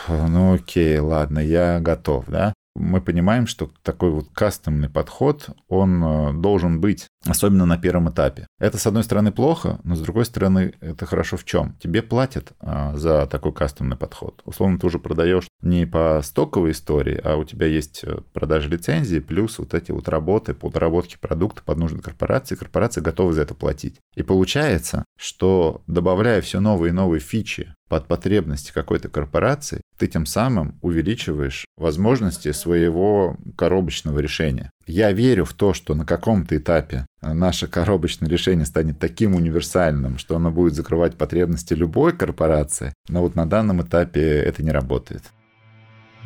ну 0.08 0.54
окей, 0.54 0.98
ладно, 0.98 1.38
я 1.38 1.80
готов, 1.80 2.24
да 2.26 2.52
мы 2.74 3.00
понимаем, 3.00 3.46
что 3.46 3.70
такой 3.82 4.10
вот 4.10 4.28
кастомный 4.32 4.88
подход, 4.88 5.50
он 5.68 6.02
э, 6.02 6.32
должен 6.34 6.80
быть, 6.80 7.08
особенно 7.26 7.66
на 7.66 7.76
первом 7.76 8.10
этапе. 8.10 8.46
Это, 8.58 8.78
с 8.78 8.86
одной 8.86 9.04
стороны, 9.04 9.32
плохо, 9.32 9.80
но 9.84 9.94
с 9.94 10.00
другой 10.00 10.24
стороны, 10.24 10.74
это 10.80 11.06
хорошо 11.06 11.36
в 11.36 11.44
чем? 11.44 11.76
Тебе 11.82 12.02
платят 12.02 12.52
а, 12.60 12.94
за 12.96 13.26
такой 13.26 13.52
кастомный 13.52 13.96
подход. 13.96 14.42
Условно, 14.44 14.78
ты 14.78 14.86
уже 14.86 14.98
продаешь 14.98 15.48
не 15.60 15.86
по 15.86 16.20
стоковой 16.22 16.70
истории, 16.70 17.20
а 17.22 17.36
у 17.36 17.44
тебя 17.44 17.66
есть 17.66 18.04
э, 18.04 18.20
продажа 18.32 18.68
лицензии, 18.68 19.18
плюс 19.18 19.58
вот 19.58 19.74
эти 19.74 19.90
вот 19.90 20.08
работы 20.08 20.54
по 20.54 20.70
доработке 20.70 21.18
продукта 21.18 21.62
под 21.64 21.78
нужды 21.78 22.00
корпорации. 22.00 22.54
Корпорации 22.54 23.00
готовы 23.00 23.32
за 23.32 23.42
это 23.42 23.54
платить. 23.54 23.96
И 24.14 24.22
получается, 24.22 25.04
что 25.16 25.82
добавляя 25.86 26.40
все 26.40 26.60
новые 26.60 26.90
и 26.90 26.94
новые 26.94 27.20
фичи 27.20 27.74
под 27.88 28.06
потребности 28.06 28.72
какой-то 28.72 29.08
корпорации, 29.08 29.80
ты 29.98 30.06
тем 30.06 30.26
самым 30.26 30.78
увеличиваешь 30.82 31.66
возможности 31.76 32.52
своего 32.52 33.36
коробочного 33.56 34.20
решения. 34.20 34.70
Я 34.86 35.12
верю 35.12 35.44
в 35.44 35.54
то, 35.54 35.74
что 35.74 35.94
на 35.94 36.04
каком-то 36.04 36.56
этапе 36.56 37.06
наше 37.20 37.66
коробочное 37.66 38.28
решение 38.28 38.66
станет 38.66 38.98
таким 38.98 39.34
универсальным, 39.34 40.18
что 40.18 40.36
оно 40.36 40.50
будет 40.50 40.74
закрывать 40.74 41.16
потребности 41.16 41.74
любой 41.74 42.16
корпорации, 42.16 42.94
но 43.08 43.20
вот 43.20 43.34
на 43.34 43.46
данном 43.46 43.82
этапе 43.82 44.20
это 44.20 44.62
не 44.62 44.70
работает. 44.70 45.22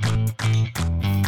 А, 0.04 1.21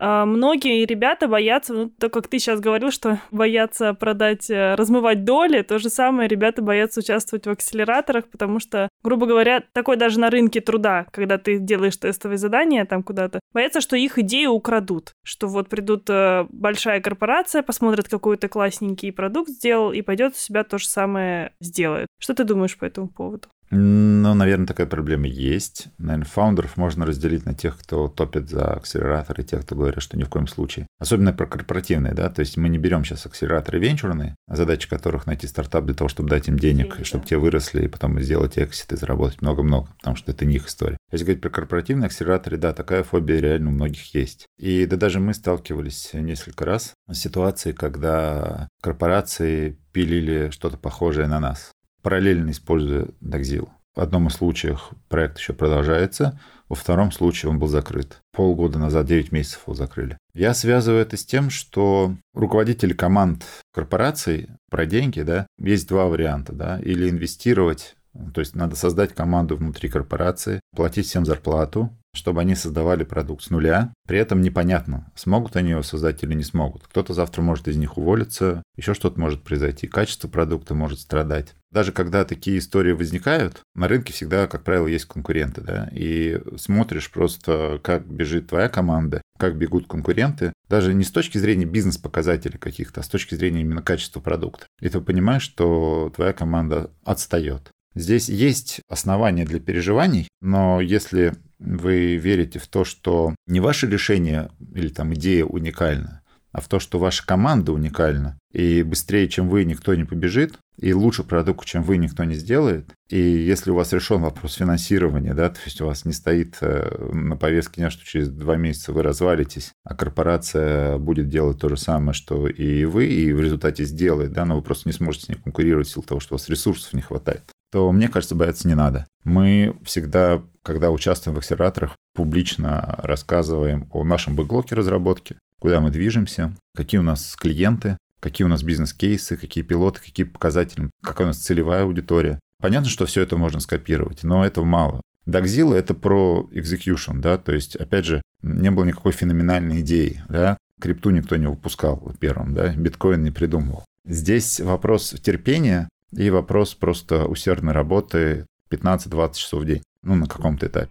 многие 0.00 0.84
ребята 0.86 1.28
боятся, 1.28 1.74
ну, 1.74 1.90
так 1.90 2.12
как 2.12 2.28
ты 2.28 2.38
сейчас 2.38 2.60
говорил, 2.60 2.90
что 2.90 3.20
боятся 3.30 3.94
продать, 3.94 4.50
э, 4.50 4.74
размывать 4.74 5.24
доли, 5.24 5.62
то 5.62 5.78
же 5.78 5.90
самое 5.90 6.28
ребята 6.28 6.62
боятся 6.62 7.00
участвовать 7.00 7.46
в 7.46 7.50
акселераторах, 7.50 8.28
потому 8.28 8.60
что, 8.60 8.88
грубо 9.02 9.26
говоря, 9.26 9.62
такой 9.72 9.96
даже 9.96 10.18
на 10.18 10.30
рынке 10.30 10.60
труда, 10.60 11.06
когда 11.12 11.38
ты 11.38 11.58
делаешь 11.58 11.96
тестовые 11.96 12.38
задания 12.38 12.84
там 12.84 13.02
куда-то, 13.02 13.40
боятся, 13.52 13.80
что 13.80 13.96
их 13.96 14.18
идею 14.18 14.52
украдут, 14.52 15.12
что 15.22 15.46
вот 15.48 15.68
придут 15.68 16.08
э, 16.08 16.46
большая 16.50 17.00
корпорация, 17.00 17.62
посмотрят, 17.62 18.08
какой 18.08 18.36
то 18.36 18.48
классненький 18.48 19.12
продукт 19.12 19.50
сделал, 19.50 19.92
и 19.92 20.02
пойдет 20.02 20.32
у 20.32 20.38
себя 20.38 20.64
то 20.64 20.78
же 20.78 20.88
самое 20.88 21.52
сделает. 21.60 22.06
Что 22.18 22.34
ты 22.34 22.44
думаешь 22.44 22.78
по 22.78 22.84
этому 22.84 23.08
поводу? 23.08 23.48
Ну, 23.70 24.34
наверное, 24.34 24.66
такая 24.66 24.86
проблема 24.86 25.28
есть. 25.28 25.88
Наверное, 25.98 26.26
фаундеров 26.26 26.76
можно 26.76 27.06
разделить 27.06 27.46
на 27.46 27.54
тех, 27.54 27.78
кто 27.78 28.08
топит 28.08 28.50
за 28.50 28.74
акселератор, 28.74 29.40
и 29.40 29.44
тех, 29.44 29.62
кто 29.62 29.76
говорит, 29.76 30.02
что 30.02 30.18
ни 30.18 30.24
в 30.24 30.28
коем 30.28 30.48
случае. 30.48 30.88
Особенно 30.98 31.32
про 31.32 31.46
корпоративные, 31.46 32.12
да, 32.12 32.30
то 32.30 32.40
есть 32.40 32.56
мы 32.56 32.68
не 32.68 32.78
берем 32.78 33.04
сейчас 33.04 33.26
акселераторы 33.26 33.78
венчурные, 33.78 34.34
задача 34.48 34.88
которых 34.88 35.26
найти 35.26 35.46
стартап 35.46 35.84
для 35.84 35.94
того, 35.94 36.08
чтобы 36.08 36.28
дать 36.28 36.48
им 36.48 36.58
денег, 36.58 36.94
денег 36.94 37.06
чтобы 37.06 37.22
да. 37.22 37.28
те 37.28 37.36
выросли, 37.36 37.84
и 37.84 37.88
потом 37.88 38.18
сделать 38.20 38.58
эксит 38.58 38.92
и 38.92 38.96
заработать 38.96 39.40
много-много, 39.40 39.88
потому 39.98 40.16
что 40.16 40.32
это 40.32 40.44
не 40.44 40.56
их 40.56 40.66
история. 40.66 40.96
Если 41.12 41.24
говорить 41.24 41.42
про 41.42 41.50
корпоративные 41.50 42.06
акселераторы, 42.06 42.56
да, 42.56 42.72
такая 42.72 43.04
фобия 43.04 43.38
реально 43.38 43.70
у 43.70 43.72
многих 43.72 44.14
есть. 44.14 44.46
И 44.58 44.84
да 44.86 44.96
даже 44.96 45.20
мы 45.20 45.32
сталкивались 45.32 46.10
несколько 46.12 46.64
раз 46.64 46.92
с 47.08 47.16
ситуацией, 47.16 47.74
когда 47.74 48.68
корпорации 48.82 49.78
пилили 49.92 50.50
что-то 50.50 50.76
похожее 50.76 51.26
на 51.26 51.40
нас 51.40 51.72
параллельно 52.02 52.50
используя 52.50 53.08
Dagzil. 53.20 53.68
В 53.94 54.00
одном 54.00 54.28
из 54.28 54.34
случаев 54.34 54.90
проект 55.08 55.38
еще 55.38 55.52
продолжается, 55.52 56.38
во 56.68 56.76
втором 56.76 57.10
случае 57.10 57.50
он 57.50 57.58
был 57.58 57.66
закрыт. 57.66 58.22
Полгода 58.32 58.78
назад, 58.78 59.06
9 59.06 59.32
месяцев 59.32 59.62
его 59.66 59.74
закрыли. 59.74 60.16
Я 60.32 60.54
связываю 60.54 61.02
это 61.02 61.16
с 61.16 61.24
тем, 61.24 61.50
что 61.50 62.14
руководители 62.32 62.92
команд 62.92 63.44
корпораций 63.74 64.48
про 64.70 64.86
деньги, 64.86 65.22
да, 65.22 65.46
есть 65.58 65.88
два 65.88 66.06
варианта, 66.06 66.52
да, 66.52 66.78
или 66.78 67.10
инвестировать 67.10 67.96
то 68.34 68.40
есть 68.40 68.54
надо 68.54 68.76
создать 68.76 69.14
команду 69.14 69.56
внутри 69.56 69.88
корпорации, 69.88 70.60
платить 70.74 71.06
всем 71.06 71.24
зарплату, 71.24 71.90
чтобы 72.14 72.40
они 72.40 72.54
создавали 72.54 73.04
продукт 73.04 73.44
с 73.44 73.50
нуля. 73.50 73.92
При 74.06 74.18
этом 74.18 74.40
непонятно, 74.40 75.12
смогут 75.14 75.56
они 75.56 75.70
его 75.70 75.82
создать 75.82 76.22
или 76.22 76.34
не 76.34 76.42
смогут. 76.42 76.86
Кто-то 76.86 77.14
завтра 77.14 77.42
может 77.42 77.68
из 77.68 77.76
них 77.76 77.98
уволиться, 77.98 78.62
еще 78.76 78.94
что-то 78.94 79.20
может 79.20 79.42
произойти, 79.42 79.86
качество 79.86 80.28
продукта 80.28 80.74
может 80.74 81.00
страдать. 81.00 81.54
Даже 81.70 81.92
когда 81.92 82.24
такие 82.24 82.58
истории 82.58 82.92
возникают, 82.92 83.60
на 83.76 83.86
рынке 83.86 84.12
всегда, 84.12 84.48
как 84.48 84.64
правило, 84.64 84.88
есть 84.88 85.04
конкуренты, 85.04 85.60
да, 85.60 85.88
и 85.92 86.40
смотришь 86.56 87.10
просто, 87.10 87.78
как 87.82 88.06
бежит 88.06 88.48
твоя 88.48 88.68
команда, 88.68 89.22
как 89.38 89.56
бегут 89.56 89.86
конкуренты, 89.86 90.52
даже 90.68 90.92
не 90.94 91.04
с 91.04 91.12
точки 91.12 91.38
зрения 91.38 91.66
бизнес-показателей 91.66 92.58
каких-то, 92.58 93.00
а 93.00 93.04
с 93.04 93.08
точки 93.08 93.36
зрения 93.36 93.60
именно 93.60 93.82
качества 93.82 94.20
продукта. 94.20 94.66
И 94.80 94.88
ты 94.88 95.00
понимаешь, 95.00 95.42
что 95.42 96.12
твоя 96.14 96.32
команда 96.32 96.90
отстает. 97.04 97.70
Здесь 97.94 98.28
есть 98.28 98.80
основания 98.88 99.44
для 99.44 99.60
переживаний, 99.60 100.28
но 100.40 100.80
если 100.80 101.34
вы 101.60 102.16
верите 102.16 102.58
в 102.58 102.66
то, 102.66 102.84
что 102.84 103.34
не 103.46 103.60
ваше 103.60 103.86
решение 103.86 104.50
или 104.74 104.88
там 104.88 105.14
идея 105.14 105.44
уникальна, 105.44 106.22
а 106.52 106.60
в 106.60 106.68
то, 106.68 106.80
что 106.80 106.98
ваша 106.98 107.24
команда 107.24 107.72
уникальна. 107.72 108.38
И 108.52 108.82
быстрее, 108.82 109.28
чем 109.28 109.48
вы, 109.48 109.64
никто 109.64 109.94
не 109.94 110.04
побежит, 110.04 110.58
и 110.76 110.92
лучше 110.92 111.22
продукт, 111.22 111.66
чем 111.66 111.82
вы, 111.82 111.98
никто 111.98 112.24
не 112.24 112.34
сделает. 112.34 112.90
И 113.08 113.20
если 113.20 113.70
у 113.70 113.74
вас 113.74 113.92
решен 113.92 114.22
вопрос 114.22 114.54
финансирования, 114.54 115.34
да, 115.34 115.50
то 115.50 115.60
есть 115.64 115.80
у 115.80 115.86
вас 115.86 116.04
не 116.04 116.12
стоит 116.12 116.56
э, 116.62 117.10
на 117.12 117.36
повестке 117.36 117.82
дня, 117.82 117.90
что 117.90 118.04
через 118.04 118.30
два 118.30 118.56
месяца 118.56 118.92
вы 118.92 119.02
развалитесь, 119.02 119.70
а 119.84 119.94
корпорация 119.94 120.98
будет 120.98 121.28
делать 121.28 121.60
то 121.60 121.68
же 121.68 121.76
самое, 121.76 122.14
что 122.14 122.48
и 122.48 122.84
вы, 122.86 123.06
и 123.06 123.32
в 123.32 123.40
результате 123.40 123.84
сделает, 123.84 124.32
да, 124.32 124.44
но 124.44 124.56
вы 124.56 124.62
просто 124.62 124.88
не 124.88 124.92
сможете 124.92 125.26
с 125.26 125.28
ней 125.28 125.36
конкурировать 125.36 125.86
в 125.86 125.92
силу 125.92 126.04
того, 126.04 126.20
что 126.20 126.34
у 126.34 126.38
вас 126.38 126.48
ресурсов 126.48 126.94
не 126.94 127.02
хватает 127.02 127.44
то, 127.70 127.90
мне 127.92 128.08
кажется, 128.08 128.34
бояться 128.34 128.68
не 128.68 128.74
надо. 128.74 129.06
Мы 129.24 129.76
всегда, 129.84 130.42
когда 130.62 130.90
участвуем 130.90 131.36
в 131.36 131.38
акселераторах, 131.38 131.96
публично 132.14 132.98
рассказываем 133.02 133.88
о 133.92 134.04
нашем 134.04 134.34
бэклоке 134.36 134.74
разработки, 134.74 135.36
куда 135.58 135.80
мы 135.80 135.90
движемся, 135.90 136.54
какие 136.74 136.98
у 136.98 137.04
нас 137.04 137.36
клиенты, 137.36 137.96
какие 138.20 138.44
у 138.44 138.48
нас 138.48 138.62
бизнес-кейсы, 138.62 139.36
какие 139.36 139.64
пилоты, 139.64 140.00
какие 140.00 140.26
показатели, 140.26 140.90
какая 141.02 141.24
у 141.24 141.28
нас 141.28 141.38
целевая 141.38 141.84
аудитория. 141.84 142.38
Понятно, 142.60 142.88
что 142.88 143.06
все 143.06 143.22
это 143.22 143.36
можно 143.36 143.60
скопировать, 143.60 144.22
но 144.22 144.44
этого 144.44 144.64
мало. 144.64 145.00
Дагзила— 145.26 145.74
это 145.76 145.94
про 145.94 146.48
execution, 146.52 147.20
да, 147.20 147.38
то 147.38 147.52
есть, 147.52 147.76
опять 147.76 148.04
же, 148.04 148.22
не 148.42 148.70
было 148.70 148.84
никакой 148.84 149.12
феноменальной 149.12 149.80
идеи, 149.80 150.22
да, 150.28 150.56
крипту 150.80 151.10
никто 151.10 151.36
не 151.36 151.46
выпускал 151.46 152.14
первым, 152.18 152.54
да, 152.54 152.74
биткоин 152.74 153.22
не 153.22 153.30
придумывал. 153.30 153.84
Здесь 154.04 154.60
вопрос 154.60 155.14
терпения 155.22 155.88
и 156.12 156.30
вопрос 156.30 156.74
просто 156.74 157.26
усердной 157.26 157.72
работы 157.72 158.46
15-20 158.70 159.34
часов 159.34 159.62
в 159.62 159.66
день, 159.66 159.82
ну, 160.02 160.14
на 160.14 160.26
каком-то 160.26 160.66
этапе. 160.66 160.90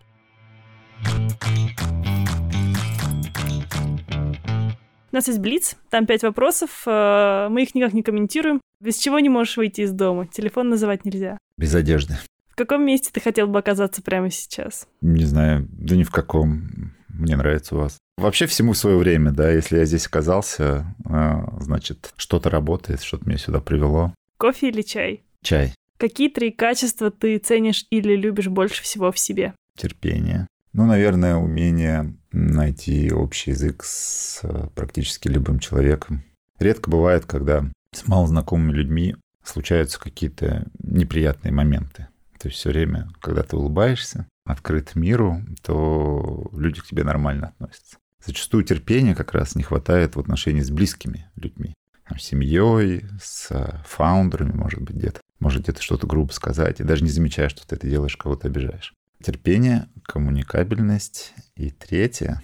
У 5.11 5.15
нас 5.15 5.27
есть 5.27 5.39
Блиц, 5.39 5.75
там 5.89 6.05
пять 6.05 6.21
вопросов, 6.21 6.83
э, 6.85 7.47
мы 7.49 7.63
их 7.63 7.73
никак 7.73 7.93
не 7.93 8.03
комментируем. 8.03 8.61
Без 8.79 8.97
чего 8.97 9.19
не 9.19 9.29
можешь 9.29 9.57
выйти 9.57 9.81
из 9.81 9.91
дома? 9.91 10.27
Телефон 10.27 10.69
называть 10.69 11.03
нельзя. 11.03 11.37
Без 11.57 11.73
одежды. 11.73 12.17
В 12.49 12.55
каком 12.55 12.85
месте 12.85 13.09
ты 13.11 13.19
хотел 13.19 13.47
бы 13.47 13.57
оказаться 13.57 14.01
прямо 14.01 14.29
сейчас? 14.29 14.87
Не 15.01 15.25
знаю, 15.25 15.67
да 15.71 15.95
ни 15.95 16.03
в 16.03 16.11
каком. 16.11 16.93
Мне 17.07 17.35
нравится 17.35 17.75
у 17.75 17.79
вас. 17.79 17.97
Вообще 18.17 18.45
всему 18.45 18.73
свое 18.73 18.97
время, 18.97 19.31
да. 19.31 19.49
Если 19.49 19.77
я 19.77 19.85
здесь 19.85 20.05
оказался, 20.05 20.95
э, 21.05 21.31
значит, 21.59 22.13
что-то 22.15 22.49
работает, 22.49 23.01
что-то 23.01 23.27
меня 23.27 23.37
сюда 23.37 23.59
привело. 23.61 24.13
Кофе 24.39 24.69
или 24.69 24.81
чай? 24.83 25.23
Чай. 25.43 25.73
Какие 25.97 26.29
три 26.29 26.51
качества 26.51 27.11
ты 27.11 27.37
ценишь 27.39 27.85
или 27.89 28.15
любишь 28.15 28.47
больше 28.47 28.81
всего 28.83 29.11
в 29.11 29.19
себе? 29.19 29.53
Терпение. 29.75 30.47
Ну, 30.71 30.85
наверное, 30.85 31.35
умение 31.35 32.15
найти 32.31 33.11
общий 33.11 33.51
язык 33.51 33.83
с 33.83 34.39
э, 34.43 34.67
практически 34.75 35.27
любым 35.27 35.59
человеком. 35.59 36.23
Редко 36.57 36.89
бывает, 36.89 37.25
когда 37.25 37.69
с 37.93 38.07
малознакомыми 38.07 38.71
людьми 38.71 39.17
случаются 39.43 39.99
какие-то 39.99 40.67
неприятные 40.81 41.51
моменты. 41.51 42.07
То 42.39 42.47
есть 42.47 42.59
все 42.59 42.69
время, 42.69 43.09
когда 43.19 43.43
ты 43.43 43.57
улыбаешься, 43.57 44.25
открыт 44.45 44.95
миру, 44.95 45.41
то 45.63 46.49
люди 46.53 46.79
к 46.79 46.85
тебе 46.85 47.03
нормально 47.03 47.47
относятся. 47.47 47.97
Зачастую 48.25 48.63
терпения 48.63 49.15
как 49.15 49.33
раз 49.33 49.55
не 49.55 49.63
хватает 49.63 50.15
в 50.15 50.19
отношении 50.21 50.61
с 50.61 50.71
близкими 50.71 51.29
людьми. 51.35 51.73
С 52.19 52.23
семьей, 52.23 53.05
с 53.21 53.49
фаундерами, 53.85 54.51
может 54.51 54.81
быть, 54.81 54.95
где-то. 54.95 55.21
Может 55.39 55.63
где-то 55.63 55.81
что-то 55.81 56.05
грубо 56.05 56.31
сказать, 56.33 56.81
и 56.81 56.83
даже 56.83 57.03
не 57.03 57.09
замечаешь, 57.09 57.51
что 57.51 57.65
ты 57.65 57.75
это 57.75 57.87
делаешь, 57.87 58.17
кого-то 58.17 58.47
обижаешь. 58.47 58.93
Терпение, 59.23 59.87
коммуникабельность 60.03 61.33
и 61.55 61.71
третье, 61.71 62.41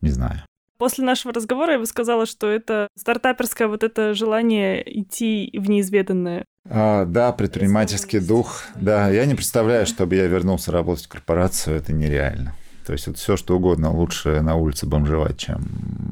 не 0.00 0.10
знаю. 0.10 0.44
После 0.78 1.04
нашего 1.04 1.34
разговора 1.34 1.72
я 1.72 1.78
бы 1.80 1.86
сказала, 1.86 2.26
что 2.26 2.48
это 2.48 2.86
стартаперское 2.96 3.66
вот 3.66 3.82
это 3.82 4.14
желание 4.14 4.80
идти 5.00 5.50
в 5.52 5.68
неизведанное. 5.68 6.44
А, 6.64 7.04
да, 7.04 7.32
предпринимательский 7.32 8.20
дух. 8.20 8.62
Да, 8.76 9.08
я 9.10 9.26
не 9.26 9.34
представляю, 9.34 9.86
чтобы 9.86 10.14
я 10.14 10.28
вернулся 10.28 10.70
работать 10.70 11.06
в 11.06 11.08
корпорацию, 11.08 11.76
это 11.76 11.92
нереально. 11.92 12.54
То 12.88 12.94
есть 12.94 13.06
вот 13.06 13.18
все, 13.18 13.36
что 13.36 13.54
угодно, 13.54 13.92
лучше 13.92 14.40
на 14.40 14.54
улице 14.54 14.86
бомжевать, 14.86 15.36
чем 15.36 15.60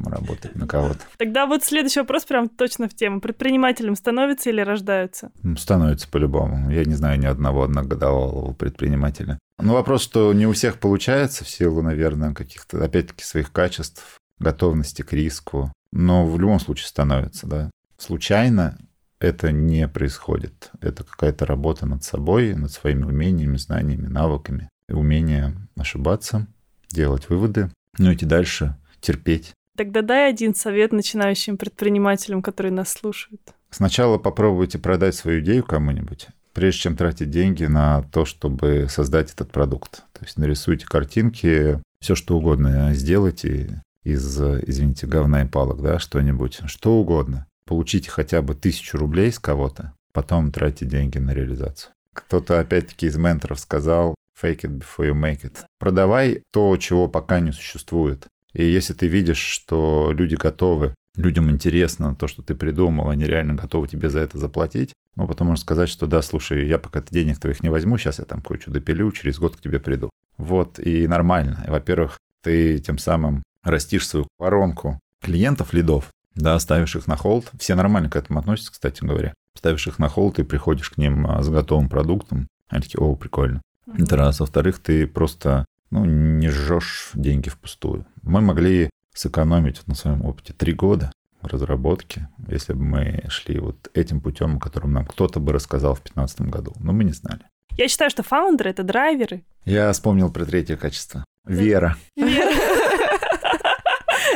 работать 0.04 0.54
на 0.56 0.66
кого-то. 0.66 1.00
Тогда 1.16 1.46
вот 1.46 1.64
следующий 1.64 2.00
вопрос 2.00 2.26
прям 2.26 2.50
точно 2.50 2.86
в 2.86 2.94
тему. 2.94 3.22
Предпринимателем 3.22 3.96
становятся 3.96 4.50
или 4.50 4.60
рождаются? 4.60 5.32
Становятся 5.56 6.06
по-любому. 6.06 6.70
Я 6.70 6.84
не 6.84 6.92
знаю 6.92 7.18
ни 7.18 7.24
одного 7.24 7.62
одногодовалого 7.62 8.52
предпринимателя. 8.52 9.38
Но 9.58 9.72
вопрос, 9.72 10.02
что 10.02 10.30
не 10.34 10.46
у 10.46 10.52
всех 10.52 10.78
получается 10.78 11.44
в 11.44 11.48
силу, 11.48 11.80
наверное, 11.80 12.34
каких-то, 12.34 12.84
опять-таки, 12.84 13.24
своих 13.24 13.52
качеств, 13.52 14.20
готовности 14.38 15.00
к 15.00 15.14
риску. 15.14 15.72
Но 15.92 16.26
в 16.26 16.38
любом 16.38 16.60
случае 16.60 16.88
становится, 16.88 17.46
да. 17.46 17.70
Случайно 17.96 18.76
это 19.18 19.50
не 19.50 19.88
происходит. 19.88 20.72
Это 20.82 21.04
какая-то 21.04 21.46
работа 21.46 21.86
над 21.86 22.04
собой, 22.04 22.54
над 22.54 22.70
своими 22.70 23.04
умениями, 23.04 23.56
знаниями, 23.56 24.08
навыками, 24.08 24.68
умение 24.90 25.54
ошибаться, 25.74 26.46
делать 26.88 27.28
выводы, 27.28 27.70
ну 27.98 28.12
идти 28.12 28.26
дальше, 28.26 28.76
терпеть. 29.00 29.52
Тогда 29.76 30.02
дай 30.02 30.30
один 30.30 30.54
совет 30.54 30.92
начинающим 30.92 31.58
предпринимателям, 31.58 32.42
которые 32.42 32.72
нас 32.72 32.90
слушают. 32.90 33.42
Сначала 33.70 34.16
попробуйте 34.16 34.78
продать 34.78 35.14
свою 35.14 35.40
идею 35.40 35.64
кому-нибудь, 35.64 36.28
прежде 36.54 36.80
чем 36.80 36.96
тратить 36.96 37.30
деньги 37.30 37.64
на 37.64 38.02
то, 38.10 38.24
чтобы 38.24 38.86
создать 38.88 39.32
этот 39.32 39.52
продукт. 39.52 40.04
То 40.12 40.24
есть 40.24 40.38
нарисуйте 40.38 40.86
картинки, 40.86 41.80
все 42.00 42.14
что 42.14 42.38
угодно 42.38 42.94
сделайте 42.94 43.82
из, 44.02 44.40
извините, 44.40 45.06
говна 45.06 45.42
и 45.42 45.48
палок, 45.48 45.82
да, 45.82 45.98
что-нибудь, 45.98 46.60
что 46.66 46.94
угодно. 46.94 47.46
Получите 47.64 48.10
хотя 48.10 48.40
бы 48.40 48.54
тысячу 48.54 48.96
рублей 48.96 49.32
с 49.32 49.38
кого-то, 49.38 49.92
потом 50.12 50.52
тратите 50.52 50.86
деньги 50.86 51.18
на 51.18 51.32
реализацию. 51.32 51.92
Кто-то 52.12 52.60
опять-таки 52.60 53.06
из 53.06 53.16
менторов 53.16 53.60
сказал, 53.60 54.14
fake 54.40 54.62
it 54.62 54.78
before 54.78 55.08
you 55.08 55.14
make 55.14 55.42
it. 55.42 55.58
Продавай 55.78 56.42
то, 56.52 56.76
чего 56.76 57.08
пока 57.08 57.40
не 57.40 57.52
существует. 57.52 58.26
И 58.52 58.64
если 58.64 58.94
ты 58.94 59.06
видишь, 59.06 59.38
что 59.38 60.12
люди 60.12 60.34
готовы, 60.34 60.94
людям 61.16 61.50
интересно 61.50 62.14
то, 62.14 62.26
что 62.26 62.42
ты 62.42 62.54
придумал, 62.54 63.10
они 63.10 63.24
реально 63.24 63.54
готовы 63.54 63.88
тебе 63.88 64.08
за 64.08 64.20
это 64.20 64.38
заплатить, 64.38 64.92
ну, 65.14 65.26
потом 65.26 65.48
можно 65.48 65.62
сказать, 65.62 65.88
что 65.88 66.06
да, 66.06 66.22
слушай, 66.22 66.66
я 66.66 66.78
пока 66.78 67.02
денег 67.10 67.38
твоих 67.38 67.62
не 67.62 67.70
возьму, 67.70 67.96
сейчас 67.96 68.18
я 68.18 68.24
там 68.26 68.42
кое-что 68.42 68.70
допилю, 68.70 69.10
через 69.12 69.38
год 69.38 69.56
к 69.56 69.60
тебе 69.60 69.80
приду. 69.80 70.10
Вот, 70.36 70.78
и 70.78 71.06
нормально. 71.06 71.64
Во-первых, 71.66 72.18
ты 72.42 72.78
тем 72.78 72.98
самым 72.98 73.42
растишь 73.62 74.06
свою 74.06 74.28
воронку 74.38 75.00
клиентов, 75.22 75.72
лидов, 75.72 76.10
да, 76.34 76.58
ставишь 76.58 76.94
их 76.96 77.06
на 77.06 77.16
холд. 77.16 77.50
Все 77.58 77.74
нормально 77.74 78.10
к 78.10 78.16
этому 78.16 78.38
относятся, 78.38 78.72
кстати 78.72 79.02
говоря. 79.02 79.32
Ставишь 79.54 79.86
их 79.86 79.98
на 79.98 80.08
холд 80.08 80.38
и 80.38 80.44
приходишь 80.44 80.90
к 80.90 80.98
ним 80.98 81.26
а, 81.26 81.42
с 81.42 81.48
готовым 81.48 81.88
продуктом. 81.88 82.48
Они 82.68 82.82
такие, 82.82 83.00
о, 83.00 83.16
прикольно. 83.16 83.62
Это 83.94 84.16
раз. 84.16 84.40
Во-вторых, 84.40 84.78
ты 84.78 85.06
просто 85.06 85.64
ну, 85.90 86.04
не 86.04 86.48
жжешь 86.48 87.10
деньги 87.14 87.48
впустую. 87.48 88.06
Мы 88.22 88.40
могли 88.40 88.90
сэкономить 89.14 89.86
на 89.86 89.94
своем 89.94 90.24
опыте 90.24 90.52
три 90.52 90.72
года 90.72 91.12
разработки, 91.42 92.28
если 92.48 92.72
бы 92.72 92.84
мы 92.84 93.24
шли 93.28 93.58
вот 93.60 93.88
этим 93.94 94.20
путем, 94.20 94.56
о 94.56 94.60
котором 94.60 94.92
нам 94.92 95.06
кто-то 95.06 95.38
бы 95.38 95.52
рассказал 95.52 95.94
в 95.94 96.02
2015 96.02 96.40
году. 96.42 96.72
Но 96.80 96.92
мы 96.92 97.04
не 97.04 97.12
знали. 97.12 97.42
Я 97.76 97.88
считаю, 97.88 98.10
что 98.10 98.22
фаундеры— 98.22 98.70
это 98.72 98.82
драйверы. 98.82 99.44
Я 99.64 99.92
вспомнил 99.92 100.32
про 100.32 100.44
третье 100.44 100.76
качество. 100.76 101.24
Вера. 101.44 101.96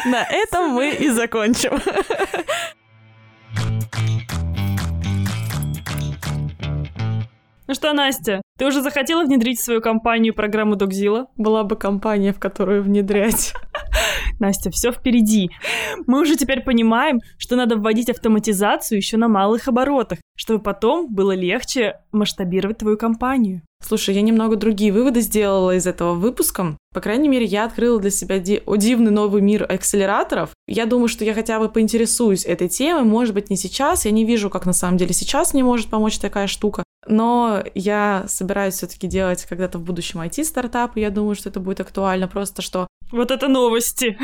На 0.05 0.25
этом 0.25 0.71
мы 0.71 0.95
и 0.95 1.11
закончим. 1.11 1.81
Ну 7.71 7.75
что, 7.75 7.93
Настя, 7.93 8.43
ты 8.59 8.67
уже 8.67 8.83
захотела 8.83 9.23
внедрить 9.23 9.61
в 9.61 9.63
свою 9.63 9.81
компанию 9.81 10.35
программу 10.35 10.75
Докзила? 10.75 11.29
Была 11.37 11.63
бы 11.63 11.77
компания, 11.77 12.33
в 12.33 12.41
которую 12.41 12.83
внедрять. 12.83 13.55
Настя, 14.41 14.73
все 14.73 14.91
впереди. 14.91 15.51
Мы 16.09 16.21
уже 16.21 16.35
теперь 16.35 16.63
понимаем, 16.63 17.21
что 17.39 17.55
надо 17.55 17.77
вводить 17.77 18.11
автоматизацию 18.11 18.99
еще 18.99 19.19
на 19.19 19.29
малых 19.29 19.69
оборотах, 19.69 20.19
чтобы 20.37 20.61
потом 20.61 21.15
было 21.15 21.31
легче 21.31 22.01
масштабировать 22.11 22.79
твою 22.79 22.99
компанию. 22.99 23.63
Слушай, 23.81 24.17
я 24.17 24.23
немного 24.23 24.57
другие 24.57 24.93
выводы 24.93 25.21
сделала 25.21 25.77
из 25.77 25.87
этого 25.87 26.15
выпуска. 26.15 26.77
По 26.93 27.01
крайней 27.01 27.29
мере, 27.29 27.45
я 27.45 27.65
открыла 27.65 28.01
для 28.01 28.11
себя 28.11 28.41
ди- 28.41 28.63
дивный 28.67 29.13
новый 29.13 29.43
мир 29.43 29.63
акселераторов. 29.63 30.51
Я 30.67 30.87
думаю, 30.87 31.07
что 31.07 31.25
я 31.25 31.35
хотя 31.35 31.61
бы 31.61 31.69
поинтересуюсь 31.69 32.45
этой 32.45 32.69
темой. 32.69 33.05
Может 33.05 33.33
быть, 33.33 33.49
не 33.49 33.57
сейчас. 33.57 34.07
Я 34.07 34.11
не 34.11 34.25
вижу, 34.25 34.51
как 34.51 34.67
на 34.67 34.73
самом 34.73 34.97
деле 34.97 35.15
сейчас 35.15 35.55
мне 35.55 35.63
может 35.63 35.89
помочь 35.89 36.19
такая 36.19 36.49
штука. 36.49 36.83
Но 37.07 37.63
я 37.75 38.25
собираюсь 38.29 38.75
все-таки 38.75 39.07
делать 39.07 39.45
когда-то 39.47 39.79
в 39.79 39.83
будущем 39.83 40.21
IT-стартап, 40.21 40.97
и 40.97 41.01
я 41.01 41.11
думаю, 41.11 41.35
что 41.35 41.49
это 41.49 41.61
будет 41.61 41.81
актуально. 41.81 42.29
Просто 42.29 42.63
что 42.63 42.87
вот 43.13 43.31
это 43.31 43.49
новости. 43.49 44.19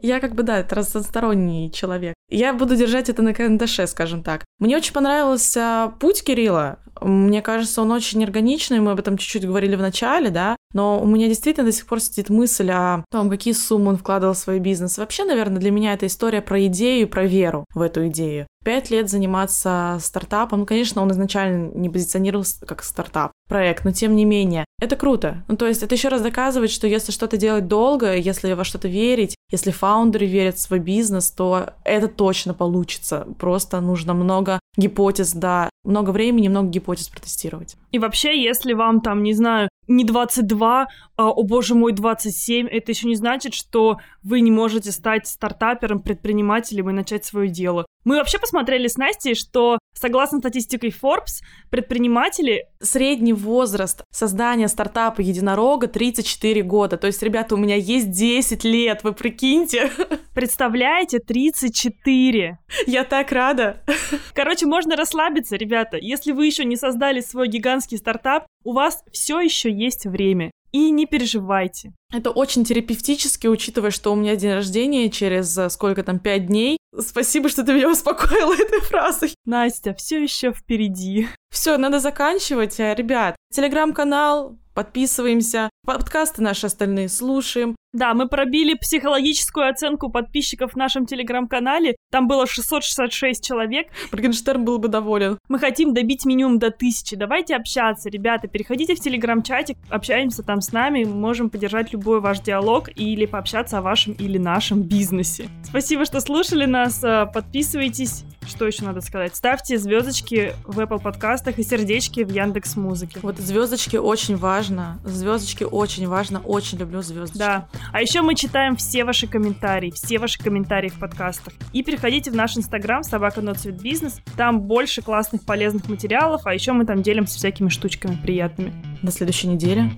Я 0.00 0.18
как 0.18 0.34
бы, 0.34 0.42
да, 0.42 0.66
разносторонний 0.68 1.70
человек. 1.70 2.14
Я 2.28 2.52
буду 2.52 2.74
держать 2.76 3.08
это 3.08 3.22
на 3.22 3.34
карандаше, 3.34 3.86
скажем 3.86 4.22
так. 4.22 4.44
Мне 4.58 4.76
очень 4.76 4.92
понравился 4.92 5.92
путь 6.00 6.24
Кирилла. 6.24 6.78
Мне 7.00 7.42
кажется, 7.42 7.82
он 7.82 7.90
очень 7.90 8.22
органичный, 8.22 8.80
мы 8.80 8.92
об 8.92 8.98
этом 8.98 9.16
чуть-чуть 9.16 9.46
говорили 9.46 9.76
в 9.76 9.80
начале, 9.80 10.30
да. 10.30 10.56
Но 10.72 11.00
у 11.00 11.06
меня 11.06 11.28
действительно 11.28 11.66
до 11.66 11.72
сих 11.72 11.86
пор 11.86 12.00
сидит 12.00 12.30
мысль 12.30 12.70
о 12.70 13.04
том, 13.10 13.28
какие 13.30 13.54
суммы 13.54 13.90
он 13.90 13.96
вкладывал 13.96 14.34
в 14.34 14.38
свой 14.38 14.58
бизнес. 14.58 14.98
Вообще, 14.98 15.24
наверное, 15.24 15.58
для 15.58 15.70
меня 15.70 15.94
это 15.94 16.06
история 16.06 16.42
про 16.42 16.64
идею 16.66 17.08
про 17.08 17.24
веру 17.24 17.64
в 17.74 17.80
эту 17.80 18.08
идею. 18.08 18.46
Пять 18.64 18.90
лет 18.90 19.10
заниматься 19.10 19.98
стартапом. 20.00 20.60
Ну, 20.60 20.66
конечно, 20.66 21.02
он 21.02 21.10
изначально 21.10 21.72
не 21.74 21.90
позиционировался 21.90 22.64
как 22.64 22.84
стартап 22.84 23.32
проект, 23.48 23.84
но 23.84 23.90
тем 23.90 24.14
не 24.14 24.24
менее, 24.24 24.64
это 24.80 24.96
круто. 24.96 25.44
Ну, 25.48 25.56
то 25.56 25.66
есть 25.66 25.82
это 25.82 25.94
еще 25.94 26.08
раз 26.08 26.22
доказывает, 26.22 26.70
что 26.70 26.86
если 26.86 27.12
что-то 27.12 27.36
делать 27.36 27.66
долго, 27.72 28.14
если 28.14 28.52
во 28.52 28.64
что-то 28.64 28.88
верить, 28.88 29.34
если 29.50 29.70
фаундеры 29.70 30.26
верят 30.26 30.56
в 30.56 30.60
свой 30.60 30.78
бизнес, 30.78 31.30
то 31.30 31.70
это 31.84 32.08
точно 32.08 32.52
получится. 32.52 33.26
Просто 33.38 33.80
нужно 33.80 34.12
много 34.12 34.60
гипотез, 34.76 35.32
да, 35.32 35.70
много 35.82 36.10
времени, 36.10 36.48
много 36.48 36.68
гипотез 36.68 37.08
протестировать. 37.08 37.76
И 37.90 37.98
вообще, 37.98 38.42
если 38.42 38.74
вам 38.74 39.00
там, 39.00 39.22
не 39.22 39.32
знаю, 39.32 39.70
не 39.88 40.04
22, 40.04 40.86
а, 41.16 41.30
о 41.30 41.42
боже 41.44 41.74
мой, 41.74 41.92
27, 41.92 42.68
это 42.68 42.92
еще 42.92 43.08
не 43.08 43.16
значит, 43.16 43.54
что 43.54 43.96
вы 44.22 44.40
не 44.40 44.50
можете 44.50 44.92
стать 44.92 45.26
стартапером, 45.26 46.00
предпринимателем 46.00 46.90
и 46.90 46.92
начать 46.92 47.24
свое 47.24 47.48
дело. 47.48 47.86
Мы 48.04 48.16
вообще 48.16 48.38
посмотрели 48.38 48.88
с 48.88 48.96
Настей, 48.96 49.34
что 49.34 49.78
согласно 49.94 50.38
статистике 50.38 50.88
Forbes, 50.88 51.42
предприниматели... 51.70 52.66
Средний 52.80 53.32
возраст 53.32 54.02
создания 54.10 54.66
стартапа 54.66 55.20
единорога 55.20 55.86
34 55.86 56.62
года. 56.62 56.96
То 56.96 57.06
есть, 57.06 57.22
ребята, 57.22 57.54
у 57.54 57.58
меня 57.58 57.76
есть 57.76 58.10
10 58.10 58.64
лет, 58.64 59.04
вы 59.04 59.12
прикиньте. 59.12 59.88
Представляете, 60.34 61.20
34. 61.20 62.58
Я 62.86 63.04
так 63.04 63.30
рада. 63.30 63.84
Короче, 64.34 64.66
можно 64.66 64.96
расслабиться, 64.96 65.54
ребята. 65.54 65.96
Если 65.96 66.32
вы 66.32 66.46
еще 66.46 66.64
не 66.64 66.74
создали 66.74 67.20
свой 67.20 67.46
гигантский 67.46 67.98
стартап, 67.98 68.46
у 68.64 68.72
вас 68.72 69.04
все 69.12 69.40
еще 69.40 69.70
есть 69.72 70.04
время. 70.06 70.50
И 70.72 70.90
не 70.90 71.06
переживайте. 71.06 71.92
Это 72.10 72.30
очень 72.30 72.64
терапевтически, 72.64 73.46
учитывая, 73.46 73.90
что 73.90 74.12
у 74.12 74.16
меня 74.16 74.36
день 74.36 74.52
рождения 74.52 75.10
через 75.10 75.56
э, 75.58 75.68
сколько 75.68 76.02
там, 76.02 76.18
пять 76.18 76.46
дней. 76.46 76.78
Спасибо, 76.98 77.50
что 77.50 77.62
ты 77.62 77.74
меня 77.74 77.90
успокоила 77.90 78.54
этой 78.58 78.80
фразой. 78.80 79.34
Настя, 79.44 79.94
все 79.94 80.22
еще 80.22 80.52
впереди. 80.52 81.28
Все, 81.50 81.76
надо 81.76 82.00
заканчивать. 82.00 82.80
Э, 82.80 82.94
ребят, 82.94 83.36
телеграм-канал, 83.52 84.58
подписываемся, 84.74 85.68
подкасты 85.84 86.42
наши 86.42 86.66
остальные 86.66 87.10
слушаем. 87.10 87.76
Да, 87.92 88.14
мы 88.14 88.26
пробили 88.26 88.72
психологическую 88.72 89.68
оценку 89.68 90.08
подписчиков 90.08 90.72
в 90.72 90.76
нашем 90.76 91.04
телеграм-канале. 91.04 91.96
Там 92.10 92.26
было 92.26 92.46
666 92.46 93.44
человек. 93.44 93.88
Моргенштерн 94.10 94.64
был 94.64 94.78
бы 94.78 94.88
доволен. 94.88 95.38
Мы 95.48 95.58
хотим 95.58 95.92
добить 95.92 96.24
минимум 96.24 96.58
до 96.58 96.70
тысячи. 96.70 97.16
Давайте 97.16 97.54
общаться, 97.54 98.08
ребята. 98.08 98.48
Переходите 98.48 98.94
в 98.94 99.00
телеграм-чатик, 99.00 99.76
общаемся 99.90 100.42
там 100.42 100.62
с 100.62 100.72
нами. 100.72 101.04
Мы 101.04 101.14
можем 101.14 101.50
поддержать 101.50 101.92
любой 101.92 102.20
ваш 102.20 102.40
диалог 102.40 102.88
или 102.96 103.26
пообщаться 103.26 103.78
о 103.78 103.82
вашем 103.82 104.14
или 104.14 104.38
нашем 104.38 104.82
бизнесе. 104.82 105.50
Спасибо, 105.62 106.06
что 106.06 106.20
слушали 106.20 106.64
нас. 106.64 107.04
Э, 107.04 107.26
подписывайтесь. 107.32 108.24
Что 108.46 108.66
еще 108.66 108.84
надо 108.84 109.00
сказать? 109.02 109.36
Ставьте 109.36 109.78
звездочки 109.78 110.54
в 110.64 110.80
Apple 110.80 111.00
подкастах 111.00 111.58
и 111.58 111.62
сердечки 111.62 112.24
в 112.24 112.30
Яндекс 112.32 112.76
Музыке. 112.76 113.20
Вот 113.22 113.38
звездочки 113.38 113.96
очень 113.96 114.36
важно. 114.36 114.98
Звездочки 115.04 115.64
очень 115.64 116.08
важно. 116.08 116.40
Очень 116.40 116.78
люблю 116.78 117.02
звездочки. 117.02 117.38
Да. 117.38 117.68
А 117.92 118.00
еще 118.00 118.22
мы 118.22 118.34
читаем 118.34 118.76
все 118.76 119.04
ваши 119.04 119.26
комментарии, 119.26 119.90
все 119.90 120.18
ваши 120.18 120.38
комментарии 120.38 120.88
в 120.88 120.98
подкастах. 120.98 121.54
И 121.72 121.82
переходите 121.82 122.30
в 122.30 122.34
наш 122.34 122.56
инстаграм 122.56 123.02
собака 123.02 123.40
Бизнес. 123.72 124.20
Там 124.36 124.60
больше 124.60 125.02
классных 125.02 125.44
полезных 125.44 125.88
материалов, 125.88 126.42
а 126.44 126.54
еще 126.54 126.72
мы 126.72 126.84
там 126.86 127.02
делимся 127.02 127.36
всякими 127.36 127.68
штучками 127.68 128.16
приятными. 128.16 128.72
До 129.02 129.10
следующей 129.10 129.48
недели. 129.48 129.90